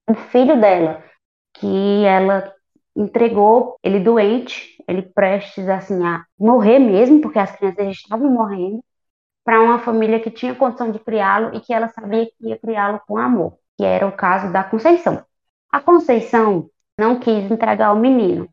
o 0.08 0.14
filho 0.14 0.58
dela, 0.58 1.04
que 1.52 2.02
ela 2.02 2.50
entregou 2.96 3.78
ele 3.82 4.00
doente, 4.00 4.82
ele 4.88 5.02
prestes 5.02 5.68
assim 5.68 6.02
a 6.02 6.24
morrer 6.38 6.78
mesmo, 6.78 7.20
porque 7.20 7.38
as 7.38 7.54
crianças 7.54 7.88
estavam 7.88 8.30
morrendo, 8.30 8.82
para 9.44 9.60
uma 9.60 9.80
família 9.80 10.18
que 10.18 10.30
tinha 10.30 10.54
condição 10.54 10.90
de 10.90 10.98
criá-lo 10.98 11.54
e 11.54 11.60
que 11.60 11.74
ela 11.74 11.88
sabia 11.88 12.24
que 12.24 12.48
ia 12.48 12.58
criá-lo 12.58 12.98
com 13.06 13.18
amor, 13.18 13.58
que 13.76 13.84
era 13.84 14.06
o 14.06 14.12
caso 14.12 14.50
da 14.50 14.64
Conceição. 14.64 15.22
A 15.70 15.78
Conceição 15.78 16.70
não 16.98 17.20
quis 17.20 17.50
entregar 17.50 17.92
o 17.92 18.00
menino, 18.00 18.48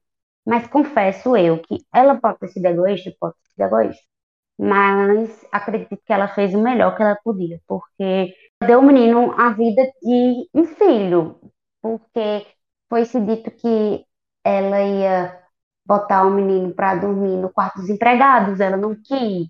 mas 0.46 0.68
confesso 0.68 1.38
eu 1.38 1.60
que 1.60 1.78
ela 1.94 2.16
pode 2.16 2.40
ter 2.40 2.50
sido 2.50 2.66
egoísta, 2.66 3.14
pode 3.18 3.36
ter 3.36 3.50
sido 3.52 3.66
egoísta, 3.66 4.13
mas 4.58 5.46
acredito 5.52 5.98
que 6.06 6.14
ela 6.14 6.28
fez 6.28 6.54
o 6.54 6.62
melhor 6.62 6.96
que 6.96 7.04
ela 7.04 7.18
podia, 7.24 7.60
porque 7.68 8.34
deu 8.66 8.80
ao 8.80 8.86
menino 8.86 9.34
a 9.40 9.50
vida 9.52 9.84
de 10.02 10.50
um 10.54 10.66
filho, 10.66 11.40
porque 11.82 12.46
foi-se 12.90 13.20
dito 13.22 13.52
que 13.52 14.06
ela 14.44 14.82
ia 14.82 15.40
botar 15.86 16.26
o 16.26 16.32
menino 16.32 16.74
para 16.74 16.96
dormir 16.96 17.38
no 17.38 17.52
quarto 17.52 17.80
dos 17.80 17.90
empregados, 17.90 18.60
ela 18.60 18.78
não 18.78 18.96
quis, 18.96 19.48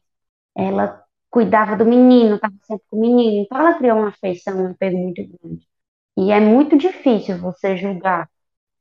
ela 0.56 1.04
cuidava 1.30 1.76
do 1.76 1.86
menino, 1.86 2.36
estava 2.36 2.56
sempre 2.63 2.86
com 2.89 2.98
o 2.98 3.02
menino, 3.02 3.44
então 3.44 3.60
ela 3.60 3.78
criou 3.78 3.98
uma 4.00 4.10
afeição, 4.10 4.58
um 4.63 4.72
apego 4.72 4.98
muito 4.98 5.22
grande. 5.28 5.68
E 6.18 6.32
é 6.32 6.39
muito 6.39 6.78
difícil 6.78 7.38
você 7.39 7.76
julgar 7.78 8.30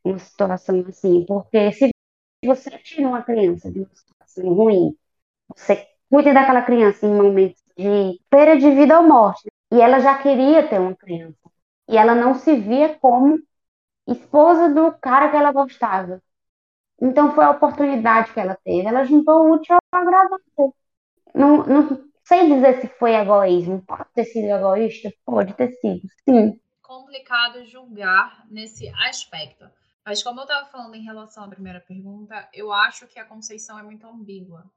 uma 0.04 0.18
situação 0.18 0.84
assim, 0.88 1.24
porque 1.26 1.72
se 1.72 1.90
você 2.44 2.70
tira 2.78 3.08
uma 3.08 3.22
criança 3.22 3.70
de 3.72 3.80
uma 3.80 3.90
situação 3.94 4.54
ruim, 4.54 4.96
você 5.56 5.88
cuida 6.12 6.34
daquela 6.34 6.60
criança 6.60 7.06
em 7.06 7.14
momentos 7.14 7.62
de 7.74 8.20
feira 8.28 8.58
de 8.58 8.70
vida 8.70 9.00
ou 9.00 9.08
morte. 9.08 9.50
E 9.72 9.80
ela 9.80 9.98
já 9.98 10.18
queria 10.18 10.68
ter 10.68 10.78
uma 10.78 10.94
criança. 10.94 11.38
E 11.88 11.96
ela 11.96 12.14
não 12.14 12.34
se 12.34 12.54
via 12.54 12.98
como 12.98 13.38
esposa 14.06 14.68
do 14.68 14.92
cara 15.00 15.30
que 15.30 15.36
ela 15.36 15.52
gostava. 15.52 16.22
Então 17.00 17.34
foi 17.34 17.44
a 17.44 17.50
oportunidade 17.52 18.30
que 18.30 18.38
ela 18.38 18.58
teve. 18.62 18.86
Ela 18.86 19.04
juntou 19.04 19.40
o 19.40 19.54
útil 19.54 19.74
ao 19.90 20.00
agradável. 20.02 20.74
Não, 21.34 21.64
não 21.64 22.04
sei 22.24 22.46
dizer 22.46 22.82
se 22.82 22.88
foi 22.88 23.14
egoísmo. 23.14 23.80
Pode 23.80 24.04
ter 24.14 24.24
sido 24.26 24.48
egoísta? 24.48 25.10
Pode 25.24 25.54
ter 25.54 25.72
sido, 25.76 26.02
sim. 26.28 26.60
Complicado 26.82 27.64
julgar 27.64 28.44
nesse 28.50 28.86
aspecto. 29.08 29.64
Mas 30.04 30.22
como 30.22 30.40
eu 30.40 30.44
estava 30.44 30.66
falando 30.66 30.94
em 30.94 31.04
relação 31.04 31.44
à 31.44 31.48
primeira 31.48 31.80
pergunta, 31.80 32.46
eu 32.52 32.70
acho 32.70 33.06
que 33.06 33.18
a 33.18 33.24
Conceição 33.24 33.78
é 33.78 33.82
muito 33.82 34.06
ambígua. 34.06 34.70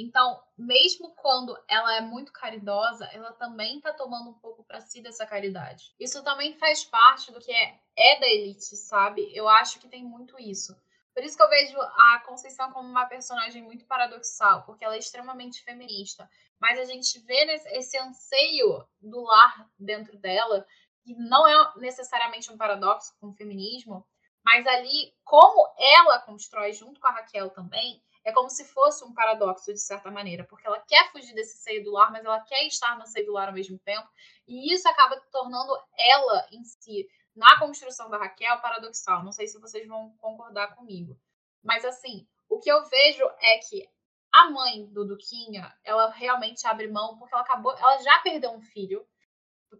Então, 0.00 0.40
mesmo 0.56 1.14
quando 1.16 1.58
ela 1.68 1.96
é 1.96 2.00
muito 2.00 2.32
caridosa, 2.32 3.04
ela 3.12 3.32
também 3.32 3.78
está 3.78 3.92
tomando 3.92 4.30
um 4.30 4.34
pouco 4.34 4.62
para 4.62 4.80
si 4.80 5.02
dessa 5.02 5.26
caridade. 5.26 5.92
Isso 5.98 6.22
também 6.22 6.56
faz 6.56 6.84
parte 6.84 7.32
do 7.32 7.40
que 7.40 7.50
é, 7.50 7.80
é 7.96 8.20
da 8.20 8.28
elite, 8.28 8.76
sabe? 8.76 9.28
Eu 9.34 9.48
acho 9.48 9.80
que 9.80 9.88
tem 9.88 10.04
muito 10.04 10.38
isso. 10.38 10.76
Por 11.12 11.24
isso 11.24 11.36
que 11.36 11.42
eu 11.42 11.48
vejo 11.48 11.76
a 11.80 12.22
Conceição 12.24 12.70
como 12.70 12.88
uma 12.88 13.06
personagem 13.06 13.60
muito 13.60 13.84
paradoxal, 13.86 14.62
porque 14.64 14.84
ela 14.84 14.94
é 14.94 14.98
extremamente 14.98 15.64
feminista. 15.64 16.30
Mas 16.60 16.78
a 16.78 16.84
gente 16.84 17.18
vê 17.20 17.44
esse 17.72 17.98
anseio 17.98 18.86
do 19.00 19.22
lar 19.22 19.68
dentro 19.76 20.16
dela, 20.16 20.64
que 21.02 21.14
não 21.14 21.48
é 21.48 21.72
necessariamente 21.78 22.52
um 22.52 22.56
paradoxo 22.56 23.16
com 23.18 23.30
o 23.30 23.34
feminismo, 23.34 24.06
mas 24.44 24.64
ali, 24.66 25.12
como 25.24 25.68
ela 25.76 26.20
constrói 26.20 26.72
junto 26.72 27.00
com 27.00 27.08
a 27.08 27.10
Raquel 27.10 27.50
também, 27.50 28.00
é 28.28 28.32
como 28.32 28.50
se 28.50 28.64
fosse 28.64 29.04
um 29.04 29.12
paradoxo, 29.12 29.72
de 29.72 29.80
certa 29.80 30.10
maneira, 30.10 30.44
porque 30.44 30.66
ela 30.66 30.80
quer 30.80 31.10
fugir 31.10 31.34
desse 31.34 31.58
seio 31.58 31.82
do 31.82 31.92
lar, 31.92 32.12
mas 32.12 32.24
ela 32.24 32.40
quer 32.40 32.66
estar 32.66 32.98
no 32.98 33.06
seio 33.06 33.26
do 33.26 33.32
lar 33.32 33.48
ao 33.48 33.54
mesmo 33.54 33.78
tempo, 33.78 34.08
e 34.46 34.72
isso 34.72 34.88
acaba 34.88 35.20
tornando 35.32 35.72
ela 35.98 36.46
em 36.52 36.62
si, 36.62 37.08
na 37.34 37.58
construção 37.58 38.10
da 38.10 38.18
Raquel, 38.18 38.60
paradoxal. 38.60 39.24
Não 39.24 39.32
sei 39.32 39.46
se 39.46 39.60
vocês 39.60 39.86
vão 39.86 40.14
concordar 40.18 40.74
comigo. 40.74 41.18
Mas, 41.62 41.84
assim, 41.84 42.26
o 42.48 42.58
que 42.58 42.70
eu 42.70 42.84
vejo 42.84 43.24
é 43.40 43.58
que 43.58 43.88
a 44.32 44.50
mãe 44.50 44.86
do 44.86 45.06
Duquinha, 45.06 45.72
ela 45.84 46.10
realmente 46.10 46.66
abre 46.66 46.88
mão, 46.88 47.16
porque 47.16 47.34
ela 47.34 47.44
acabou, 47.44 47.72
ela 47.76 47.98
já 47.98 48.18
perdeu 48.18 48.50
um 48.50 48.60
filho 48.60 49.06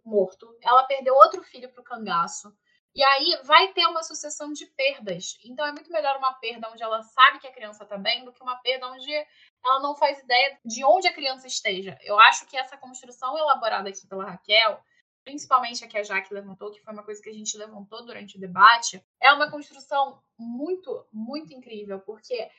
morto, 0.05 0.47
ela 0.61 0.83
perdeu 0.83 1.13
outro 1.15 1.43
filho 1.43 1.71
pro 1.71 1.83
cangaço, 1.83 2.55
e 2.95 3.03
aí 3.03 3.39
vai 3.43 3.71
ter 3.73 3.85
uma 3.85 4.03
sucessão 4.03 4.51
de 4.51 4.65
perdas. 4.65 5.37
Então 5.43 5.65
é 5.65 5.71
muito 5.71 5.91
melhor 5.91 6.17
uma 6.17 6.33
perda 6.33 6.69
onde 6.69 6.81
ela 6.81 7.01
sabe 7.03 7.39
que 7.39 7.47
a 7.47 7.51
criança 7.51 7.83
está 7.83 7.97
bem 7.97 8.25
do 8.25 8.33
que 8.33 8.41
uma 8.41 8.57
perda 8.57 8.87
onde 8.91 9.11
ela 9.65 9.79
não 9.81 9.95
faz 9.95 10.19
ideia 10.19 10.59
de 10.65 10.83
onde 10.83 11.07
a 11.07 11.13
criança 11.13 11.47
esteja. 11.47 11.97
Eu 12.01 12.19
acho 12.19 12.45
que 12.47 12.57
essa 12.57 12.77
construção 12.77 13.37
elaborada 13.37 13.89
aqui 13.89 14.07
pela 14.07 14.25
Raquel, 14.25 14.79
principalmente 15.23 15.83
a 15.83 15.87
que 15.87 15.97
a 15.97 16.03
Jaque 16.03 16.33
levantou, 16.33 16.71
que 16.71 16.81
foi 16.81 16.93
uma 16.93 17.03
coisa 17.03 17.21
que 17.21 17.29
a 17.29 17.33
gente 17.33 17.57
levantou 17.57 18.05
durante 18.05 18.37
o 18.37 18.39
debate, 18.39 19.03
é 19.21 19.31
uma 19.31 19.51
construção 19.51 20.21
muito, 20.37 21.07
muito 21.13 21.53
incrível, 21.53 21.99
porque 21.99 22.49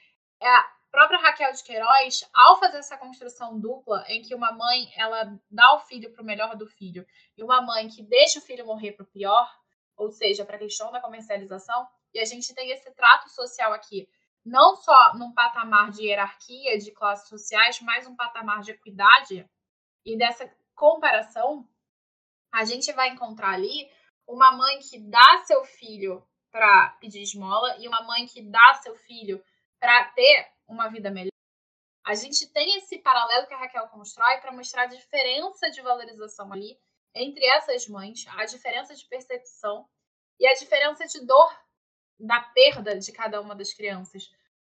a 0.42 0.72
própria 0.90 1.20
Raquel 1.20 1.52
de 1.52 1.62
Queiroz, 1.62 2.28
ao 2.32 2.58
fazer 2.58 2.78
essa 2.78 2.96
construção 2.96 3.58
dupla, 3.58 4.04
em 4.08 4.22
que 4.22 4.34
uma 4.34 4.52
mãe 4.52 4.90
ela 4.96 5.38
dá 5.50 5.74
o 5.74 5.80
filho 5.80 6.10
para 6.12 6.22
o 6.22 6.24
melhor 6.24 6.56
do 6.56 6.66
filho 6.66 7.06
e 7.36 7.42
uma 7.42 7.60
mãe 7.60 7.88
que 7.88 8.02
deixa 8.02 8.38
o 8.38 8.42
filho 8.42 8.66
morrer 8.66 8.92
para 8.92 9.04
o 9.04 9.08
pior, 9.08 9.59
ou 10.00 10.10
seja, 10.10 10.46
para 10.46 10.56
a 10.56 10.58
questão 10.58 10.90
da 10.90 11.00
comercialização, 11.00 11.86
e 12.14 12.18
a 12.18 12.24
gente 12.24 12.54
tem 12.54 12.70
esse 12.70 12.90
trato 12.92 13.28
social 13.28 13.72
aqui, 13.74 14.08
não 14.42 14.74
só 14.74 15.14
num 15.14 15.32
patamar 15.34 15.90
de 15.90 16.06
hierarquia 16.06 16.78
de 16.78 16.90
classes 16.90 17.28
sociais, 17.28 17.78
mas 17.82 18.06
um 18.06 18.16
patamar 18.16 18.62
de 18.62 18.70
equidade, 18.70 19.46
e 20.04 20.16
dessa 20.16 20.50
comparação, 20.74 21.68
a 22.50 22.64
gente 22.64 22.90
vai 22.92 23.10
encontrar 23.10 23.52
ali 23.52 23.90
uma 24.26 24.52
mãe 24.52 24.78
que 24.78 24.98
dá 24.98 25.42
seu 25.44 25.62
filho 25.64 26.26
para 26.50 26.96
pedir 26.98 27.20
esmola 27.20 27.76
e 27.78 27.86
uma 27.86 28.02
mãe 28.02 28.26
que 28.26 28.40
dá 28.40 28.74
seu 28.82 28.96
filho 28.96 29.44
para 29.78 30.04
ter 30.12 30.50
uma 30.66 30.88
vida 30.88 31.10
melhor. 31.10 31.30
A 32.06 32.14
gente 32.14 32.50
tem 32.50 32.78
esse 32.78 32.98
paralelo 32.98 33.46
que 33.46 33.52
a 33.54 33.58
Raquel 33.58 33.86
constrói 33.88 34.38
para 34.38 34.50
mostrar 34.50 34.84
a 34.84 34.86
diferença 34.86 35.70
de 35.70 35.82
valorização 35.82 36.50
ali 36.50 36.78
entre 37.14 37.44
essas 37.46 37.86
mães, 37.88 38.24
a 38.28 38.44
diferença 38.44 38.94
de 38.94 39.06
percepção 39.06 39.88
e 40.38 40.46
a 40.46 40.54
diferença 40.54 41.06
de 41.06 41.24
dor 41.26 41.52
da 42.18 42.40
perda 42.40 42.98
de 42.98 43.12
cada 43.12 43.40
uma 43.40 43.54
das 43.54 43.72
crianças. 43.72 44.30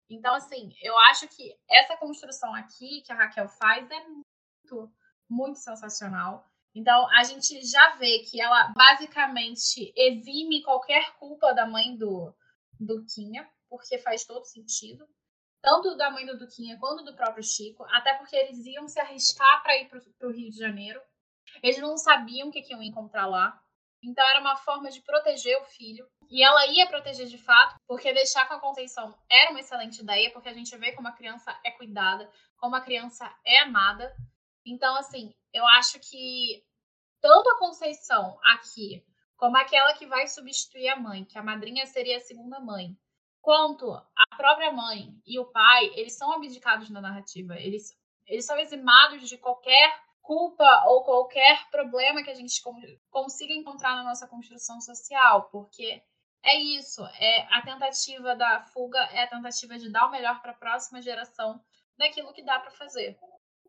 Então, 0.10 0.34
assim, 0.36 0.74
eu 0.82 0.98
acho 1.10 1.28
que 1.30 1.58
essa 1.70 1.98
construção 1.98 2.54
aqui 2.54 3.02
que 3.02 3.12
a 3.12 3.16
Raquel 3.16 3.48
faz 3.48 3.90
é 3.90 4.08
muito, 4.08 4.94
muito 5.30 5.60
sensacional. 5.60 6.46
Então, 6.76 7.10
a 7.18 7.24
gente 7.24 7.62
já 7.66 7.96
vê 7.96 8.20
que 8.20 8.42
ela 8.42 8.74
basicamente 8.76 9.94
exime 9.96 10.64
qualquer 10.64 11.14
culpa 11.18 11.54
da 11.54 11.66
mãe 11.66 11.98
do, 11.98 12.34
do 12.80 13.06
Quinha, 13.06 13.50
porque 13.70 13.98
faz 13.98 14.26
todo 14.26 14.46
sentido. 14.46 15.08
Tanto 15.62 15.96
da 15.96 16.10
mãe 16.10 16.26
do 16.26 16.38
Duquinha 16.38 16.80
quanto 16.80 17.04
do 17.04 17.16
próprio 17.16 17.44
Chico, 17.44 17.86
até 17.90 18.16
porque 18.16 18.36
eles 18.36 18.66
iam 18.66 18.88
se 18.88 19.00
arriscar 19.00 19.62
para 19.62 19.78
ir 19.78 19.90
para 19.90 20.28
o 20.28 20.32
Rio 20.32 20.50
de 20.50 20.58
Janeiro. 20.58 21.00
Eles 21.62 21.78
não 21.80 21.98
sabiam 21.98 22.50
o 22.50 22.52
que, 22.52 22.62
que 22.62 22.74
iam 22.74 22.82
encontrar 22.82 23.28
lá. 23.28 23.60
Então 24.04 24.28
era 24.28 24.40
uma 24.40 24.56
forma 24.56 24.90
de 24.90 25.02
proteger 25.02 25.62
o 25.62 25.66
filho. 25.66 26.08
E 26.30 26.44
ela 26.44 26.66
ia 26.68 26.88
proteger 26.88 27.28
de 27.28 27.38
fato, 27.38 27.76
porque 27.86 28.14
deixar 28.14 28.48
com 28.48 28.54
a 28.54 28.60
Conceição 28.60 29.16
era 29.30 29.52
uma 29.52 29.60
excelente 29.60 30.02
ideia, 30.02 30.32
porque 30.32 30.50
a 30.50 30.54
gente 30.54 30.76
vê 30.78 30.94
como 30.94 31.08
a 31.08 31.12
criança 31.12 31.58
é 31.64 31.72
cuidada, 31.72 32.30
como 32.58 32.76
a 32.76 32.82
criança 32.82 33.32
é 33.46 33.60
amada. 33.60 34.16
Então, 34.66 34.96
assim, 34.96 35.36
eu 35.54 35.68
acho 35.68 36.00
que 36.00 36.64
tanto 37.20 37.50
a 37.50 37.60
Conceição 37.60 38.40
aqui, 38.44 39.06
como 39.36 39.58
aquela 39.58 39.94
que 39.94 40.06
vai 40.06 40.28
substituir 40.28 40.88
a 40.90 40.96
mãe, 40.96 41.26
que 41.26 41.38
a 41.38 41.44
madrinha 41.44 41.86
seria 41.86 42.18
a 42.18 42.22
segunda 42.22 42.60
mãe, 42.60 42.98
quanto 43.42 43.92
a 43.92 44.36
própria 44.38 44.72
mãe 44.72 45.14
e 45.26 45.40
o 45.40 45.46
pai, 45.46 45.92
eles 45.96 46.18
são 46.18 46.32
abdicados 46.32 46.90
na 46.90 47.02
narrativa. 47.02 47.60
Eles, 47.60 47.98
eles 48.26 48.46
são 48.46 48.58
eximados 48.58 49.28
de 49.28 49.38
qualquer 49.38 50.00
culpa 50.22 50.84
ou 50.88 51.04
qualquer 51.04 51.70
problema 51.70 52.24
que 52.24 52.30
a 52.30 52.36
gente 52.36 52.62
consiga 53.10 53.54
encontrar 53.54 53.96
na 53.96 54.04
nossa 54.04 54.28
construção 54.28 54.80
social, 54.80 55.50
porque 55.52 56.02
é 56.44 56.60
isso, 56.60 57.04
é 57.20 57.48
a 57.52 57.62
tentativa 57.62 58.36
da 58.36 58.64
fuga, 58.64 59.00
é 59.12 59.24
a 59.24 59.28
tentativa 59.28 59.78
de 59.78 59.92
dar 59.92 60.08
o 60.08 60.12
melhor 60.12 60.42
para 60.42 60.52
a 60.52 60.58
próxima 60.58 61.02
geração 61.02 61.62
daquilo 61.98 62.34
que 62.34 62.44
dá 62.44 62.60
para 62.60 62.72
fazer. 62.72 63.18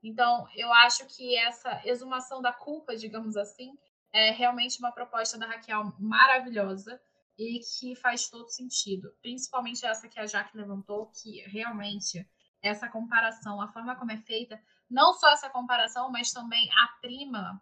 Então, 0.02 0.48
eu 0.56 0.72
acho 0.72 1.06
que 1.06 1.36
essa 1.36 1.80
exumação 1.84 2.42
da 2.42 2.52
culpa, 2.52 2.96
digamos 2.96 3.36
assim, 3.36 3.78
é 4.12 4.30
realmente 4.30 4.78
uma 4.78 4.92
proposta 4.92 5.38
da 5.38 5.46
Raquel 5.46 5.92
maravilhosa 5.98 7.00
e 7.38 7.60
que 7.60 7.94
faz 7.96 8.28
todo 8.28 8.48
sentido. 8.48 9.14
Principalmente 9.22 9.86
essa 9.86 10.08
que 10.08 10.18
a 10.18 10.26
Jaque 10.26 10.56
levantou, 10.56 11.06
que 11.06 11.40
realmente 11.48 12.26
essa 12.60 12.88
comparação, 12.88 13.60
a 13.60 13.68
forma 13.68 13.96
como 13.96 14.12
é 14.12 14.16
feita, 14.18 14.60
não 14.92 15.14
só 15.14 15.30
essa 15.30 15.48
comparação, 15.48 16.10
mas 16.10 16.32
também 16.32 16.68
a 16.70 17.00
prima 17.00 17.60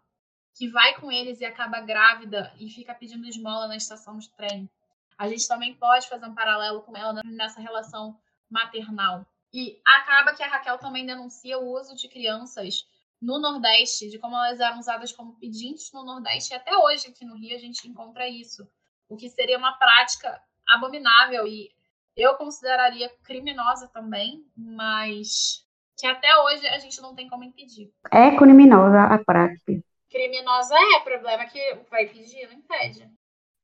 que 0.53 0.67
vai 0.67 0.99
com 0.99 1.09
eles 1.09 1.39
e 1.39 1.45
acaba 1.45 1.79
grávida 1.79 2.53
e 2.59 2.69
fica 2.69 2.93
pedindo 2.93 3.25
esmola 3.25 3.67
na 3.67 3.77
estação 3.77 4.17
de 4.17 4.29
trem. 4.31 4.69
A 5.17 5.29
gente 5.29 5.47
também 5.47 5.73
pode 5.73 6.09
fazer 6.09 6.25
um 6.25 6.35
paralelo 6.35 6.81
com 6.81 6.95
ela 6.95 7.21
nessa 7.23 7.61
relação 7.61 8.19
maternal. 8.49 9.25
E 9.53 9.81
acaba 9.85 10.33
que 10.33 10.43
a 10.43 10.47
Raquel 10.47 10.77
também 10.77 11.05
denuncia 11.05 11.57
o 11.57 11.71
uso 11.73 11.95
de 11.95 12.09
crianças 12.09 12.85
no 13.21 13.39
Nordeste, 13.39 14.09
de 14.09 14.19
como 14.19 14.35
elas 14.35 14.59
eram 14.59 14.79
usadas 14.79 15.11
como 15.13 15.37
pedintes 15.39 15.91
no 15.93 16.03
Nordeste, 16.03 16.53
e 16.53 16.55
até 16.55 16.75
hoje 16.75 17.07
aqui 17.07 17.23
no 17.23 17.37
Rio 17.37 17.55
a 17.55 17.59
gente 17.59 17.87
encontra 17.87 18.27
isso, 18.27 18.67
o 19.07 19.15
que 19.15 19.29
seria 19.29 19.57
uma 19.57 19.73
prática 19.73 20.41
abominável 20.67 21.45
e 21.47 21.69
eu 22.15 22.35
consideraria 22.35 23.09
criminosa 23.23 23.87
também, 23.87 24.43
mas 24.55 25.65
que 26.01 26.07
até 26.07 26.35
hoje 26.35 26.67
a 26.67 26.79
gente 26.79 26.99
não 26.99 27.13
tem 27.13 27.29
como 27.29 27.43
impedir. 27.43 27.91
É 28.11 28.35
criminosa 28.35 29.03
a 29.03 29.23
prática. 29.23 29.79
Criminosa 30.09 30.73
é, 30.75 30.99
problema 31.01 31.45
que 31.45 31.59
vai 31.91 32.07
pedir, 32.07 32.47
não 32.47 32.55
impede. 32.55 33.07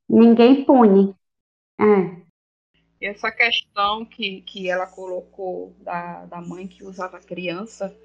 Ninguém 0.07 0.63
pune. 0.63 1.15
É. 1.81 2.21
E 3.01 3.07
essa 3.07 3.31
questão 3.31 4.05
que, 4.05 4.41
que 4.41 4.69
ela 4.69 4.85
colocou 4.85 5.75
da, 5.79 6.25
da 6.25 6.39
mãe 6.39 6.67
que 6.67 6.83
usava 6.83 7.19
criança 7.19 7.95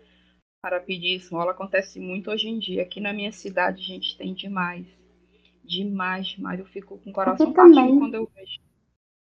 para 0.63 0.81
pedir 0.81 1.17
esmola 1.17 1.51
acontece 1.51 2.01
muito 2.01 2.31
hoje 2.31 2.49
em 2.49 2.59
dia. 2.59 2.85
Aqui 2.85 3.01
na 3.01 3.13
minha 3.13 3.33
cidade 3.33 3.83
a 3.83 3.85
gente 3.85 4.17
tem 4.17 4.33
demais. 4.33 4.87
Demais, 5.63 6.29
demais. 6.29 6.59
Eu 6.59 6.67
fico 6.67 6.99
com 6.99 7.11
o 7.11 7.13
coração 7.13 7.53
partido 7.53 7.99
quando 7.99 8.15
eu 8.15 8.31
vejo 8.35 8.61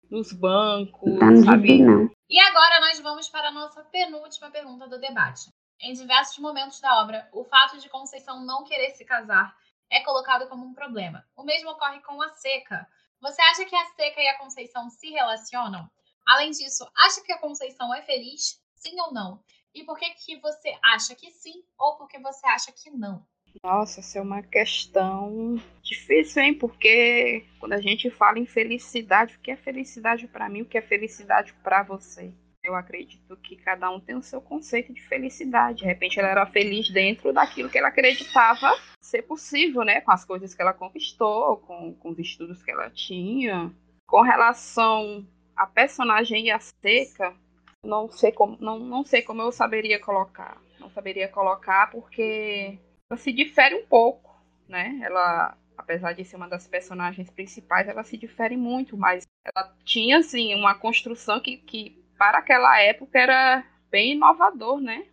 nos 0.10 0.32
bancos, 0.32 1.14
não 1.14 1.44
sabe? 1.44 1.80
Não. 1.80 2.10
E 2.34 2.40
agora 2.40 2.80
nós 2.80 3.00
vamos 3.00 3.30
para 3.30 3.50
a 3.50 3.52
nossa 3.52 3.84
penúltima 3.84 4.50
pergunta 4.50 4.88
do 4.88 5.00
debate. 5.00 5.54
Em 5.80 5.94
diversos 5.94 6.40
momentos 6.40 6.80
da 6.80 7.00
obra, 7.00 7.30
o 7.32 7.44
fato 7.44 7.78
de 7.78 7.88
Conceição 7.88 8.44
não 8.44 8.64
querer 8.64 8.90
se 8.90 9.06
casar 9.06 9.56
é 9.88 10.02
colocado 10.02 10.50
como 10.50 10.66
um 10.66 10.74
problema. 10.74 11.24
O 11.36 11.44
mesmo 11.44 11.70
ocorre 11.70 12.02
com 12.02 12.20
a 12.24 12.30
Seca. 12.30 12.88
Você 13.22 13.40
acha 13.40 13.66
que 13.66 13.76
a 13.76 13.86
Seca 13.86 14.20
e 14.20 14.28
a 14.30 14.40
Conceição 14.40 14.90
se 14.90 15.12
relacionam? 15.12 15.88
Além 16.26 16.50
disso, 16.50 16.90
acha 16.98 17.22
que 17.22 17.32
a 17.32 17.38
Conceição 17.38 17.94
é 17.94 18.02
feliz? 18.02 18.60
Sim 18.74 19.00
ou 19.00 19.14
não? 19.14 19.44
E 19.72 19.84
por 19.84 19.96
que, 20.00 20.10
que 20.16 20.40
você 20.40 20.76
acha 20.84 21.14
que 21.14 21.30
sim 21.30 21.64
ou 21.78 21.98
por 21.98 22.08
que 22.08 22.18
você 22.18 22.48
acha 22.48 22.72
que 22.72 22.90
não? 22.90 23.24
Nossa, 23.62 24.00
essa 24.00 24.20
é 24.20 24.22
uma 24.22 24.42
questão 24.42 25.62
difícil, 25.82 26.42
hein? 26.42 26.54
Porque 26.54 27.46
quando 27.60 27.74
a 27.74 27.82
gente 27.82 28.10
fala 28.10 28.40
em 28.40 28.46
felicidade, 28.46 29.36
o 29.36 29.40
que 29.40 29.52
é 29.52 29.56
felicidade 29.56 30.28
para 30.28 30.50
mim, 30.50 30.62
o 30.62 30.66
que 30.66 30.78
é 30.78 30.82
felicidade 30.82 31.54
para 31.64 31.84
você? 31.84 32.34
Eu 32.64 32.76
acredito 32.76 33.36
que 33.38 33.58
cada 33.58 33.92
um 33.92 34.00
tem 34.00 34.16
o 34.16 34.22
seu 34.22 34.40
conceito 34.42 34.94
de 34.94 35.02
felicidade. 35.02 35.80
De 35.80 35.86
repente 35.86 36.18
ela 36.18 36.30
era 36.30 36.46
feliz 36.46 36.90
dentro 36.90 37.34
daquilo 37.34 37.70
que 37.70 37.78
ela 37.78 37.90
acreditava 37.90 38.72
ser 39.02 39.24
possível, 39.24 39.84
né? 39.84 40.00
Com 40.00 40.12
as 40.12 40.24
coisas 40.24 40.56
que 40.56 40.62
ela 40.62 40.74
conquistou, 40.74 41.58
com, 41.58 41.94
com 41.96 42.10
os 42.10 42.20
estudos 42.20 42.64
que 42.64 42.72
ela 42.72 42.90
tinha. 42.90 43.70
Com 44.08 44.22
relação 44.22 45.28
à 45.56 45.68
personagem 45.68 46.46
e 46.46 46.52
a 46.52 46.60
seca, 46.60 47.36
não 47.84 48.10
sei 48.10 48.32
como, 48.32 48.58
não, 48.62 48.80
não 48.80 49.04
sei 49.04 49.22
como 49.22 49.42
eu 49.42 49.52
saberia 49.52 50.00
colocar. 50.00 50.58
Não 50.80 50.90
saberia 50.90 51.28
colocar 51.28 51.92
porque 51.92 52.80
ela 53.14 53.18
se 53.18 53.32
difere 53.32 53.76
um 53.76 53.86
pouco, 53.86 54.36
né? 54.68 55.00
Ela, 55.04 55.56
apesar 55.78 56.14
de 56.14 56.26
ser 56.26 56.36
uma 56.36 56.50
das 56.50 56.68
personagens 56.68 57.30
principais, 57.30 57.88
ela 57.88 58.04
se 58.04 58.18
difere 58.18 58.58
muito, 58.58 58.98
mas 58.98 59.24
ela 59.46 59.72
tinha, 59.86 60.18
assim, 60.18 60.56
uma 60.56 60.74
construção 60.74 61.40
que, 61.40 61.58
que 61.58 62.04
para 62.18 62.40
aquela 62.40 62.82
época 62.82 63.20
era 63.20 63.64
bem 63.92 64.14
inovador, 64.14 64.82
né? 64.82 65.06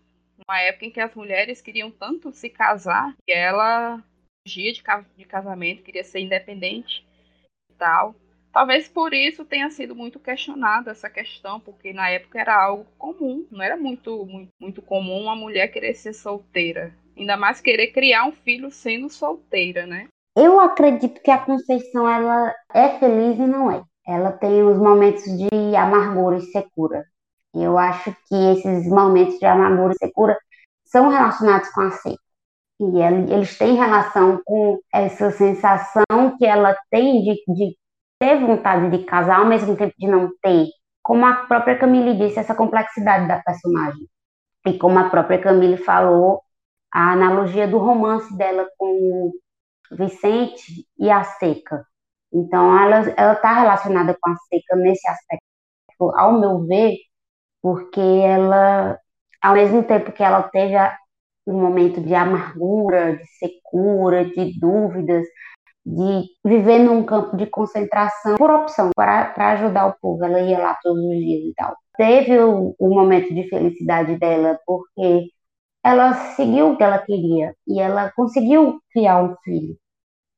Uma 0.49 0.59
época 0.61 0.87
em 0.87 0.91
que 0.91 1.01
as 1.01 1.15
mulheres 1.15 1.61
queriam 1.61 1.91
tanto 1.91 2.33
se 2.33 2.49
casar 2.49 3.15
que 3.27 3.33
ela 3.33 4.03
fugia 4.43 4.73
de, 4.73 4.83
de 5.19 5.25
casamento, 5.27 5.83
queria 5.83 6.03
ser 6.03 6.21
independente 6.21 7.07
e 7.71 7.75
tal. 7.75 8.15
Talvez 8.51 8.89
por 8.89 9.13
isso 9.13 9.45
tenha 9.45 9.71
sido 9.71 9.95
muito 9.95 10.19
questionada 10.19 10.91
essa 10.91 11.11
questão, 11.11 11.61
porque 11.61 11.93
na 11.93 12.09
época 12.09 12.41
era 12.41 12.61
algo 12.61 12.87
comum, 12.97 13.47
não 13.51 13.63
era 13.63 13.77
muito, 13.77 14.25
muito, 14.25 14.49
muito 14.59 14.83
comum 14.83 15.21
uma 15.21 15.37
mulher 15.37 15.69
querer 15.69 15.95
ser 15.95 16.15
solteira. 16.15 16.93
Ainda 17.21 17.37
mais 17.37 17.61
querer 17.61 17.89
criar 17.89 18.25
um 18.25 18.33
filho 18.33 18.71
sendo 18.71 19.11
solteira, 19.11 19.87
né? 19.87 20.09
Eu 20.35 20.59
acredito 20.59 21.21
que 21.21 21.31
a 21.31 21.37
Conceição 21.37 22.09
ela 22.09 22.55
é 22.73 22.99
feliz 22.99 23.39
e 23.39 23.47
não 23.47 23.71
é. 23.71 23.83
Ela 24.09 24.33
tem 24.33 24.63
os 24.63 24.79
momentos 24.79 25.25
de 25.25 25.77
amargura 25.77 26.39
e 26.39 26.47
secura. 26.47 27.05
Eu 27.55 27.77
acho 27.77 28.11
que 28.27 28.35
esses 28.35 28.89
momentos 28.89 29.39
de 29.39 29.45
amargura 29.45 29.93
e 29.93 29.99
secura 29.99 30.39
são 30.87 31.09
relacionados 31.09 31.69
com 31.69 31.83
a 31.83 31.91
seca. 31.91 32.17
E 32.81 33.03
eles 33.35 33.59
têm 33.59 33.75
relação 33.75 34.41
com 34.43 34.79
essa 34.91 35.31
sensação 35.31 36.39
que 36.39 36.47
ela 36.47 36.75
tem 36.91 37.23
de, 37.23 37.35
de 37.55 37.77
ter 38.19 38.41
vontade 38.41 38.97
de 38.97 39.05
casar, 39.05 39.41
ao 39.41 39.47
mesmo 39.47 39.77
tempo 39.77 39.93
de 39.99 40.07
não 40.07 40.31
ter. 40.41 40.69
Como 41.03 41.27
a 41.27 41.35
própria 41.35 41.79
Camille 41.79 42.17
disse, 42.17 42.39
essa 42.39 42.55
complexidade 42.55 43.29
da 43.29 43.43
personagem. 43.43 44.09
E 44.67 44.79
como 44.79 44.99
a 44.99 45.11
própria 45.11 45.39
Camille 45.39 45.77
falou, 45.77 46.41
a 46.93 47.13
analogia 47.13 47.69
do 47.69 47.79
romance 47.79 48.37
dela 48.37 48.67
com 48.77 49.33
Vicente 49.93 50.87
e 50.99 51.11
a 51.11 51.25
seca. 51.25 51.85
Então, 52.33 52.77
ela 52.79 53.33
está 53.33 53.53
relacionada 53.61 54.17
com 54.21 54.31
a 54.31 54.37
seca 54.49 54.77
nesse 54.77 55.07
aspecto, 55.09 55.45
ao 56.17 56.39
meu 56.39 56.65
ver, 56.67 56.97
porque 57.61 58.01
ela, 58.01 58.99
ao 59.43 59.55
mesmo 59.55 59.83
tempo 59.83 60.13
que 60.13 60.23
ela 60.23 60.43
teve 60.45 60.77
um 61.47 61.61
momento 61.61 62.01
de 62.01 62.15
amargura, 62.15 63.17
de 63.17 63.27
secura, 63.39 64.25
de 64.25 64.59
dúvidas, 64.61 65.27
de 65.85 66.25
viver 66.45 66.79
num 66.79 67.05
campo 67.05 67.37
de 67.37 67.47
concentração 67.47 68.37
por 68.37 68.51
opção, 68.51 68.91
para 68.95 69.35
ajudar 69.53 69.87
o 69.87 69.97
povo. 70.01 70.25
Ela 70.25 70.41
ia 70.41 70.59
lá 70.59 70.79
todos 70.83 71.03
os 71.03 71.17
dias 71.17 71.43
e 71.43 71.55
tal. 71.57 71.77
Teve 71.97 72.39
o, 72.39 72.75
o 72.79 72.95
momento 72.95 73.35
de 73.35 73.49
felicidade 73.49 74.17
dela, 74.19 74.59
porque 74.65 75.31
ela 75.85 76.15
seguiu 76.35 76.71
o 76.73 76.77
que 76.77 76.83
ela 76.83 76.99
queria 76.99 77.55
e 77.67 77.81
ela 77.81 78.13
conseguiu 78.13 78.81
criar 78.93 79.23
um 79.23 79.37
filho. 79.45 79.77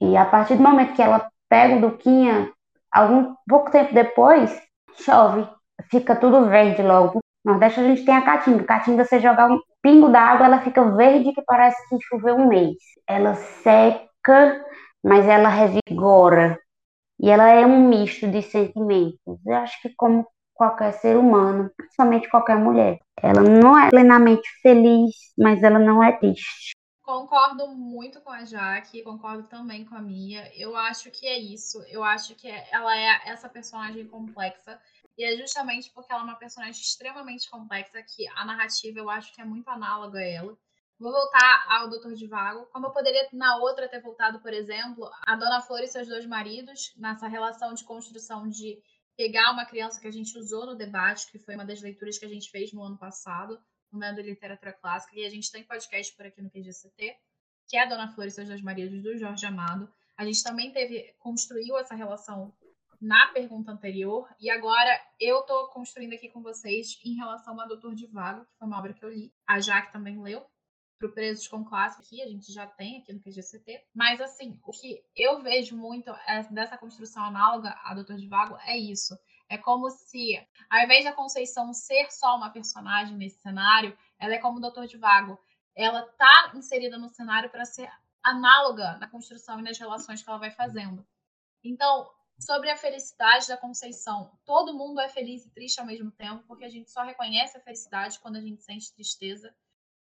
E 0.00 0.16
a 0.16 0.24
partir 0.24 0.56
do 0.56 0.62
momento 0.62 0.94
que 0.94 1.02
ela 1.02 1.28
pega 1.48 1.76
o 1.76 1.80
Duquinha, 1.80 2.52
algum 2.90 3.34
pouco 3.48 3.70
tempo 3.70 3.94
depois, 3.94 4.50
chove, 4.96 5.48
fica 5.90 6.16
tudo 6.16 6.48
verde 6.48 6.82
logo. 6.82 7.20
No 7.44 7.52
Nordeste 7.52 7.80
a 7.80 7.84
gente 7.84 8.04
tem 8.04 8.16
a 8.16 8.22
caatinga. 8.22 8.64
Caatinga, 8.64 9.04
você 9.04 9.20
jogar 9.20 9.50
um 9.50 9.60
pingo 9.82 10.08
d'água, 10.08 10.46
ela 10.46 10.60
fica 10.60 10.84
verde 10.96 11.32
que 11.32 11.42
parece 11.42 11.76
que 11.88 11.98
choveu 12.02 12.36
um 12.36 12.48
mês. 12.48 12.76
Ela 13.06 13.34
seca, 13.34 14.64
mas 15.02 15.26
ela 15.26 15.48
revigora. 15.48 16.58
E 17.20 17.30
ela 17.30 17.48
é 17.48 17.64
um 17.66 17.88
misto 17.88 18.28
de 18.30 18.42
sentimentos. 18.42 19.38
Eu 19.46 19.54
acho 19.56 19.80
que 19.82 19.92
como 19.96 20.26
qualquer 20.62 20.92
ser 20.92 21.16
humano, 21.16 21.68
principalmente 21.76 22.30
qualquer 22.30 22.56
mulher. 22.56 23.00
Ela 23.20 23.42
não 23.42 23.76
é 23.76 23.90
plenamente 23.90 24.48
feliz, 24.62 25.10
mas 25.36 25.60
ela 25.60 25.78
não 25.78 26.00
é 26.00 26.12
triste. 26.12 26.70
Concordo 27.02 27.66
muito 27.66 28.20
com 28.20 28.30
a 28.30 28.44
Jaque, 28.44 29.02
concordo 29.02 29.42
também 29.48 29.84
com 29.84 29.96
a 29.96 30.00
Mia. 30.00 30.48
Eu 30.56 30.76
acho 30.76 31.10
que 31.10 31.26
é 31.26 31.36
isso. 31.36 31.82
Eu 31.88 32.04
acho 32.04 32.36
que 32.36 32.48
ela 32.70 32.96
é 32.96 33.22
essa 33.26 33.48
personagem 33.48 34.06
complexa. 34.06 34.78
E 35.18 35.24
é 35.24 35.36
justamente 35.36 35.90
porque 35.92 36.12
ela 36.12 36.22
é 36.22 36.24
uma 36.24 36.36
personagem 36.36 36.80
extremamente 36.80 37.50
complexa 37.50 38.00
que 38.02 38.28
a 38.28 38.44
narrativa 38.44 39.00
eu 39.00 39.10
acho 39.10 39.34
que 39.34 39.40
é 39.40 39.44
muito 39.44 39.68
análoga 39.68 40.20
a 40.20 40.24
ela. 40.24 40.56
Vou 40.96 41.10
voltar 41.10 41.66
ao 41.68 41.90
Doutor 41.90 42.14
de 42.14 42.28
Vago. 42.28 42.66
Como 42.72 42.86
eu 42.86 42.90
poderia 42.92 43.28
na 43.32 43.56
outra 43.56 43.88
ter 43.88 44.00
voltado, 44.00 44.38
por 44.38 44.52
exemplo, 44.52 45.10
a 45.26 45.34
Dona 45.34 45.60
Flor 45.60 45.80
e 45.80 45.88
seus 45.88 46.06
dois 46.06 46.24
maridos, 46.24 46.94
nessa 46.96 47.26
relação 47.26 47.74
de 47.74 47.82
construção 47.82 48.48
de 48.48 48.80
pegar 49.16 49.52
uma 49.52 49.64
criança 49.64 50.00
que 50.00 50.06
a 50.06 50.10
gente 50.12 50.36
usou 50.38 50.66
no 50.66 50.74
debate, 50.74 51.30
que 51.30 51.38
foi 51.38 51.54
uma 51.54 51.64
das 51.64 51.80
leituras 51.80 52.18
que 52.18 52.24
a 52.24 52.28
gente 52.28 52.50
fez 52.50 52.72
no 52.72 52.82
ano 52.82 52.98
passado, 52.98 53.58
no 53.90 53.98
Meio 53.98 54.16
da 54.16 54.22
Literatura 54.22 54.72
Clássica, 54.72 55.18
e 55.18 55.24
a 55.24 55.30
gente 55.30 55.50
tem 55.50 55.64
podcast 55.64 56.14
por 56.16 56.26
aqui 56.26 56.40
no 56.40 56.50
QGCT, 56.50 57.16
que 57.68 57.76
é 57.76 57.86
Dona 57.86 58.08
Flor 58.08 58.26
e 58.26 58.30
seus 58.30 58.48
dois 58.48 58.62
maridos, 58.62 59.02
do 59.02 59.16
Jorge 59.16 59.44
Amado. 59.46 59.92
A 60.16 60.24
gente 60.24 60.42
também 60.42 60.72
teve, 60.72 61.14
construiu 61.18 61.78
essa 61.78 61.94
relação 61.94 62.54
na 63.00 63.28
pergunta 63.28 63.72
anterior, 63.72 64.28
e 64.40 64.48
agora 64.48 64.90
eu 65.20 65.40
estou 65.40 65.68
construindo 65.68 66.14
aqui 66.14 66.28
com 66.28 66.40
vocês 66.40 67.00
em 67.04 67.14
relação 67.14 67.60
a 67.60 67.66
Doutor 67.66 67.94
de 67.94 68.06
Vago, 68.06 68.44
que 68.44 68.56
foi 68.56 68.68
uma 68.68 68.78
obra 68.78 68.94
que 68.94 69.04
eu 69.04 69.10
li. 69.10 69.34
A 69.46 69.58
Jaque 69.60 69.92
também 69.92 70.20
leu, 70.22 70.46
para 71.02 71.08
o 71.08 71.12
Presos 71.12 71.48
com 71.48 71.64
Classe, 71.64 72.00
aqui 72.00 72.22
a 72.22 72.28
gente 72.28 72.52
já 72.52 72.64
tem 72.64 72.98
aqui 72.98 73.12
no 73.12 73.20
QGCT. 73.20 73.86
Mas, 73.92 74.20
assim, 74.20 74.60
o 74.62 74.70
que 74.70 75.04
eu 75.16 75.42
vejo 75.42 75.76
muito 75.76 76.10
é, 76.28 76.44
dessa 76.44 76.78
construção 76.78 77.24
análoga 77.24 77.76
a 77.82 77.92
Doutor 77.92 78.16
de 78.16 78.28
Vago 78.28 78.56
é 78.64 78.76
isso. 78.78 79.18
É 79.48 79.58
como 79.58 79.90
se, 79.90 80.38
ao 80.70 80.80
invés 80.80 81.04
da 81.04 81.12
Conceição 81.12 81.72
ser 81.72 82.08
só 82.12 82.36
uma 82.36 82.50
personagem 82.50 83.16
nesse 83.16 83.40
cenário, 83.40 83.98
ela 84.16 84.34
é 84.34 84.38
como 84.38 84.58
o 84.58 84.60
Doutor 84.60 84.86
de 84.86 84.96
Vago. 84.96 85.36
Ela 85.74 86.02
tá 86.02 86.52
inserida 86.54 86.96
no 86.96 87.08
cenário 87.08 87.50
para 87.50 87.64
ser 87.64 87.90
análoga 88.22 88.96
na 88.98 89.08
construção 89.08 89.58
e 89.58 89.62
nas 89.62 89.78
relações 89.78 90.22
que 90.22 90.30
ela 90.30 90.38
vai 90.38 90.52
fazendo. 90.52 91.04
Então, 91.64 92.08
sobre 92.38 92.70
a 92.70 92.76
felicidade 92.76 93.48
da 93.48 93.56
Conceição, 93.56 94.30
todo 94.44 94.72
mundo 94.72 95.00
é 95.00 95.08
feliz 95.08 95.44
e 95.44 95.50
triste 95.50 95.80
ao 95.80 95.86
mesmo 95.86 96.12
tempo, 96.12 96.44
porque 96.46 96.64
a 96.64 96.70
gente 96.70 96.90
só 96.92 97.02
reconhece 97.02 97.56
a 97.56 97.60
felicidade 97.60 98.20
quando 98.20 98.36
a 98.36 98.40
gente 98.40 98.62
sente 98.62 98.94
tristeza 98.94 99.52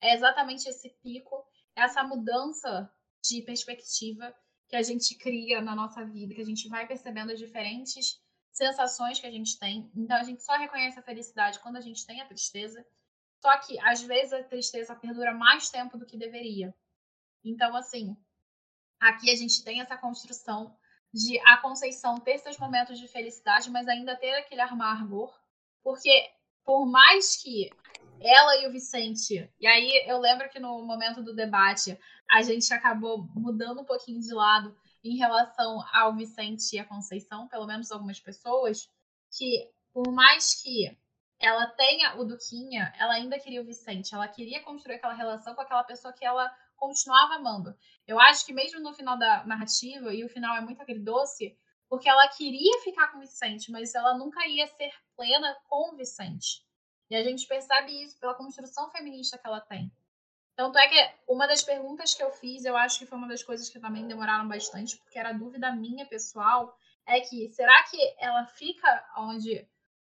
é 0.02 0.14
exatamente 0.14 0.68
esse 0.68 0.90
pico, 1.02 1.46
essa 1.76 2.04
mudança 2.04 2.92
de 3.24 3.42
perspectiva 3.44 4.36
que 4.68 4.76
a 4.76 4.82
gente 4.82 5.16
cria 5.16 5.62
na 5.62 5.76
nossa 5.76 6.04
vida, 6.04 6.34
que 6.34 6.42
a 6.42 6.46
gente 6.46 6.68
vai 6.68 6.88
percebendo 6.88 7.32
as 7.32 7.40
diferentes 7.40 8.20
sensações 8.52 9.20
que 9.20 9.28
a 9.28 9.32
gente 9.32 9.58
tem. 9.60 9.90
Então 9.96 10.18
a 10.18 10.24
gente 10.24 10.44
só 10.44 10.58
reconhece 10.58 11.00
a 11.00 11.04
felicidade 11.04 11.60
quando 11.60 11.78
a 11.78 11.82
gente 11.82 12.06
tem 12.06 12.22
a 12.22 12.26
tristeza. 12.26 12.86
Só 13.42 13.58
que 13.60 13.80
às 13.80 14.02
vezes 14.02 14.34
a 14.34 14.44
tristeza 14.44 14.96
perdura 14.96 15.34
mais 15.34 15.70
tempo 15.70 15.98
do 15.98 16.06
que 16.06 16.18
deveria. 16.18 16.74
Então 17.44 17.76
assim, 17.76 18.16
aqui 19.00 19.32
a 19.32 19.36
gente 19.36 19.64
tem 19.64 19.82
essa 19.82 19.98
construção 19.98 20.76
de 21.14 21.40
a 21.42 21.58
Conceição 21.58 22.16
ter 22.16 22.38
seus 22.38 22.58
momentos 22.58 22.98
de 22.98 23.08
felicidade, 23.08 23.70
mas 23.70 23.88
ainda 23.88 24.16
ter 24.16 24.34
aquele 24.36 24.62
amargor, 24.62 25.38
porque 25.84 26.32
por 26.66 26.86
mais 26.86 27.36
que 27.42 27.70
ela 28.22 28.58
e 28.58 28.68
o 28.68 28.72
Vicente. 28.72 29.50
E 29.60 29.68
aí 29.68 30.06
eu 30.08 30.20
lembro 30.20 30.50
que 30.50 30.60
no 30.60 30.84
momento 30.86 31.24
do 31.24 31.36
debate 31.36 31.98
a 32.30 32.42
gente 32.42 32.72
acabou 32.74 33.28
mudando 33.36 33.82
um 33.82 33.86
pouquinho 33.86 34.20
de 34.20 34.34
lado 34.34 34.76
em 35.04 35.18
relação 35.18 35.80
ao 35.92 36.16
Vicente 36.16 36.76
e 36.76 36.80
a 36.80 36.86
Conceição, 36.86 37.48
pelo 37.48 37.66
menos 37.66 37.92
algumas 37.92 38.20
pessoas, 38.20 38.88
que 39.36 39.70
por 39.92 40.12
mais 40.12 40.62
que 40.62 40.96
ela 41.40 41.66
tenha 41.68 42.16
o 42.18 42.24
Duquinha, 42.24 42.94
ela 42.98 43.14
ainda 43.14 43.40
queria 43.40 43.62
o 43.62 43.66
Vicente, 43.66 44.14
ela 44.14 44.28
queria 44.28 44.62
construir 44.62 44.96
aquela 44.96 45.16
relação 45.16 45.56
com 45.56 45.62
aquela 45.62 45.84
pessoa 45.84 46.14
que 46.14 46.24
ela 46.24 46.50
continuava 46.76 47.36
amando. 47.36 47.76
Eu 48.08 48.20
acho 48.20 48.46
que 48.46 48.54
mesmo 48.54 48.80
no 48.80 48.94
final 48.94 49.18
da 49.18 49.44
narrativa, 49.46 50.14
e 50.14 50.24
o 50.24 50.30
final 50.30 50.56
é 50.56 50.62
muito 50.62 50.82
agridoce, 50.82 51.58
porque 51.92 52.08
ela 52.08 52.26
queria 52.30 52.80
ficar 52.80 53.10
com 53.10 53.18
o 53.18 53.20
Vicente, 53.20 53.70
mas 53.70 53.94
ela 53.94 54.18
nunca 54.18 54.48
ia 54.48 54.66
ser 54.66 54.94
plena 55.14 55.54
com 55.68 55.92
o 55.92 55.98
Vicente. 55.98 56.66
E 57.10 57.16
a 57.18 57.22
gente 57.22 57.46
percebe 57.46 58.02
isso 58.02 58.18
pela 58.18 58.34
construção 58.34 58.90
feminista 58.90 59.38
que 59.38 59.46
ela 59.46 59.60
tem. 59.60 59.92
Tanto 60.56 60.78
é 60.78 60.88
que 60.88 61.16
uma 61.28 61.46
das 61.46 61.62
perguntas 61.62 62.14
que 62.14 62.24
eu 62.24 62.32
fiz, 62.32 62.64
eu 62.64 62.78
acho 62.78 62.98
que 62.98 63.06
foi 63.06 63.18
uma 63.18 63.28
das 63.28 63.44
coisas 63.44 63.68
que 63.68 63.78
também 63.78 64.08
demoraram 64.08 64.48
bastante, 64.48 64.96
porque 64.96 65.20
era 65.20 65.34
dúvida 65.34 65.76
minha 65.76 66.06
pessoal, 66.06 66.74
é 67.06 67.20
que 67.20 67.50
será 67.50 67.84
que 67.84 67.98
ela 68.18 68.46
fica 68.46 69.06
onde 69.18 69.68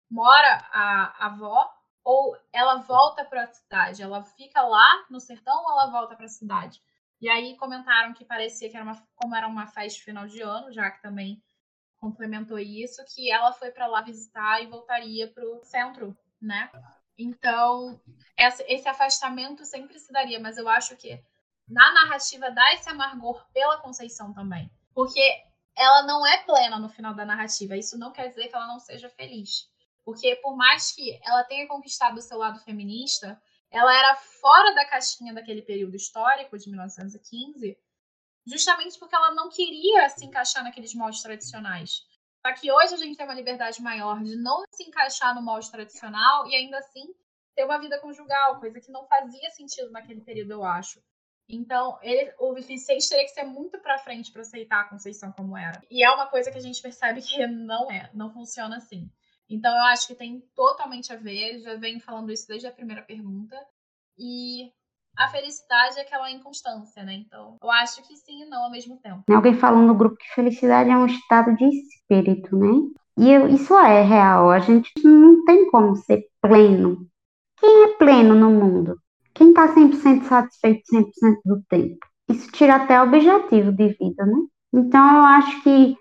mora 0.09 0.65
a, 0.71 1.25
avó 1.25 1.69
ou 2.05 2.37
ela 2.53 2.77
volta 2.77 3.25
para 3.25 3.43
a 3.43 3.47
cidade? 3.47 4.01
Ela 4.01 4.23
fica 4.23 4.61
lá 4.61 5.05
no 5.09 5.19
sertão 5.19 5.61
ou 5.61 5.71
ela 5.71 5.91
volta 5.91 6.15
para 6.15 6.25
a 6.25 6.29
cidade? 6.29 6.81
E 7.19 7.27
aí 7.27 7.57
comentaram 7.57 8.13
que 8.13 8.23
parecia 8.23 8.69
que 8.69 8.77
era 8.77 8.85
uma, 8.85 9.07
como 9.13 9.35
era 9.35 9.45
uma 9.45 9.67
festa 9.67 10.01
final 10.01 10.25
de 10.25 10.41
ano, 10.41 10.71
já 10.71 10.89
que 10.89 11.01
também 11.01 11.43
complementou 12.05 12.59
isso, 12.59 13.03
que 13.13 13.31
ela 13.31 13.51
foi 13.51 13.71
para 13.71 13.87
lá 13.87 14.01
visitar 14.01 14.61
e 14.61 14.67
voltaria 14.67 15.27
para 15.27 15.43
o 15.43 15.63
centro 15.63 16.15
né? 16.39 16.69
Então, 17.17 17.99
esse 18.37 18.87
afastamento 18.87 19.65
sempre 19.65 19.97
se 19.97 20.11
daria, 20.11 20.39
mas 20.39 20.57
eu 20.57 20.67
acho 20.69 20.95
que 20.95 21.19
na 21.67 21.93
narrativa 21.93 22.51
dá 22.51 22.73
esse 22.73 22.87
amargor 22.89 23.43
pela 23.51 23.79
Conceição 23.79 24.33
também. 24.33 24.69
Porque 24.93 25.21
ela 25.75 26.03
não 26.03 26.25
é 26.27 26.43
plena 26.43 26.77
no 26.77 26.89
final 26.89 27.15
da 27.15 27.25
narrativa. 27.25 27.75
Isso 27.75 27.97
não 27.97 28.11
quer 28.11 28.27
dizer 28.27 28.47
que 28.47 28.55
ela 28.55 28.67
não 28.67 28.79
seja 28.79 29.09
feliz. 29.09 29.67
Porque 30.03 30.35
por 30.35 30.55
mais 30.55 30.91
que 30.91 31.19
ela 31.23 31.43
tenha 31.43 31.67
conquistado 31.67 32.17
o 32.17 32.21
seu 32.21 32.37
lado 32.37 32.59
feminista, 32.59 33.41
ela 33.71 33.97
era 33.97 34.15
fora 34.15 34.75
da 34.75 34.85
caixinha 34.85 35.33
daquele 35.33 35.63
período 35.63 35.95
histórico 35.95 36.57
de 36.57 36.69
1915, 36.69 37.77
justamente 38.45 38.97
porque 38.99 39.15
ela 39.15 39.33
não 39.33 39.49
queria 39.49 40.07
se 40.09 40.25
encaixar 40.25 40.63
naqueles 40.63 40.93
moldes 40.93 41.21
tradicionais. 41.21 42.03
Só 42.45 42.53
que 42.53 42.71
hoje 42.71 42.93
a 42.93 42.97
gente 42.97 43.17
tem 43.17 43.25
uma 43.25 43.33
liberdade 43.33 43.81
maior 43.81 44.21
de 44.21 44.35
não 44.35 44.63
se 44.71 44.83
encaixar 44.83 45.33
no 45.33 45.41
molde 45.41 45.71
tradicional 45.71 46.47
e 46.47 46.55
ainda 46.55 46.77
assim 46.77 47.05
ter 47.55 47.63
uma 47.63 47.79
vida 47.79 47.99
conjugal, 47.99 48.59
coisa 48.59 48.79
que 48.79 48.91
não 48.91 49.07
fazia 49.07 49.49
sentido 49.51 49.89
naquele 49.89 50.21
período, 50.21 50.51
eu 50.51 50.63
acho. 50.63 51.01
Então, 51.47 51.97
ele, 52.01 52.33
o 52.39 52.53
Vicente 52.53 53.07
teria 53.07 53.23
que 53.23 53.31
ser 53.31 53.43
muito 53.43 53.79
para 53.79 53.99
frente 53.99 54.31
para 54.31 54.41
aceitar 54.41 54.81
a 54.81 54.89
Conceição 54.89 55.31
como 55.31 55.55
era. 55.55 55.81
E 55.89 56.03
é 56.03 56.09
uma 56.09 56.27
coisa 56.27 56.51
que 56.51 56.57
a 56.57 56.61
gente 56.61 56.81
percebe 56.81 57.21
que 57.21 57.47
não 57.47 57.89
é, 57.89 58.09
não 58.13 58.31
funciona 58.31 58.77
assim. 58.77 59.09
Então, 59.47 59.71
eu 59.71 59.83
acho 59.85 60.07
que 60.07 60.15
tem 60.15 60.41
totalmente 60.55 61.13
a 61.13 61.15
ver, 61.15 61.59
já 61.59 61.75
venho 61.75 61.99
falando 61.99 62.31
isso 62.31 62.47
desde 62.47 62.67
a 62.67 62.71
primeira 62.71 63.03
pergunta. 63.03 63.55
E 64.17 64.71
a 65.17 65.27
felicidade 65.29 65.97
é 65.97 66.01
aquela 66.01 66.29
inconstância, 66.31 67.03
né? 67.03 67.13
Então, 67.13 67.57
eu 67.61 67.71
acho 67.71 68.01
que 68.07 68.15
sim 68.15 68.43
e 68.43 68.49
não 68.49 68.63
ao 68.63 68.71
mesmo 68.71 68.97
tempo. 68.97 69.23
Alguém 69.29 69.53
falou 69.55 69.81
no 69.81 69.95
grupo 69.95 70.17
que 70.17 70.33
felicidade 70.33 70.89
é 70.89 70.97
um 70.97 71.05
estado 71.05 71.55
de 71.55 71.65
espírito, 71.65 72.55
né? 72.57 72.67
E 73.17 73.31
eu, 73.31 73.47
isso 73.47 73.73
é 73.77 74.01
real. 74.01 74.51
A 74.51 74.59
gente 74.59 74.91
não 75.03 75.45
tem 75.45 75.69
como 75.69 75.95
ser 75.95 76.25
pleno. 76.41 77.07
Quem 77.57 77.83
é 77.85 77.87
pleno 77.97 78.35
no 78.35 78.51
mundo? 78.51 78.99
Quem 79.33 79.49
está 79.49 79.73
100% 79.73 80.23
satisfeito 80.23 80.81
100% 80.93 81.37
do 81.45 81.61
tempo? 81.69 81.97
Isso 82.29 82.51
tira 82.51 82.75
até 82.75 82.99
o 82.99 83.05
objetivo 83.05 83.71
de 83.71 83.89
vida, 83.89 84.25
né? 84.25 84.37
Então, 84.73 85.17
eu 85.17 85.23
acho 85.23 85.63
que 85.63 85.95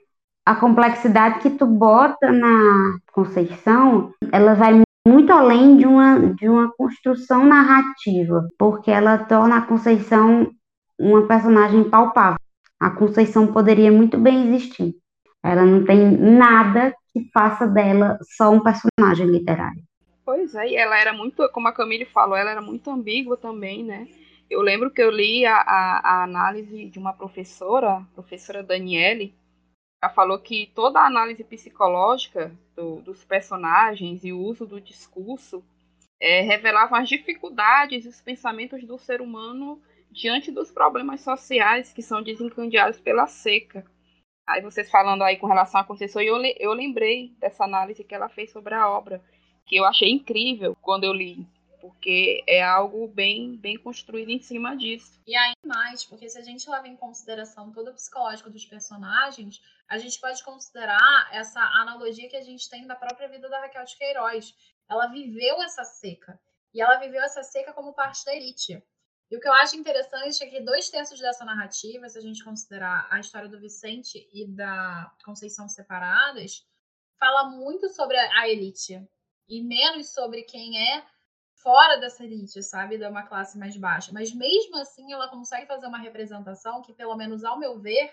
a 0.46 0.54
complexidade 0.54 1.40
que 1.40 1.50
tu 1.50 1.66
bota 1.66 2.30
na 2.30 2.98
Conceição, 3.12 4.12
ela 4.32 4.54
vai 4.54 4.83
muito 5.06 5.32
além 5.32 5.76
de 5.76 5.86
uma, 5.86 6.34
de 6.34 6.48
uma 6.48 6.72
construção 6.72 7.44
narrativa, 7.44 8.48
porque 8.58 8.90
ela 8.90 9.18
torna 9.18 9.58
a 9.58 9.62
Conceição 9.62 10.50
uma 10.98 11.26
personagem 11.26 11.84
palpável. 11.90 12.38
A 12.80 12.90
Conceição 12.90 13.52
poderia 13.52 13.92
muito 13.92 14.18
bem 14.18 14.48
existir. 14.48 14.94
Ela 15.42 15.64
não 15.64 15.84
tem 15.84 16.10
nada 16.10 16.94
que 17.12 17.28
faça 17.32 17.66
dela 17.66 18.18
só 18.36 18.50
um 18.50 18.60
personagem 18.60 19.26
literário. 19.26 19.82
Pois 20.24 20.54
é, 20.54 20.70
e 20.70 20.76
ela 20.76 20.98
era 20.98 21.12
muito, 21.12 21.46
como 21.50 21.68
a 21.68 21.72
Camille 21.72 22.06
falou, 22.06 22.34
ela 22.34 22.50
era 22.50 22.62
muito 22.62 22.90
ambígua 22.90 23.36
também, 23.36 23.84
né? 23.84 24.08
Eu 24.48 24.62
lembro 24.62 24.90
que 24.90 25.02
eu 25.02 25.10
li 25.10 25.44
a, 25.44 25.56
a, 25.56 26.00
a 26.02 26.24
análise 26.24 26.86
de 26.86 26.98
uma 26.98 27.12
professora, 27.12 28.02
professora 28.14 28.62
Daniele, 28.62 29.34
ela 30.04 30.12
falou 30.12 30.38
que 30.38 30.70
toda 30.74 31.00
a 31.00 31.06
análise 31.06 31.42
psicológica 31.42 32.54
do, 32.76 33.00
dos 33.00 33.24
personagens 33.24 34.22
e 34.22 34.32
o 34.34 34.38
uso 34.38 34.66
do 34.66 34.78
discurso 34.78 35.64
é, 36.20 36.42
revelavam 36.42 36.98
as 36.98 37.08
dificuldades 37.08 38.04
e 38.04 38.08
os 38.08 38.20
pensamentos 38.20 38.86
do 38.86 38.98
ser 38.98 39.22
humano 39.22 39.80
diante 40.10 40.52
dos 40.52 40.70
problemas 40.70 41.22
sociais 41.22 41.90
que 41.90 42.02
são 42.02 42.22
desencadeados 42.22 43.00
pela 43.00 43.26
seca. 43.26 43.82
Aí 44.46 44.60
vocês 44.60 44.90
falando 44.90 45.22
aí 45.22 45.38
com 45.38 45.46
relação 45.46 45.80
à 45.80 45.84
Conceição, 45.84 46.20
eu, 46.20 46.36
eu 46.58 46.74
lembrei 46.74 47.32
dessa 47.38 47.64
análise 47.64 48.04
que 48.04 48.14
ela 48.14 48.28
fez 48.28 48.52
sobre 48.52 48.74
a 48.74 48.86
obra, 48.86 49.24
que 49.64 49.76
eu 49.76 49.86
achei 49.86 50.10
incrível 50.10 50.76
quando 50.82 51.04
eu 51.04 51.14
li, 51.14 51.46
porque 51.84 52.42
é 52.46 52.62
algo 52.62 53.06
bem, 53.06 53.58
bem 53.58 53.76
construído 53.76 54.30
em 54.30 54.40
cima 54.40 54.74
disso. 54.74 55.20
E 55.26 55.36
ainda 55.36 55.60
mais, 55.66 56.02
porque 56.02 56.26
se 56.30 56.38
a 56.38 56.40
gente 56.40 56.68
leva 56.70 56.88
em 56.88 56.96
consideração 56.96 57.70
todo 57.72 57.90
o 57.90 57.92
psicológico 57.92 58.48
dos 58.48 58.64
personagens, 58.64 59.60
a 59.86 59.98
gente 59.98 60.18
pode 60.18 60.42
considerar 60.42 61.28
essa 61.30 61.60
analogia 61.60 62.26
que 62.26 62.38
a 62.38 62.42
gente 62.42 62.70
tem 62.70 62.86
da 62.86 62.96
própria 62.96 63.28
vida 63.28 63.50
da 63.50 63.60
Raquel 63.60 63.84
de 63.84 63.98
Queiroz. 63.98 64.54
Ela 64.88 65.08
viveu 65.08 65.62
essa 65.62 65.84
seca, 65.84 66.40
e 66.72 66.80
ela 66.80 66.96
viveu 66.96 67.22
essa 67.22 67.42
seca 67.42 67.74
como 67.74 67.92
parte 67.92 68.24
da 68.24 68.34
elite. 68.34 68.82
E 69.30 69.36
o 69.36 69.40
que 69.40 69.46
eu 69.46 69.52
acho 69.52 69.76
interessante 69.76 70.42
é 70.42 70.46
que 70.46 70.62
dois 70.62 70.88
terços 70.88 71.20
dessa 71.20 71.44
narrativa, 71.44 72.08
se 72.08 72.16
a 72.16 72.22
gente 72.22 72.42
considerar 72.42 73.06
a 73.10 73.20
história 73.20 73.46
do 73.46 73.60
Vicente 73.60 74.26
e 74.32 74.46
da 74.46 75.14
Conceição 75.22 75.68
separadas, 75.68 76.66
fala 77.18 77.50
muito 77.50 77.90
sobre 77.90 78.16
a 78.16 78.48
elite 78.48 79.06
e 79.46 79.62
menos 79.62 80.14
sobre 80.14 80.44
quem 80.44 80.78
é 80.78 81.13
fora 81.64 81.96
dessa 81.96 82.22
elite, 82.22 82.62
sabe, 82.62 82.98
de 82.98 83.06
uma 83.06 83.22
classe 83.22 83.58
mais 83.58 83.74
baixa. 83.74 84.12
Mas 84.12 84.32
mesmo 84.32 84.76
assim, 84.76 85.10
ela 85.10 85.28
consegue 85.28 85.66
fazer 85.66 85.86
uma 85.86 85.98
representação 85.98 86.82
que, 86.82 86.92
pelo 86.92 87.16
menos 87.16 87.42
ao 87.42 87.58
meu 87.58 87.80
ver, 87.80 88.12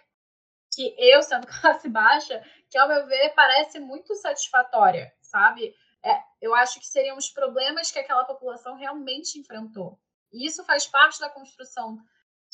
que 0.73 0.95
eu 0.97 1.21
sendo 1.21 1.45
classe 1.59 1.89
baixa, 1.89 2.41
que 2.69 2.77
ao 2.77 2.87
meu 2.87 3.05
ver 3.05 3.33
parece 3.35 3.77
muito 3.77 4.15
satisfatória, 4.15 5.13
sabe? 5.21 5.75
É, 6.01 6.17
eu 6.41 6.55
acho 6.55 6.79
que 6.79 6.87
seriam 6.87 7.17
os 7.17 7.29
problemas 7.29 7.91
que 7.91 7.99
aquela 7.99 8.23
população 8.23 8.75
realmente 8.75 9.37
enfrentou. 9.37 9.99
E 10.31 10.47
isso 10.47 10.63
faz 10.63 10.87
parte 10.87 11.19
da 11.19 11.29
construção 11.29 11.99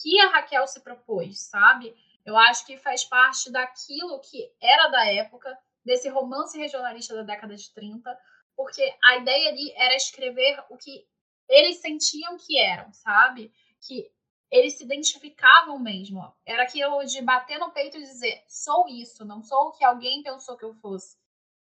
que 0.02 0.20
a 0.22 0.30
Raquel 0.30 0.68
se 0.68 0.82
propôs, 0.82 1.40
sabe? 1.42 1.96
Eu 2.26 2.36
acho 2.36 2.66
que 2.66 2.76
faz 2.78 3.06
parte 3.06 3.52
daquilo 3.52 4.20
que 4.20 4.52
era 4.60 4.88
da 4.90 5.06
época, 5.06 5.56
desse 5.86 6.10
romance 6.10 6.58
regionalista 6.58 7.16
da 7.16 7.24
década 7.24 7.56
de 7.56 7.72
30, 7.72 8.20
porque 8.58 8.98
a 9.04 9.18
ideia 9.18 9.50
ali 9.50 9.72
era 9.74 9.96
escrever 9.96 10.66
o 10.70 10.78
que 10.78 11.08
eles 11.48 11.78
sentiam 11.78 12.36
que 12.38 12.60
eram, 12.60 12.92
sabe? 12.92 13.54
Que 13.80 14.12
eles 14.50 14.78
se 14.78 14.84
identificavam 14.84 15.78
mesmo. 15.78 16.36
Era 16.44 16.64
aquilo 16.64 17.06
de 17.06 17.22
bater 17.22 17.60
no 17.60 17.72
peito 17.72 17.98
e 17.98 18.02
dizer: 18.02 18.44
sou 18.48 18.88
isso, 18.90 19.24
não 19.24 19.44
sou 19.44 19.68
o 19.68 19.72
que 19.72 19.86
alguém 19.86 20.24
pensou 20.24 20.58
que 20.58 20.66
eu 20.66 20.74
fosse. 20.74 21.18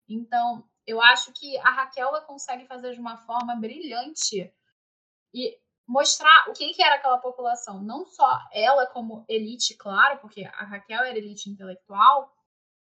Então, 0.09 0.67
eu 0.85 0.99
acho 1.01 1.31
que 1.33 1.57
a 1.59 1.69
Raquel 1.69 2.09
consegue 2.25 2.65
fazer 2.65 2.93
de 2.93 2.99
uma 2.99 3.17
forma 3.17 3.55
brilhante 3.55 4.51
e 5.33 5.59
mostrar 5.85 6.49
o 6.49 6.53
que, 6.53 6.73
que 6.73 6.81
era 6.81 6.95
aquela 6.95 7.19
população. 7.19 7.81
Não 7.83 8.05
só 8.05 8.39
ela 8.51 8.87
como 8.87 9.23
elite, 9.29 9.75
claro, 9.75 10.19
porque 10.19 10.45
a 10.45 10.63
Raquel 10.63 11.03
era 11.03 11.17
elite 11.17 11.49
intelectual, 11.49 12.33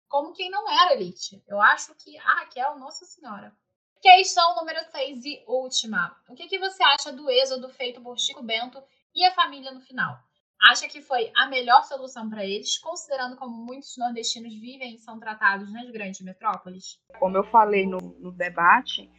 como 0.07 0.33
quem 0.33 0.51
não 0.51 0.69
era 0.69 0.93
elite. 0.93 1.41
Eu 1.47 1.59
acho 1.59 1.95
que 1.95 2.17
a 2.17 2.33
Raquel, 2.41 2.77
nossa 2.77 3.05
senhora. 3.05 3.55
Questão 4.03 4.53
número 4.57 4.79
6 4.91 5.23
e 5.23 5.41
última. 5.47 6.13
O 6.27 6.35
que, 6.35 6.49
que 6.49 6.59
você 6.59 6.83
acha 6.83 7.09
do 7.13 7.29
êxodo 7.29 7.69
feito 7.69 8.01
por 8.01 8.19
Chico 8.19 8.43
Bento 8.43 8.83
e 9.15 9.23
a 9.23 9.33
família 9.33 9.71
no 9.71 9.79
final? 9.79 10.19
Acha 10.61 10.89
que 10.89 11.01
foi 11.01 11.31
a 11.33 11.47
melhor 11.47 11.85
solução 11.85 12.29
para 12.29 12.45
eles, 12.45 12.77
considerando 12.77 13.37
como 13.37 13.55
muitos 13.55 13.95
nordestinos 13.97 14.53
vivem 14.59 14.95
e 14.95 14.99
são 14.99 15.17
tratados 15.17 15.71
nas 15.71 15.89
grandes 15.89 16.19
metrópoles? 16.19 16.99
Como 17.17 17.37
eu 17.37 17.45
falei 17.45 17.87
no, 17.87 17.97
no 18.19 18.33
debate, 18.33 19.09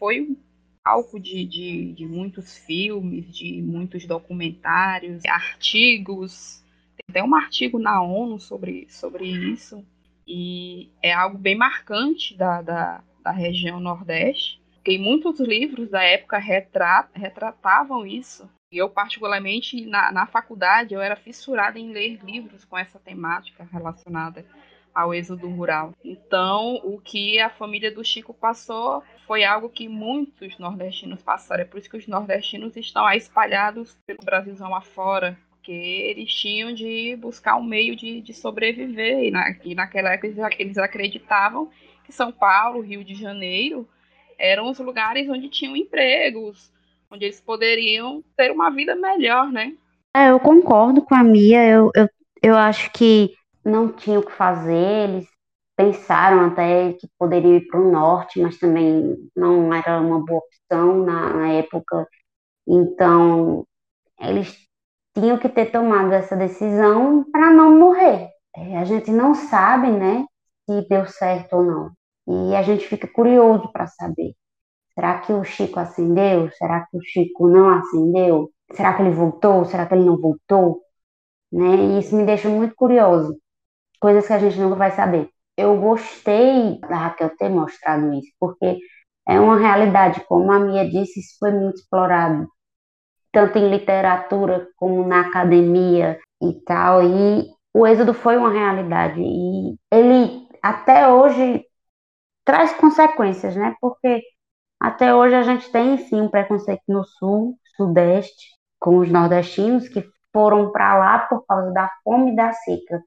foi 0.00 0.36
palco 0.82 1.20
de, 1.20 1.46
de, 1.46 1.92
de 1.92 2.04
muitos 2.04 2.58
filmes, 2.58 3.32
de 3.32 3.62
muitos 3.62 4.04
documentários, 4.04 5.24
artigos. 5.26 6.60
Tem 6.96 7.04
até 7.08 7.22
um 7.22 7.36
artigo 7.36 7.78
na 7.78 8.02
ONU 8.02 8.40
sobre, 8.40 8.88
sobre 8.90 9.28
isso. 9.28 9.86
E 10.26 10.90
é 11.00 11.12
algo 11.12 11.38
bem 11.38 11.54
marcante 11.54 12.36
da, 12.36 12.62
da, 12.62 13.04
da 13.24 13.32
região 13.32 13.80
Nordeste. 13.80 14.62
Porque 14.74 14.98
muitos 14.98 15.40
livros 15.40 15.88
da 15.88 16.02
época 16.02 16.36
retrat, 16.36 17.08
retratavam 17.14 18.06
isso. 18.06 18.46
E 18.70 18.76
eu, 18.76 18.90
particularmente, 18.90 19.86
na, 19.86 20.12
na 20.12 20.26
faculdade, 20.26 20.92
eu 20.92 21.00
era 21.00 21.16
fissurada 21.16 21.78
em 21.78 21.90
ler 21.90 22.20
livros 22.22 22.64
com 22.64 22.76
essa 22.76 22.98
temática 22.98 23.66
relacionada 23.72 24.44
ao 24.94 25.14
êxodo 25.14 25.48
rural. 25.48 25.92
Então, 26.04 26.80
o 26.84 27.00
que 27.00 27.40
a 27.40 27.48
família 27.48 27.90
do 27.90 28.04
Chico 28.04 28.34
passou 28.34 29.02
foi 29.26 29.42
algo 29.42 29.68
que 29.68 29.88
muitos 29.88 30.58
nordestinos 30.58 31.22
passaram. 31.22 31.62
É 31.62 31.64
por 31.64 31.78
isso 31.78 31.88
que 31.88 31.96
os 31.96 32.06
nordestinos 32.06 32.76
estão 32.76 33.06
aí 33.06 33.18
espalhados 33.18 33.96
pelo 34.06 34.20
Brasilzão 34.22 34.74
afora, 34.74 35.36
porque 35.50 35.72
eles 35.72 36.32
tinham 36.32 36.74
de 36.74 37.16
buscar 37.16 37.56
um 37.56 37.64
meio 37.64 37.96
de, 37.96 38.20
de 38.20 38.34
sobreviver. 38.34 39.24
E, 39.24 39.30
na, 39.30 39.56
e 39.64 39.74
naquela 39.74 40.12
época 40.12 40.50
eles 40.58 40.78
acreditavam 40.78 41.70
que 42.04 42.12
São 42.12 42.30
Paulo, 42.30 42.80
Rio 42.80 43.02
de 43.02 43.14
Janeiro, 43.14 43.88
eram 44.38 44.70
os 44.70 44.78
lugares 44.78 45.28
onde 45.28 45.48
tinham 45.48 45.76
empregos, 45.76 46.72
onde 47.10 47.24
eles 47.24 47.40
poderiam 47.40 48.22
ter 48.36 48.50
uma 48.50 48.70
vida 48.70 48.94
melhor, 48.94 49.50
né? 49.50 49.74
É, 50.16 50.30
eu 50.30 50.38
concordo 50.38 51.02
com 51.02 51.14
a 51.14 51.24
Mia. 51.24 51.66
Eu, 51.66 51.90
eu, 51.94 52.08
eu 52.42 52.56
acho 52.56 52.90
que 52.92 53.34
não 53.64 53.90
tinham 53.90 54.20
o 54.20 54.26
que 54.26 54.32
fazer, 54.32 55.08
eles 55.08 55.26
pensaram 55.76 56.46
até 56.46 56.92
que 56.92 57.08
poderiam 57.18 57.56
ir 57.56 57.66
para 57.66 57.80
o 57.80 57.90
norte, 57.90 58.40
mas 58.40 58.58
também 58.58 59.16
não 59.34 59.72
era 59.72 60.00
uma 60.00 60.24
boa 60.24 60.40
opção 60.40 61.04
na, 61.04 61.32
na 61.32 61.48
época. 61.52 62.06
Então, 62.66 63.66
eles 64.20 64.56
tinham 65.16 65.38
que 65.38 65.48
ter 65.48 65.66
tomado 65.66 66.12
essa 66.12 66.36
decisão 66.36 67.24
para 67.30 67.50
não 67.50 67.78
morrer. 67.78 68.30
É, 68.56 68.78
a 68.78 68.84
gente 68.84 69.10
não 69.10 69.34
sabe, 69.34 69.88
né, 69.88 70.24
se 70.64 70.88
deu 70.88 71.06
certo 71.06 71.56
ou 71.56 71.62
não. 71.62 71.90
E 72.26 72.54
a 72.56 72.62
gente 72.62 72.86
fica 72.86 73.06
curioso 73.06 73.70
para 73.72 73.86
saber. 73.86 74.34
Será 74.94 75.18
que 75.18 75.32
o 75.32 75.44
Chico 75.44 75.80
acendeu? 75.80 76.50
Será 76.52 76.86
que 76.86 76.96
o 76.96 77.02
Chico 77.02 77.48
não 77.48 77.68
acendeu? 77.68 78.50
Será 78.72 78.94
que 78.94 79.02
ele 79.02 79.10
voltou? 79.10 79.64
Será 79.64 79.86
que 79.86 79.94
ele 79.94 80.04
não 80.04 80.18
voltou? 80.18 80.80
Né? 81.52 81.76
E 81.76 81.98
isso 82.00 82.16
me 82.16 82.24
deixa 82.24 82.48
muito 82.48 82.74
curioso 82.74 83.36
coisas 84.00 84.26
que 84.26 84.32
a 84.34 84.38
gente 84.38 84.58
nunca 84.58 84.76
vai 84.76 84.90
saber. 84.90 85.30
Eu 85.56 85.80
gostei 85.80 86.78
da 86.80 86.96
Raquel 86.96 87.30
ter 87.38 87.48
mostrado 87.48 88.12
isso, 88.12 88.30
porque 88.38 88.78
é 89.26 89.40
uma 89.40 89.56
realidade, 89.56 90.22
como 90.28 90.52
a 90.52 90.58
Mia 90.60 90.84
disse, 90.84 91.20
isso 91.20 91.36
foi 91.38 91.52
muito 91.52 91.76
explorado, 91.76 92.46
tanto 93.32 93.58
em 93.58 93.70
literatura 93.70 94.68
como 94.76 95.06
na 95.06 95.22
academia 95.22 96.18
e 96.42 96.52
tal, 96.66 97.02
e 97.02 97.46
o 97.72 97.86
êxodo 97.86 98.12
foi 98.12 98.36
uma 98.36 98.50
realidade, 98.50 99.20
e 99.20 99.74
ele 99.90 100.43
até 100.64 101.06
hoje 101.06 101.62
traz 102.42 102.72
consequências, 102.72 103.54
né? 103.54 103.76
Porque 103.82 104.22
até 104.80 105.14
hoje 105.14 105.34
a 105.34 105.42
gente 105.42 105.70
tem 105.70 105.98
sim 105.98 106.22
um 106.22 106.30
preconceito 106.30 106.82
no 106.88 107.04
sul, 107.04 107.58
sudeste, 107.76 108.46
com 108.80 108.96
os 108.96 109.10
nordestinos 109.10 109.86
que 109.88 110.02
foram 110.32 110.72
para 110.72 110.98
lá 110.98 111.18
por 111.18 111.44
causa 111.44 111.70
da 111.70 111.90
fome 112.02 112.32
e 112.32 112.36
da 112.36 112.50
seca. 112.52 113.02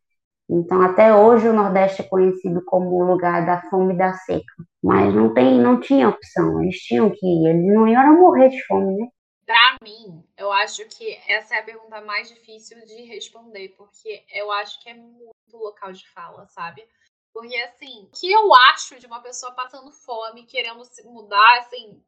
Então, 0.47 0.82
até 0.84 1.14
hoje, 1.14 1.49
o 1.49 1.53
Nordeste 1.53 2.03
é 2.03 2.05
conhecido 2.08 2.64
como 2.64 2.89
o 2.95 3.03
lugar 3.03 3.45
da 3.45 3.62
fome 3.70 3.95
e 3.95 3.97
da 3.97 4.14
seca. 4.14 4.53
Mas 4.82 5.14
não, 5.14 5.34
tem, 5.34 5.60
não 5.60 5.80
tinha 5.80 6.08
opção, 6.08 6.62
eles 6.62 6.78
tinham 6.78 7.10
que 7.10 7.26
ir, 7.26 7.49
eles 7.49 7.74
não 7.74 7.88
iam 7.88 8.22
morrer 8.22 8.49
de 8.49 8.64
fome, 8.66 8.95
né? 8.97 9.08
Para 9.45 9.78
mim, 9.84 10.24
eu 10.38 10.51
acho 10.51 10.86
que 10.86 11.18
essa 11.28 11.55
é 11.55 11.60
a 11.60 11.64
pergunta 11.64 11.99
mais 12.01 12.30
difícil 12.30 12.78
de 12.86 13.01
responder, 13.03 13.70
porque 13.78 14.24
eu 14.34 14.51
acho 14.51 14.82
que 14.82 14.89
é 14.89 14.93
muito 14.93 15.34
local 15.53 15.91
de 15.91 16.08
fala, 16.10 16.45
sabe? 16.47 16.86
Porque, 17.38 17.56
assim, 17.58 18.02
o 18.02 18.10
que 18.20 18.32
eu 18.32 18.52
acho 18.72 18.98
de 18.98 19.06
uma 19.06 19.22
pessoa 19.22 19.52
passando 19.52 19.92
fome, 19.92 20.48
querendo 20.48 20.84
se 20.84 21.04
mudar, 21.04 21.60
assim, 21.60 22.04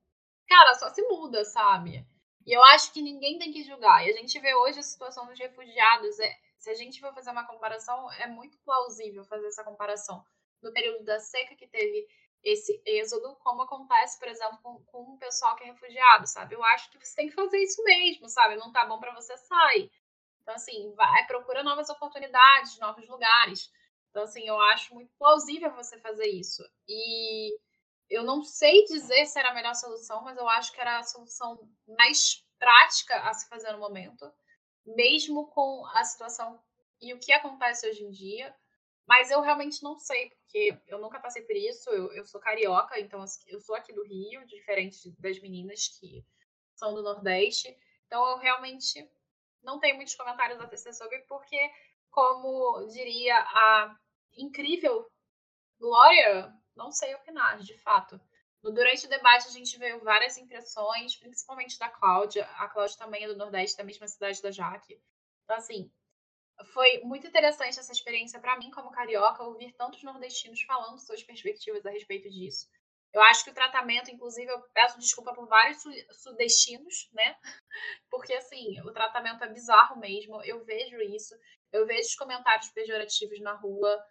cara, 0.48 0.74
só 0.74 0.90
se 0.90 1.04
muda, 1.04 1.46
sabe? 1.46 2.04
E 2.48 2.52
eu 2.52 2.64
acho 2.64 2.92
que 2.92 3.00
ninguém 3.00 3.38
tem 3.38 3.54
que 3.54 3.62
julgar. 3.62 4.04
E 4.04 4.10
a 4.10 4.14
gente 4.14 4.40
vê 4.40 4.56
hoje 4.56 4.80
a 4.80 4.82
situação 4.82 5.28
dos 5.28 5.38
refugiados. 5.38 6.20
É, 6.20 6.36
se 6.58 6.72
a 6.72 6.74
gente 6.74 7.00
for 7.00 7.14
fazer 7.14 7.30
uma 7.30 7.46
comparação, 7.46 8.12
é 8.14 8.26
muito 8.26 8.58
plausível 8.66 9.24
fazer 9.24 9.46
essa 9.46 9.64
comparação 9.64 10.26
no 10.64 10.74
período 10.74 11.04
da 11.04 11.20
seca 11.20 11.56
que 11.56 11.68
teve 11.68 12.08
esse 12.44 12.82
êxodo, 12.84 13.36
como 13.44 13.62
acontece, 13.62 14.18
por 14.18 14.30
exemplo, 14.30 14.58
com, 14.64 14.84
com 14.86 15.14
o 15.14 15.18
pessoal 15.20 15.56
que 15.56 15.64
é 15.64 15.68
refugiado, 15.68 16.26
sabe? 16.26 16.56
Eu 16.56 16.64
acho 16.64 16.90
que 16.90 16.98
você 16.98 17.16
tem 17.16 17.30
que 17.30 17.36
fazer 17.36 17.60
isso 17.60 17.84
mesmo, 17.84 18.28
sabe? 18.28 18.56
Não 18.56 18.72
tá 18.72 18.84
bom 18.84 19.00
para 19.00 19.14
você 19.14 19.38
sair. 19.38 19.92
Então, 20.42 20.56
assim, 20.56 20.92
vai, 20.96 21.28
procura 21.28 21.62
novas 21.62 21.88
oportunidades, 21.88 22.80
novos 22.80 23.08
lugares. 23.08 23.72
Então, 24.10 24.24
assim, 24.24 24.48
eu 24.48 24.60
acho 24.60 24.94
muito 24.94 25.12
plausível 25.18 25.72
você 25.76 26.00
fazer 26.00 26.28
isso. 26.28 26.64
E 26.88 27.56
eu 28.10 28.24
não 28.24 28.44
sei 28.44 28.84
dizer 28.86 29.26
se 29.26 29.38
era 29.40 29.50
a 29.50 29.54
melhor 29.54 29.76
solução, 29.76 30.24
mas 30.24 30.38
eu 30.38 30.48
acho 30.50 30.72
que 30.72 30.82
era 30.82 31.00
a 31.00 31.04
solução 31.04 31.60
mais 31.88 32.44
prática 32.58 33.16
a 33.30 33.34
se 33.34 33.48
fazer 33.48 33.72
no 33.72 33.80
momento, 33.80 34.32
mesmo 34.86 35.48
com 35.48 35.86
a 35.94 36.04
situação 36.04 36.60
e 37.02 37.14
o 37.14 37.20
que 37.20 37.32
acontece 37.32 37.88
hoje 37.88 38.04
em 38.04 38.10
dia. 38.10 38.54
Mas 39.08 39.32
eu 39.32 39.42
realmente 39.42 39.82
não 39.82 39.98
sei, 39.98 40.30
porque 40.30 40.78
eu 40.88 41.00
nunca 41.00 41.20
passei 41.20 41.42
por 41.42 41.56
isso. 41.56 41.90
Eu, 41.90 42.14
eu 42.14 42.26
sou 42.26 42.40
carioca, 42.40 43.00
então 43.00 43.22
assim, 43.22 43.42
eu 43.48 43.60
sou 43.60 43.76
aqui 43.76 43.92
do 43.92 44.04
Rio, 44.04 44.46
diferente 44.46 45.16
das 45.20 45.40
meninas 45.40 45.88
que 46.00 46.24
são 46.76 46.94
do 46.94 47.02
Nordeste. 47.02 47.76
Então 48.06 48.28
eu 48.30 48.38
realmente 48.38 49.10
não 49.64 49.80
tenho 49.80 49.96
muitos 49.96 50.16
comentários 50.16 50.60
a 50.60 50.68
tecer 50.68 50.94
sobre, 50.94 51.20
porque, 51.28 51.58
como 52.10 52.88
diria 52.88 53.38
a 53.38 53.96
incrível 54.38 55.10
Glória, 55.80 56.54
não 56.76 56.92
sei 56.92 57.16
opinar, 57.16 57.58
de 57.60 57.78
fato. 57.78 58.20
Durante 58.62 59.06
o 59.06 59.10
debate, 59.10 59.48
a 59.48 59.52
gente 59.52 59.80
veio 59.80 60.04
várias 60.04 60.38
impressões, 60.38 61.16
principalmente 61.16 61.80
da 61.80 61.88
Cláudia. 61.88 62.46
A 62.58 62.68
Cláudia 62.68 62.98
também 62.98 63.24
é 63.24 63.28
do 63.28 63.38
Nordeste, 63.38 63.78
da 63.78 63.86
mesma 63.86 64.06
cidade 64.06 64.42
da 64.42 64.52
Jaque. 64.52 65.02
Então, 65.46 65.56
assim, 65.56 65.90
foi 66.74 67.00
muito 67.00 67.26
interessante 67.26 67.80
essa 67.80 67.92
experiência 67.94 68.40
para 68.40 68.58
mim, 68.58 68.70
como 68.72 68.92
carioca, 68.92 69.44
ouvir 69.44 69.72
tantos 69.74 70.04
nordestinos 70.04 70.62
falando 70.64 71.00
suas 71.00 71.24
perspectivas 71.24 71.86
a 71.86 71.90
respeito 71.90 72.30
disso. 72.30 72.70
Eu 73.12 73.22
acho 73.24 73.44
que 73.44 73.50
o 73.50 73.54
tratamento, 73.54 74.12
inclusive, 74.12 74.52
eu 74.52 74.62
peço 74.74 75.00
desculpa 75.00 75.34
por 75.34 75.48
vários 75.48 75.82
sudestinos, 76.22 77.10
né? 77.12 77.36
Porque, 78.10 78.34
assim, 78.34 78.80
o 78.82 78.92
tratamento 78.92 79.44
é 79.44 79.50
bizarro 79.50 79.98
mesmo. 80.00 80.42
Eu 80.44 80.64
vejo 80.64 81.02
isso. 81.02 81.34
Eu 81.72 81.88
vejo 81.88 82.08
os 82.08 82.16
comentários 82.16 82.70
pejorativos 82.70 83.40
na 83.42 83.54
rua. 83.54 84.06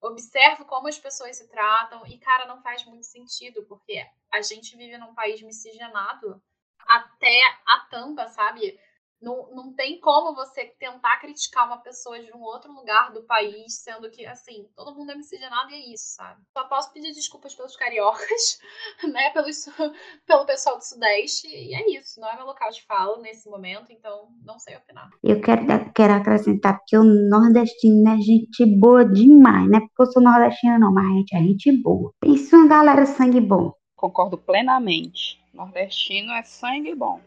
Observo 0.00 0.64
como 0.64 0.88
as 0.88 0.98
pessoas 0.98 1.36
se 1.36 1.48
tratam. 1.48 2.04
E, 2.06 2.18
cara, 2.18 2.46
não 2.46 2.60
faz 2.60 2.84
muito 2.84 3.06
sentido, 3.06 3.64
porque 3.66 4.04
a 4.32 4.42
gente 4.42 4.76
vive 4.76 4.98
num 4.98 5.14
país 5.14 5.40
miscigenado 5.40 6.42
até 6.80 7.40
a 7.66 7.80
tampa, 7.88 8.26
sabe? 8.28 8.78
Não, 9.24 9.48
não 9.54 9.72
tem 9.72 9.98
como 10.00 10.34
você 10.34 10.66
tentar 10.78 11.16
criticar 11.18 11.66
uma 11.66 11.78
pessoa 11.78 12.22
de 12.22 12.30
um 12.36 12.42
outro 12.42 12.70
lugar 12.70 13.10
do 13.10 13.22
país, 13.22 13.82
sendo 13.82 14.10
que, 14.10 14.26
assim, 14.26 14.68
todo 14.76 14.94
mundo 14.94 15.12
é 15.12 15.14
miscigenado 15.14 15.70
e 15.70 15.74
é 15.74 15.94
isso, 15.94 16.14
sabe? 16.14 16.42
Só 16.52 16.64
posso 16.64 16.92
pedir 16.92 17.14
desculpas 17.14 17.54
pelos 17.54 17.74
cariocas, 17.74 18.58
né? 19.10 19.30
Pelos, 19.30 19.64
pelo 20.26 20.44
pessoal 20.44 20.76
do 20.76 20.84
Sudeste, 20.84 21.48
e 21.48 21.74
é 21.74 21.98
isso. 21.98 22.20
Não 22.20 22.28
é 22.28 22.36
meu 22.36 22.44
local 22.44 22.70
de 22.70 22.82
fala 22.82 23.18
nesse 23.22 23.48
momento, 23.48 23.90
então 23.90 24.28
não 24.44 24.58
sei 24.58 24.76
opinar. 24.76 25.08
Eu 25.22 25.40
quero, 25.40 25.64
quero 25.94 26.12
acrescentar, 26.12 26.78
porque 26.78 26.98
o 26.98 27.04
nordestino 27.04 28.06
é 28.10 28.18
gente 28.18 28.66
boa 28.78 29.06
demais, 29.06 29.70
não 29.70 29.78
é 29.78 29.80
porque 29.80 30.02
eu 30.02 30.12
sou 30.12 30.22
nordestina, 30.22 30.78
não, 30.78 30.92
mas 30.92 31.06
a 31.06 31.14
gente 31.14 31.34
é 31.34 31.38
gente 31.38 31.82
boa. 31.82 32.12
Pensa 32.20 32.56
uma 32.56 32.68
galera 32.68 33.06
sangue 33.06 33.40
bom. 33.40 33.72
Concordo 33.96 34.36
plenamente. 34.36 35.42
Nordestino 35.54 36.32
é 36.32 36.42
sangue 36.42 36.94
bom. 36.94 37.20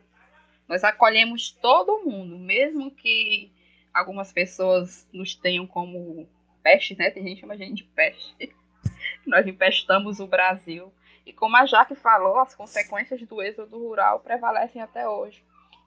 Nós 0.68 0.84
acolhemos 0.84 1.52
todo 1.52 2.04
mundo, 2.04 2.38
mesmo 2.38 2.92
que 2.92 3.52
algumas 3.94 4.32
pessoas 4.32 5.08
nos 5.14 5.34
tenham 5.34 5.66
como 5.66 6.28
peste, 6.62 6.96
né? 6.98 7.10
Tem 7.10 7.24
gente 7.24 7.36
que 7.36 7.42
chama 7.42 7.54
a 7.54 7.58
gente 7.58 7.76
de 7.76 7.84
peste. 7.86 8.56
Nós 9.26 9.48
empestamos 9.48 10.20
o 10.20 10.28
Brasil. 10.28 10.94
E 11.26 11.34
como 11.34 11.58
a 11.58 11.66
Jaque 11.66 11.96
falou, 11.96 12.40
as 12.40 12.54
consequências 12.54 13.22
do 13.22 13.42
êxodo 13.42 13.78
rural 13.78 14.20
prevalecem 14.20 14.82
até 14.82 15.08
hoje. 15.08 15.44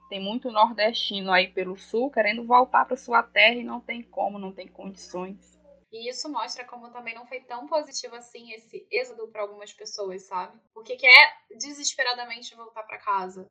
Tem 0.09 0.19
muito 0.19 0.51
nordestino 0.51 1.31
aí 1.31 1.47
pelo 1.47 1.77
sul 1.77 2.11
querendo 2.11 2.45
voltar 2.45 2.85
para 2.85 2.97
sua 2.97 3.23
terra 3.23 3.55
e 3.55 3.63
não 3.63 3.79
tem 3.79 4.03
como, 4.03 4.37
não 4.37 4.51
tem 4.51 4.67
condições. 4.67 5.59
E 5.91 6.09
isso 6.09 6.29
mostra 6.29 6.65
como 6.65 6.89
também 6.89 7.13
não 7.13 7.25
foi 7.25 7.41
tão 7.41 7.67
positivo 7.67 8.15
assim 8.15 8.51
esse 8.51 8.87
êxodo 8.91 9.27
para 9.27 9.41
algumas 9.41 9.73
pessoas, 9.73 10.23
sabe? 10.23 10.57
Porque 10.73 10.95
quer 10.95 11.37
desesperadamente 11.57 12.55
voltar 12.55 12.83
para 12.83 12.97
casa. 12.97 13.49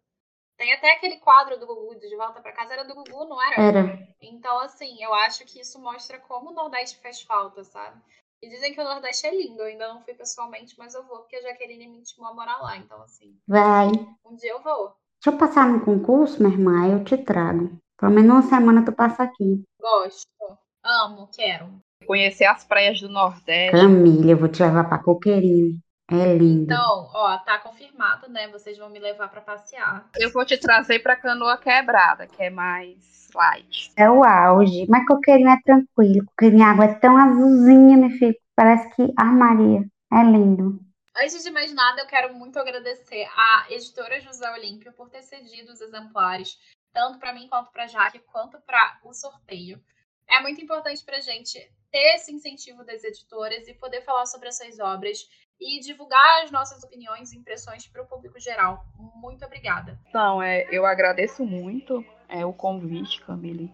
Tem 0.61 0.75
até 0.75 0.93
aquele 0.93 1.17
quadro 1.17 1.59
do 1.59 1.67
Gugu 1.67 1.99
de 1.99 2.15
volta 2.15 2.39
para 2.39 2.53
casa, 2.53 2.75
era 2.75 2.85
do 2.85 2.95
Gugu, 2.95 3.25
não 3.25 3.43
era? 3.43 3.63
Era. 3.63 4.09
Então, 4.21 4.61
assim, 4.61 5.03
eu 5.03 5.15
acho 5.15 5.43
que 5.47 5.59
isso 5.59 5.81
mostra 5.81 6.19
como 6.19 6.51
o 6.51 6.53
Nordeste 6.53 7.01
faz 7.03 7.23
falta, 7.23 7.65
sabe? 7.65 7.99
E 8.43 8.49
dizem 8.51 8.75
que 8.75 8.81
o 8.83 8.85
Nordeste 8.85 9.27
é 9.27 9.35
lindo, 9.35 9.59
eu 9.63 9.69
ainda 9.69 9.89
não 9.89 10.03
fui 10.03 10.13
pessoalmente, 10.13 10.75
mas 10.77 10.93
eu 10.93 11.03
vou, 11.07 11.21
porque 11.21 11.37
a 11.37 11.41
Jaqueline 11.41 11.89
me 11.89 12.01
intimou 12.01 12.29
a 12.29 12.35
morar 12.35 12.59
lá, 12.61 12.77
então 12.77 13.01
assim. 13.01 13.35
Vai. 13.49 13.87
Um 14.23 14.37
dia 14.37 14.51
eu 14.51 14.61
vou. 14.61 14.93
Deixa 15.25 15.35
eu 15.35 15.39
passar 15.39 15.67
no 15.67 15.83
concurso, 15.83 16.43
minha 16.43 16.53
irmã, 16.53 16.93
eu 16.93 17.05
te 17.05 17.17
trago. 17.17 17.71
Pelo 17.99 18.13
menos 18.13 18.31
uma 18.31 18.43
semana 18.43 18.85
tu 18.85 18.93
passa 18.93 19.23
aqui. 19.23 19.63
Gosto. 19.81 20.59
Amo, 20.85 21.27
quero. 21.35 21.73
Conhecer 22.07 22.45
as 22.45 22.67
praias 22.67 23.01
do 23.01 23.09
Nordeste. 23.09 23.73
Camila, 23.73 24.33
eu 24.33 24.37
vou 24.37 24.49
te 24.49 24.63
levar 24.63 24.87
pra 24.87 25.03
Coqueirinho. 25.03 25.81
É 26.11 26.35
lindo. 26.35 26.65
Então, 26.65 27.09
ó, 27.15 27.39
tá 27.39 27.59
confirmado, 27.59 28.29
né? 28.29 28.49
Vocês 28.49 28.77
vão 28.77 28.91
me 28.91 28.99
levar 28.99 29.29
para 29.29 29.41
passear. 29.41 30.09
Eu 30.19 30.33
vou 30.33 30.45
te 30.45 30.59
trazer 30.59 30.99
pra 30.99 31.17
canoa 31.17 31.57
quebrada, 31.57 32.27
que 32.27 32.43
é 32.43 32.51
mais 32.51 33.29
light. 33.35 33.93
É 33.97 34.11
o 34.11 34.25
auge. 34.25 34.87
Mas 34.89 35.07
coqueirinho 35.07 35.51
é 35.51 35.61
tranquilo. 35.65 36.27
Coqueirinho, 36.27 36.65
a 36.65 36.71
água 36.71 36.85
é 36.87 36.95
tão 36.95 37.17
azulzinha, 37.17 37.97
meu 37.97 38.11
filho. 38.11 38.35
Parece 38.57 38.91
que 38.95 39.13
armaria. 39.17 39.85
É 40.13 40.23
lindo. 40.25 40.81
Antes 41.17 41.43
de 41.43 41.51
mais 41.51 41.73
nada, 41.73 42.03
eu 42.03 42.07
quero 42.07 42.35
muito 42.35 42.59
agradecer 42.59 43.29
à 43.37 43.67
editora 43.71 44.21
José 44.21 44.51
Olímpio 44.53 44.93
por 44.93 45.09
ter 45.11 45.23
cedido 45.23 45.73
os 45.73 45.81
exemplares, 45.81 46.59
tanto 46.93 47.19
para 47.19 47.33
mim 47.33 47.49
quanto 47.49 47.71
para 47.71 47.87
Jaque, 47.87 48.21
quanto 48.21 48.61
para 48.61 48.99
o 49.05 49.13
sorteio. 49.13 49.81
É 50.29 50.41
muito 50.41 50.61
importante 50.61 51.05
para 51.05 51.21
gente 51.21 51.59
ter 51.91 52.15
esse 52.15 52.33
incentivo 52.33 52.85
das 52.85 53.03
editoras 53.03 53.67
e 53.67 53.75
poder 53.75 54.03
falar 54.03 54.27
sobre 54.27 54.49
essas 54.49 54.79
obras 54.79 55.19
e 55.61 55.79
divulgar 55.81 56.43
as 56.43 56.51
nossas 56.51 56.83
opiniões 56.83 57.33
e 57.33 57.39
impressões 57.39 57.87
para 57.87 58.03
o 58.03 58.07
público 58.07 58.41
geral. 58.41 58.87
Muito 59.17 59.45
obrigada. 59.45 59.99
Então, 60.09 60.43
é, 60.43 60.67
eu 60.71 60.87
agradeço 60.87 61.45
muito 61.45 62.05
é, 62.29 62.45
o 62.47 62.53
convite, 62.53 63.21
Camille 63.21 63.71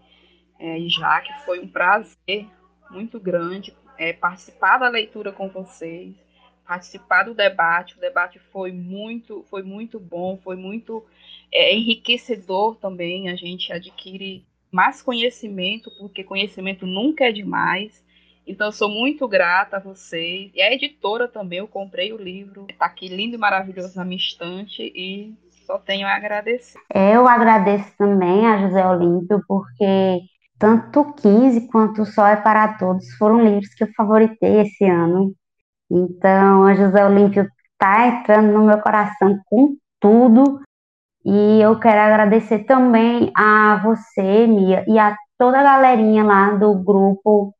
é, 0.58 0.78
e 0.78 0.88
Jaque. 0.88 1.32
Foi 1.44 1.60
um 1.60 1.68
prazer 1.68 2.48
muito 2.90 3.20
grande 3.20 3.76
é, 3.98 4.12
participar 4.12 4.78
da 4.78 4.88
leitura 4.88 5.32
com 5.32 5.48
vocês, 5.48 6.14
participar 6.66 7.24
do 7.24 7.34
debate. 7.34 7.96
O 7.96 8.00
debate 8.00 8.38
foi 8.38 8.72
muito, 8.72 9.44
foi 9.48 9.62
muito 9.62 10.00
bom, 10.00 10.36
foi 10.38 10.56
muito 10.56 11.04
é, 11.52 11.74
enriquecedor 11.74 12.76
também. 12.76 13.28
A 13.28 13.36
gente 13.36 13.72
adquire 13.72 14.44
mais 14.70 15.00
conhecimento, 15.00 15.90
porque 15.98 16.24
conhecimento 16.24 16.86
nunca 16.86 17.24
é 17.24 17.32
demais. 17.32 18.04
Então, 18.46 18.68
eu 18.68 18.72
sou 18.72 18.88
muito 18.88 19.26
grata 19.26 19.78
a 19.78 19.80
vocês. 19.80 20.52
E 20.54 20.62
a 20.62 20.72
editora 20.72 21.26
também, 21.26 21.58
eu 21.58 21.66
comprei 21.66 22.12
o 22.12 22.16
livro. 22.16 22.66
Está 22.70 22.86
aqui 22.86 23.08
lindo 23.08 23.34
e 23.34 23.38
maravilhoso 23.38 23.96
na 23.96 24.04
minha 24.04 24.18
estante 24.18 24.82
e 24.94 25.34
só 25.66 25.78
tenho 25.78 26.06
a 26.06 26.14
agradecer. 26.14 26.78
Eu 26.94 27.26
agradeço 27.26 27.92
também 27.98 28.46
a 28.46 28.58
José 28.58 28.86
Olímpio, 28.86 29.42
porque 29.48 30.20
tanto 30.58 31.12
15 31.14 31.66
quanto 31.66 32.02
o 32.02 32.06
Sol 32.06 32.26
é 32.26 32.36
para 32.36 32.78
Todos 32.78 33.12
foram 33.18 33.42
livros 33.44 33.74
que 33.74 33.82
eu 33.82 33.88
favoritei 33.96 34.60
esse 34.60 34.84
ano. 34.84 35.34
Então, 35.90 36.64
a 36.64 36.74
José 36.74 37.04
Olímpio 37.04 37.48
está 37.72 38.06
entrando 38.06 38.52
no 38.52 38.64
meu 38.64 38.78
coração 38.78 39.40
com 39.46 39.76
tudo. 40.00 40.60
E 41.24 41.60
eu 41.60 41.78
quero 41.80 42.00
agradecer 42.00 42.60
também 42.60 43.32
a 43.36 43.80
você, 43.82 44.46
Mia, 44.46 44.84
e 44.86 44.96
a 44.96 45.16
toda 45.36 45.58
a 45.58 45.64
galerinha 45.64 46.22
lá 46.22 46.52
do 46.52 46.74
grupo 46.74 47.55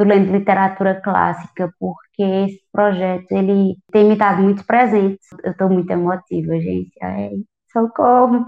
do 0.00 0.04
Lendo 0.04 0.32
Literatura 0.32 0.98
Clássica, 1.02 1.70
porque 1.78 2.22
esse 2.22 2.60
projeto 2.72 3.30
ele 3.32 3.76
tem 3.92 4.08
me 4.08 4.16
dado 4.16 4.42
muitos 4.42 4.64
presentes. 4.64 5.26
Eu 5.44 5.52
estou 5.52 5.68
muito 5.68 5.90
emotiva, 5.90 6.58
gente. 6.58 6.92
Ai, 7.02 7.32
socorro! 7.70 8.46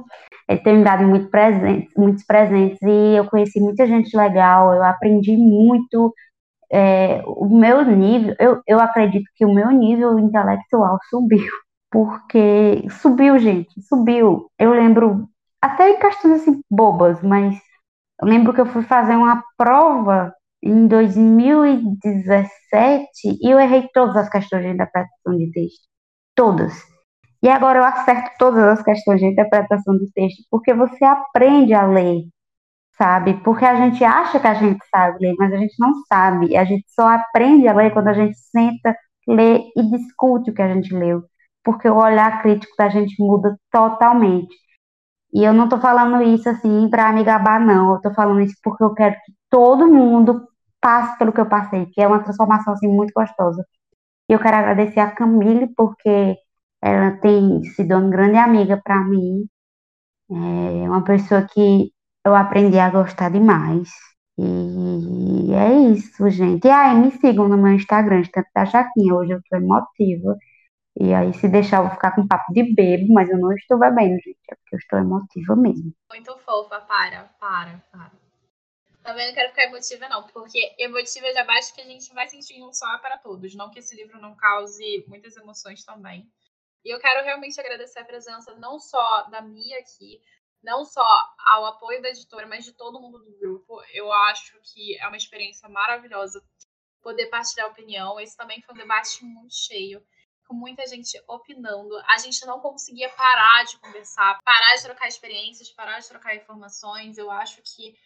Ele 0.48 0.60
tem 0.60 0.78
me 0.78 0.84
dado 0.84 1.04
muito 1.04 1.28
presentes, 1.28 1.92
muitos 1.96 2.24
presentes 2.24 2.80
e 2.82 3.16
eu 3.16 3.26
conheci 3.26 3.60
muita 3.60 3.86
gente 3.86 4.16
legal, 4.16 4.74
eu 4.74 4.82
aprendi 4.82 5.36
muito. 5.36 6.14
É, 6.72 7.22
o 7.26 7.46
meu 7.48 7.84
nível, 7.84 8.34
eu, 8.40 8.62
eu 8.66 8.80
acredito 8.80 9.26
que 9.36 9.44
o 9.44 9.52
meu 9.54 9.70
nível 9.70 10.18
intelectual 10.18 10.98
subiu, 11.10 11.52
porque 11.90 12.86
subiu, 13.02 13.38
gente, 13.38 13.70
subiu. 13.82 14.50
Eu 14.58 14.70
lembro, 14.72 15.28
até 15.60 15.90
em 15.90 15.98
questões 16.00 16.40
assim 16.40 16.62
bobas, 16.70 17.20
mas 17.22 17.54
eu 18.22 18.28
lembro 18.28 18.54
que 18.54 18.60
eu 18.62 18.66
fui 18.66 18.82
fazer 18.84 19.16
uma 19.16 19.42
prova 19.58 20.34
em 20.62 20.86
2017 20.86 23.38
e 23.40 23.52
eu 23.52 23.58
errei 23.58 23.88
todas 23.92 24.16
as 24.16 24.28
questões 24.28 24.62
de 24.62 24.70
interpretação 24.70 25.36
de 25.36 25.50
texto. 25.50 25.88
Todas. 26.34 26.72
E 27.42 27.48
agora 27.48 27.80
eu 27.80 27.84
acerto 27.84 28.30
todas 28.38 28.62
as 28.64 28.82
questões 28.82 29.20
de 29.20 29.26
interpretação 29.26 29.98
de 29.98 30.10
texto, 30.12 30.44
porque 30.50 30.72
você 30.72 31.04
aprende 31.04 31.74
a 31.74 31.86
ler, 31.86 32.22
sabe? 32.96 33.34
Porque 33.42 33.64
a 33.64 33.74
gente 33.76 34.04
acha 34.04 34.38
que 34.40 34.46
a 34.46 34.54
gente 34.54 34.84
sabe 34.88 35.18
ler, 35.20 35.34
mas 35.38 35.52
a 35.52 35.56
gente 35.56 35.74
não 35.78 35.92
sabe. 36.06 36.56
A 36.56 36.64
gente 36.64 36.84
só 36.88 37.08
aprende 37.08 37.68
a 37.68 37.74
ler 37.74 37.92
quando 37.92 38.08
a 38.08 38.14
gente 38.14 38.36
senta, 38.38 38.96
lê 39.26 39.58
e 39.76 39.82
discute 39.90 40.50
o 40.50 40.54
que 40.54 40.62
a 40.62 40.72
gente 40.72 40.94
leu. 40.94 41.24
Porque 41.64 41.88
o 41.88 41.96
olhar 41.96 42.42
crítico 42.42 42.74
da 42.78 42.88
gente 42.88 43.14
muda 43.20 43.56
totalmente. 43.70 44.54
E 45.34 45.44
eu 45.44 45.52
não 45.54 45.68
tô 45.68 45.78
falando 45.80 46.22
isso 46.22 46.48
assim 46.48 46.88
para 46.90 47.12
me 47.12 47.24
gabar, 47.24 47.60
não. 47.60 47.94
Eu 47.94 48.00
tô 48.00 48.12
falando 48.14 48.40
isso 48.42 48.56
porque 48.62 48.84
eu 48.84 48.94
quero 48.94 49.14
que 49.16 49.32
todo 49.50 49.88
mundo 49.88 50.46
passe 50.82 51.16
pelo 51.18 51.32
que 51.32 51.40
eu 51.40 51.48
passei, 51.48 51.86
que 51.86 52.02
é 52.02 52.06
uma 52.08 52.22
transformação 52.22 52.74
assim 52.74 52.88
muito 52.88 53.12
gostosa. 53.14 53.64
E 54.28 54.32
eu 54.34 54.40
quero 54.40 54.56
agradecer 54.56 55.00
a 55.00 55.10
Camille, 55.10 55.68
porque 55.74 56.36
ela 56.82 57.12
tem 57.18 57.62
sido 57.64 57.96
uma 57.96 58.10
grande 58.10 58.36
amiga 58.36 58.80
para 58.82 59.02
mim. 59.04 59.46
É 60.30 60.88
uma 60.88 61.04
pessoa 61.04 61.42
que 61.42 61.92
eu 62.26 62.34
aprendi 62.34 62.78
a 62.78 62.90
gostar 62.90 63.30
demais. 63.30 63.90
E 64.38 65.52
é 65.54 65.72
isso, 65.92 66.28
gente. 66.30 66.66
E 66.66 66.70
aí, 66.70 66.96
me 66.96 67.10
sigam 67.12 67.48
no 67.48 67.56
meu 67.56 67.72
Instagram, 67.74 68.22
tanto 68.32 68.48
da 68.54 68.64
Jaquinha. 68.64 69.14
Hoje 69.14 69.32
eu 69.32 69.40
tô 69.48 69.56
emotiva. 69.56 70.36
E 70.98 71.14
aí, 71.14 71.32
se 71.34 71.48
deixar, 71.48 71.78
eu 71.78 71.82
vou 71.84 71.92
ficar 71.92 72.12
com 72.12 72.26
papo 72.26 72.52
de 72.52 72.74
bebo, 72.74 73.12
mas 73.12 73.28
eu 73.28 73.38
não 73.38 73.52
estou 73.52 73.78
bebendo, 73.78 74.16
gente. 74.16 74.38
É 74.50 74.54
porque 74.56 74.76
eu 74.76 74.78
estou 74.78 74.98
emotiva 74.98 75.56
mesmo. 75.56 75.92
Muito 76.10 76.36
fofa, 76.38 76.80
para, 76.80 77.30
para, 77.38 77.82
para. 77.92 78.21
Também 79.02 79.26
não 79.26 79.34
quero 79.34 79.48
ficar 79.48 79.64
emotiva, 79.64 80.08
não, 80.08 80.26
porque 80.28 80.74
emotiva 80.78 81.32
já 81.32 81.44
basta 81.44 81.74
que 81.74 81.80
a 81.80 81.84
gente 81.84 82.12
vai 82.14 82.28
sentir 82.28 82.62
um 82.62 82.72
só 82.72 82.98
para 82.98 83.18
todos. 83.18 83.54
Não 83.54 83.70
que 83.70 83.80
esse 83.80 83.96
livro 83.96 84.20
não 84.20 84.36
cause 84.36 85.04
muitas 85.08 85.36
emoções 85.36 85.84
também. 85.84 86.30
E 86.84 86.94
eu 86.94 87.00
quero 87.00 87.24
realmente 87.24 87.58
agradecer 87.60 87.98
a 88.00 88.04
presença 88.04 88.54
não 88.54 88.78
só 88.78 89.22
da 89.24 89.40
Mia 89.40 89.78
aqui, 89.78 90.20
não 90.62 90.84
só 90.84 91.04
ao 91.38 91.66
apoio 91.66 92.00
da 92.00 92.10
editora, 92.10 92.46
mas 92.46 92.64
de 92.64 92.72
todo 92.72 93.00
mundo 93.00 93.18
do 93.18 93.38
grupo. 93.38 93.82
Eu 93.92 94.12
acho 94.12 94.58
que 94.62 94.96
é 94.98 95.06
uma 95.08 95.16
experiência 95.16 95.68
maravilhosa 95.68 96.42
poder 97.02 97.26
partilhar 97.26 97.68
opinião. 97.68 98.20
Esse 98.20 98.36
também 98.36 98.62
foi 98.62 98.74
um 98.74 98.78
debate 98.78 99.24
muito 99.24 99.54
cheio, 99.54 100.04
com 100.46 100.54
muita 100.54 100.86
gente 100.86 101.20
opinando. 101.26 101.96
A 102.06 102.18
gente 102.18 102.44
não 102.46 102.60
conseguia 102.60 103.08
parar 103.10 103.64
de 103.64 103.78
conversar, 103.78 104.38
parar 104.44 104.76
de 104.76 104.82
trocar 104.82 105.08
experiências, 105.08 105.70
parar 105.72 105.98
de 105.98 106.08
trocar 106.08 106.36
informações. 106.36 107.18
Eu 107.18 107.30
acho 107.30 107.60
que 107.62 107.96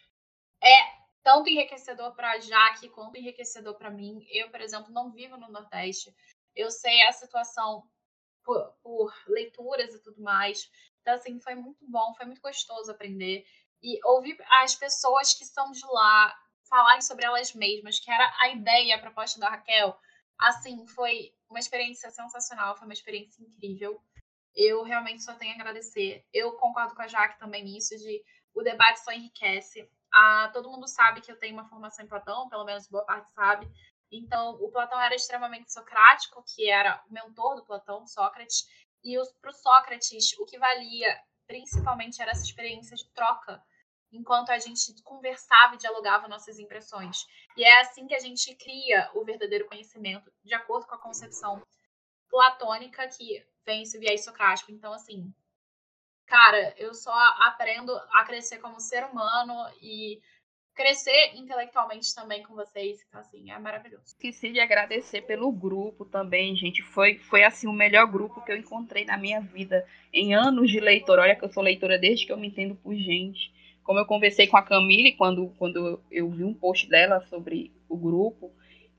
é 0.61 0.97
tanto 1.23 1.49
enriquecedor 1.49 2.15
para 2.15 2.39
Jaque 2.39 2.89
quanto 2.89 3.17
enriquecedor 3.17 3.75
para 3.75 3.91
mim. 3.91 4.25
Eu, 4.29 4.49
por 4.49 4.61
exemplo, 4.61 4.91
não 4.91 5.11
vivo 5.11 5.37
no 5.37 5.49
Nordeste. 5.49 6.15
Eu 6.55 6.71
sei 6.71 7.03
a 7.03 7.11
situação 7.11 7.83
por, 8.43 8.73
por 8.81 9.13
leituras 9.27 9.93
e 9.93 10.01
tudo 10.01 10.21
mais. 10.21 10.69
Então, 11.01 11.13
assim, 11.13 11.39
foi 11.39 11.55
muito 11.55 11.85
bom, 11.85 12.13
foi 12.15 12.25
muito 12.25 12.41
gostoso 12.41 12.91
aprender. 12.91 13.45
E 13.83 13.99
ouvir 14.05 14.37
as 14.63 14.75
pessoas 14.75 15.33
que 15.33 15.45
são 15.45 15.71
de 15.71 15.85
lá 15.85 16.33
falarem 16.69 17.01
sobre 17.01 17.25
elas 17.25 17.53
mesmas, 17.53 17.99
que 17.99 18.11
era 18.11 18.33
a 18.41 18.49
ideia, 18.49 18.95
a 18.95 18.99
proposta 18.99 19.39
da 19.39 19.49
Raquel, 19.49 19.97
assim, 20.37 20.85
foi 20.87 21.33
uma 21.49 21.59
experiência 21.59 22.09
sensacional, 22.09 22.75
foi 22.77 22.87
uma 22.87 22.93
experiência 22.93 23.41
incrível. 23.43 24.01
Eu 24.55 24.83
realmente 24.83 25.23
só 25.23 25.33
tenho 25.35 25.51
a 25.51 25.55
agradecer. 25.55 26.25
Eu 26.33 26.53
concordo 26.53 26.95
com 26.95 27.01
a 27.01 27.07
Jaque 27.07 27.39
também 27.39 27.63
nisso, 27.63 27.95
de 27.97 28.23
o 28.53 28.63
debate 28.63 29.01
só 29.01 29.11
enriquece. 29.11 29.89
Ah, 30.19 30.49
todo 30.51 30.71
mundo 30.71 30.87
sabe 30.87 31.21
que 31.21 31.31
eu 31.31 31.37
tenho 31.37 31.53
uma 31.53 31.69
formação 31.69 32.03
em 32.03 32.07
Platão, 32.07 32.49
pelo 32.49 32.65
menos 32.65 32.87
boa 32.87 33.05
parte 33.05 33.29
sabe. 33.33 33.71
Então, 34.11 34.55
o 34.55 34.71
Platão 34.71 34.99
era 34.99 35.13
extremamente 35.13 35.71
socrático, 35.71 36.43
que 36.43 36.67
era 36.67 37.03
o 37.07 37.13
mentor 37.13 37.55
do 37.55 37.63
Platão, 37.63 38.07
Sócrates, 38.07 38.67
e 39.03 39.15
para 39.39 39.51
o 39.51 39.53
Sócrates, 39.53 40.33
o 40.39 40.45
que 40.45 40.57
valia 40.57 41.21
principalmente 41.45 42.19
era 42.19 42.31
essa 42.31 42.43
experiência 42.43 42.97
de 42.97 43.07
troca, 43.11 43.63
enquanto 44.11 44.49
a 44.49 44.57
gente 44.57 44.91
conversava 45.03 45.75
e 45.75 45.77
dialogava 45.77 46.27
nossas 46.27 46.57
impressões. 46.57 47.17
E 47.55 47.63
é 47.63 47.81
assim 47.81 48.07
que 48.07 48.15
a 48.15 48.19
gente 48.19 48.55
cria 48.55 49.11
o 49.13 49.23
verdadeiro 49.23 49.67
conhecimento, 49.67 50.33
de 50.43 50.55
acordo 50.55 50.87
com 50.87 50.95
a 50.95 51.01
concepção 51.01 51.61
platônica 52.27 53.07
que 53.09 53.45
vem 53.63 53.83
esse 53.83 53.99
viés 53.99 54.23
socrático. 54.23 54.71
Então, 54.71 54.91
assim, 54.93 55.31
cara, 56.27 56.73
eu 56.77 56.93
só 56.93 57.13
aprendo 57.41 57.91
a 58.13 58.23
crescer 58.25 58.59
como 58.59 58.79
ser 58.79 59.05
humano 59.05 59.53
e 59.81 60.19
crescer 60.75 61.31
intelectualmente 61.35 62.13
também 62.13 62.43
com 62.43 62.53
vocês. 62.53 63.03
Então, 63.07 63.19
assim, 63.19 63.49
é 63.49 63.57
maravilhoso. 63.57 64.03
Esqueci 64.05 64.51
de 64.51 64.59
agradecer 64.59 65.21
pelo 65.23 65.51
grupo 65.51 66.05
também, 66.05 66.55
gente. 66.55 66.83
Foi, 66.83 67.17
foi 67.17 67.43
assim, 67.43 67.67
o 67.67 67.73
melhor 67.73 68.05
grupo 68.05 68.41
que 68.41 68.51
eu 68.51 68.57
encontrei 68.57 69.03
na 69.03 69.17
minha 69.17 69.41
vida 69.41 69.85
em 70.13 70.35
anos 70.35 70.69
de 70.69 70.79
leitor. 70.79 71.17
Olha 71.17 71.35
que 71.35 71.43
eu 71.43 71.51
sou 71.51 71.63
leitora 71.63 71.97
desde 71.97 72.27
que 72.27 72.31
eu 72.31 72.37
me 72.37 72.47
entendo 72.47 72.75
por 72.75 72.93
gente. 72.93 73.51
Como 73.83 73.97
eu 73.97 74.05
conversei 74.05 74.45
com 74.47 74.57
a 74.57 74.61
Camille 74.61 75.13
quando, 75.13 75.47
quando 75.57 75.99
eu 76.11 76.29
vi 76.29 76.43
um 76.43 76.53
post 76.53 76.87
dela 76.87 77.21
sobre 77.21 77.71
o 77.89 77.97
grupo, 77.97 78.51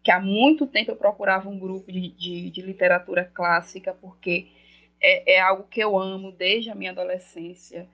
que 0.02 0.10
há 0.10 0.18
muito 0.18 0.66
tempo 0.66 0.90
eu 0.90 0.96
procurava 0.96 1.48
um 1.48 1.58
grupo 1.58 1.92
de, 1.92 2.08
de, 2.08 2.50
de 2.50 2.62
literatura 2.62 3.24
clássica, 3.24 3.92
porque 3.92 4.48
é, 5.00 5.34
é 5.34 5.40
algo 5.40 5.64
que 5.64 5.80
eu 5.80 5.98
amo 5.98 6.32
desde 6.32 6.70
a 6.70 6.74
minha 6.74 6.90
adolescência 6.90 7.88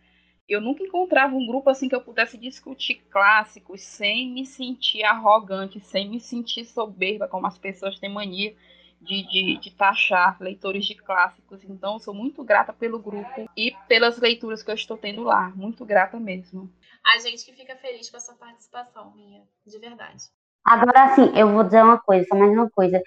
eu 0.48 0.60
nunca 0.60 0.82
encontrava 0.82 1.34
um 1.34 1.46
grupo 1.46 1.70
assim 1.70 1.88
que 1.88 1.94
eu 1.94 2.02
pudesse 2.02 2.36
discutir 2.36 2.96
clássicos 3.10 3.80
sem 3.80 4.30
me 4.30 4.44
sentir 4.44 5.02
arrogante, 5.02 5.80
sem 5.80 6.08
me 6.08 6.20
sentir 6.20 6.66
soberba, 6.66 7.26
como 7.26 7.46
as 7.46 7.56
pessoas 7.56 7.98
têm 7.98 8.12
mania 8.12 8.54
de, 9.00 9.26
de, 9.26 9.58
de, 9.58 9.70
taxar 9.70 10.36
leitores 10.40 10.84
de 10.84 10.94
clássicos. 10.94 11.64
Então, 11.64 11.98
sou 11.98 12.14
muito 12.14 12.44
grata 12.44 12.72
pelo 12.72 12.98
grupo 12.98 13.50
e 13.56 13.74
pelas 13.88 14.18
leituras 14.18 14.62
que 14.62 14.70
eu 14.70 14.74
estou 14.74 14.96
tendo 14.96 15.22
lá. 15.22 15.50
Muito 15.54 15.84
grata 15.84 16.18
mesmo. 16.18 16.70
A 17.04 17.18
gente 17.18 17.44
que 17.44 17.52
fica 17.52 17.76
feliz 17.76 18.08
com 18.10 18.16
a 18.16 18.20
sua 18.20 18.34
participação, 18.34 19.12
minha, 19.14 19.42
de 19.66 19.78
verdade. 19.78 20.24
Agora, 20.64 21.04
assim, 21.04 21.38
eu 21.38 21.52
vou 21.52 21.64
dizer 21.64 21.82
uma 21.82 21.98
coisa, 21.98 22.26
só 22.26 22.36
mais 22.36 22.52
uma 22.52 22.70
coisa. 22.70 23.02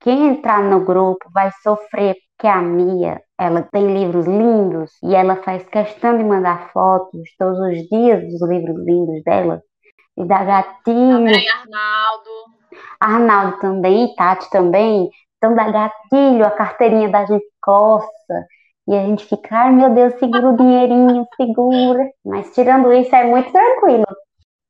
Quem 0.00 0.28
entrar 0.28 0.62
no 0.62 0.84
grupo 0.84 1.30
vai 1.30 1.50
sofrer, 1.62 2.16
porque 2.38 2.46
a 2.46 2.62
Mia, 2.62 3.20
ela 3.36 3.62
tem 3.62 3.92
livros 3.92 4.24
lindos 4.24 4.92
e 5.02 5.12
ela 5.12 5.42
faz 5.42 5.68
questão 5.68 6.16
de 6.16 6.22
mandar 6.22 6.70
fotos 6.70 7.28
todos 7.36 7.58
os 7.58 7.88
dias 7.88 8.22
dos 8.30 8.48
livros 8.48 8.76
lindos 8.86 9.24
dela. 9.24 9.60
E 10.16 10.24
da 10.24 10.44
gatinho. 10.44 11.18
Também, 11.18 11.48
Arnaldo. 11.50 12.30
Arnaldo 13.00 13.58
também, 13.58 14.14
Tati 14.14 14.48
também. 14.50 15.10
Então 15.36 15.56
dá 15.56 15.68
gatilho, 15.68 16.46
a 16.46 16.52
carteirinha 16.52 17.08
da 17.08 17.26
gente 17.26 17.44
coça. 17.60 18.46
E 18.86 18.94
a 18.94 19.04
gente 19.04 19.26
fica, 19.26 19.56
ai 19.56 19.72
meu 19.72 19.92
Deus, 19.92 20.14
segura 20.20 20.50
o 20.50 20.56
dinheirinho, 20.56 21.26
segura. 21.36 22.08
Mas 22.24 22.54
tirando 22.54 22.92
isso, 22.92 23.14
é 23.16 23.24
muito 23.24 23.50
tranquilo. 23.50 24.06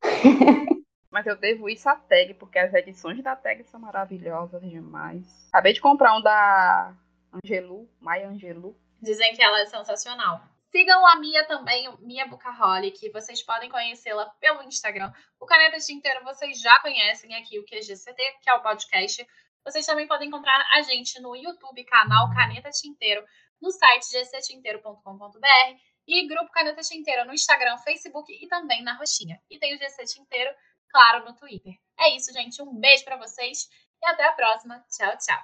Mas 1.13 1.27
eu 1.27 1.37
devo 1.37 1.69
isso 1.69 1.89
à 1.89 1.97
tag, 1.97 2.33
porque 2.35 2.59
as 2.59 2.73
edições 2.73 3.23
da 3.23 3.37
tag 3.37 3.63
são 3.65 3.79
maravilhosas 3.79 4.63
demais. 4.63 5.27
Acabei 5.53 5.75
de 5.75 5.81
comprar 5.81 6.17
um 6.17 6.23
da 6.23 6.95
Angelu, 7.33 7.89
Maya 8.01 8.29
Angelu. 8.29 8.77
Dizem 9.01 9.35
que 9.35 9.43
ela 9.43 9.61
é 9.61 9.67
sensacional. 9.67 10.43
Sigam 10.71 11.07
a 11.07 11.17
Mia 11.17 11.47
também, 11.47 11.89
Mia 12.01 12.27
Bucaholic. 12.27 13.11
Vocês 13.11 13.43
podem 13.43 13.71
conhecê-la 13.71 14.27
pelo 14.41 14.63
Instagram. 14.63 15.13
O 15.41 15.47
Caneta 15.47 15.79
Tinteiro 15.79 16.23
vocês 16.25 16.61
já 16.61 16.79
conhecem 16.81 17.35
aqui, 17.37 17.59
o 17.59 17.65
QGCT, 17.65 18.23
que 18.43 18.51
é 18.51 18.55
o 18.55 18.63
podcast. 18.63 19.27
Vocês 19.65 19.87
também 19.87 20.07
podem 20.07 20.29
encontrar 20.29 20.63
a 20.75 20.83
gente 20.83 21.21
no 21.21 21.35
YouTube, 21.35 21.85
canal 21.85 22.31
Caneta 22.35 22.71
Tinteiro, 22.71 23.25
no 23.61 23.71
site 23.71 24.07
gctinteiro.com.br 24.13 25.79
e 26.07 26.27
Grupo 26.27 26.51
Caneta 26.51 26.81
Tinteiro 26.81 27.27
no 27.27 27.35
Instagram, 27.35 27.77
Facebook 27.79 28.33
e 28.33 28.49
também 28.49 28.83
na 28.83 28.97
Roxinha. 28.97 29.39
E 29.51 29.59
tem 29.59 29.75
o 29.75 29.79
GC 29.79 30.05
Tinteiro 30.07 30.51
claro, 30.91 31.25
no 31.25 31.35
Twitter. 31.35 31.75
É 31.99 32.17
isso, 32.17 32.33
gente. 32.33 32.63
Um 32.63 32.75
beijo 32.75 33.05
para 33.05 33.17
vocês 33.17 33.69
e 34.03 34.07
até 34.07 34.25
a 34.25 34.33
próxima. 34.33 34.85
Tchau, 34.91 35.17
tchau. 35.19 35.37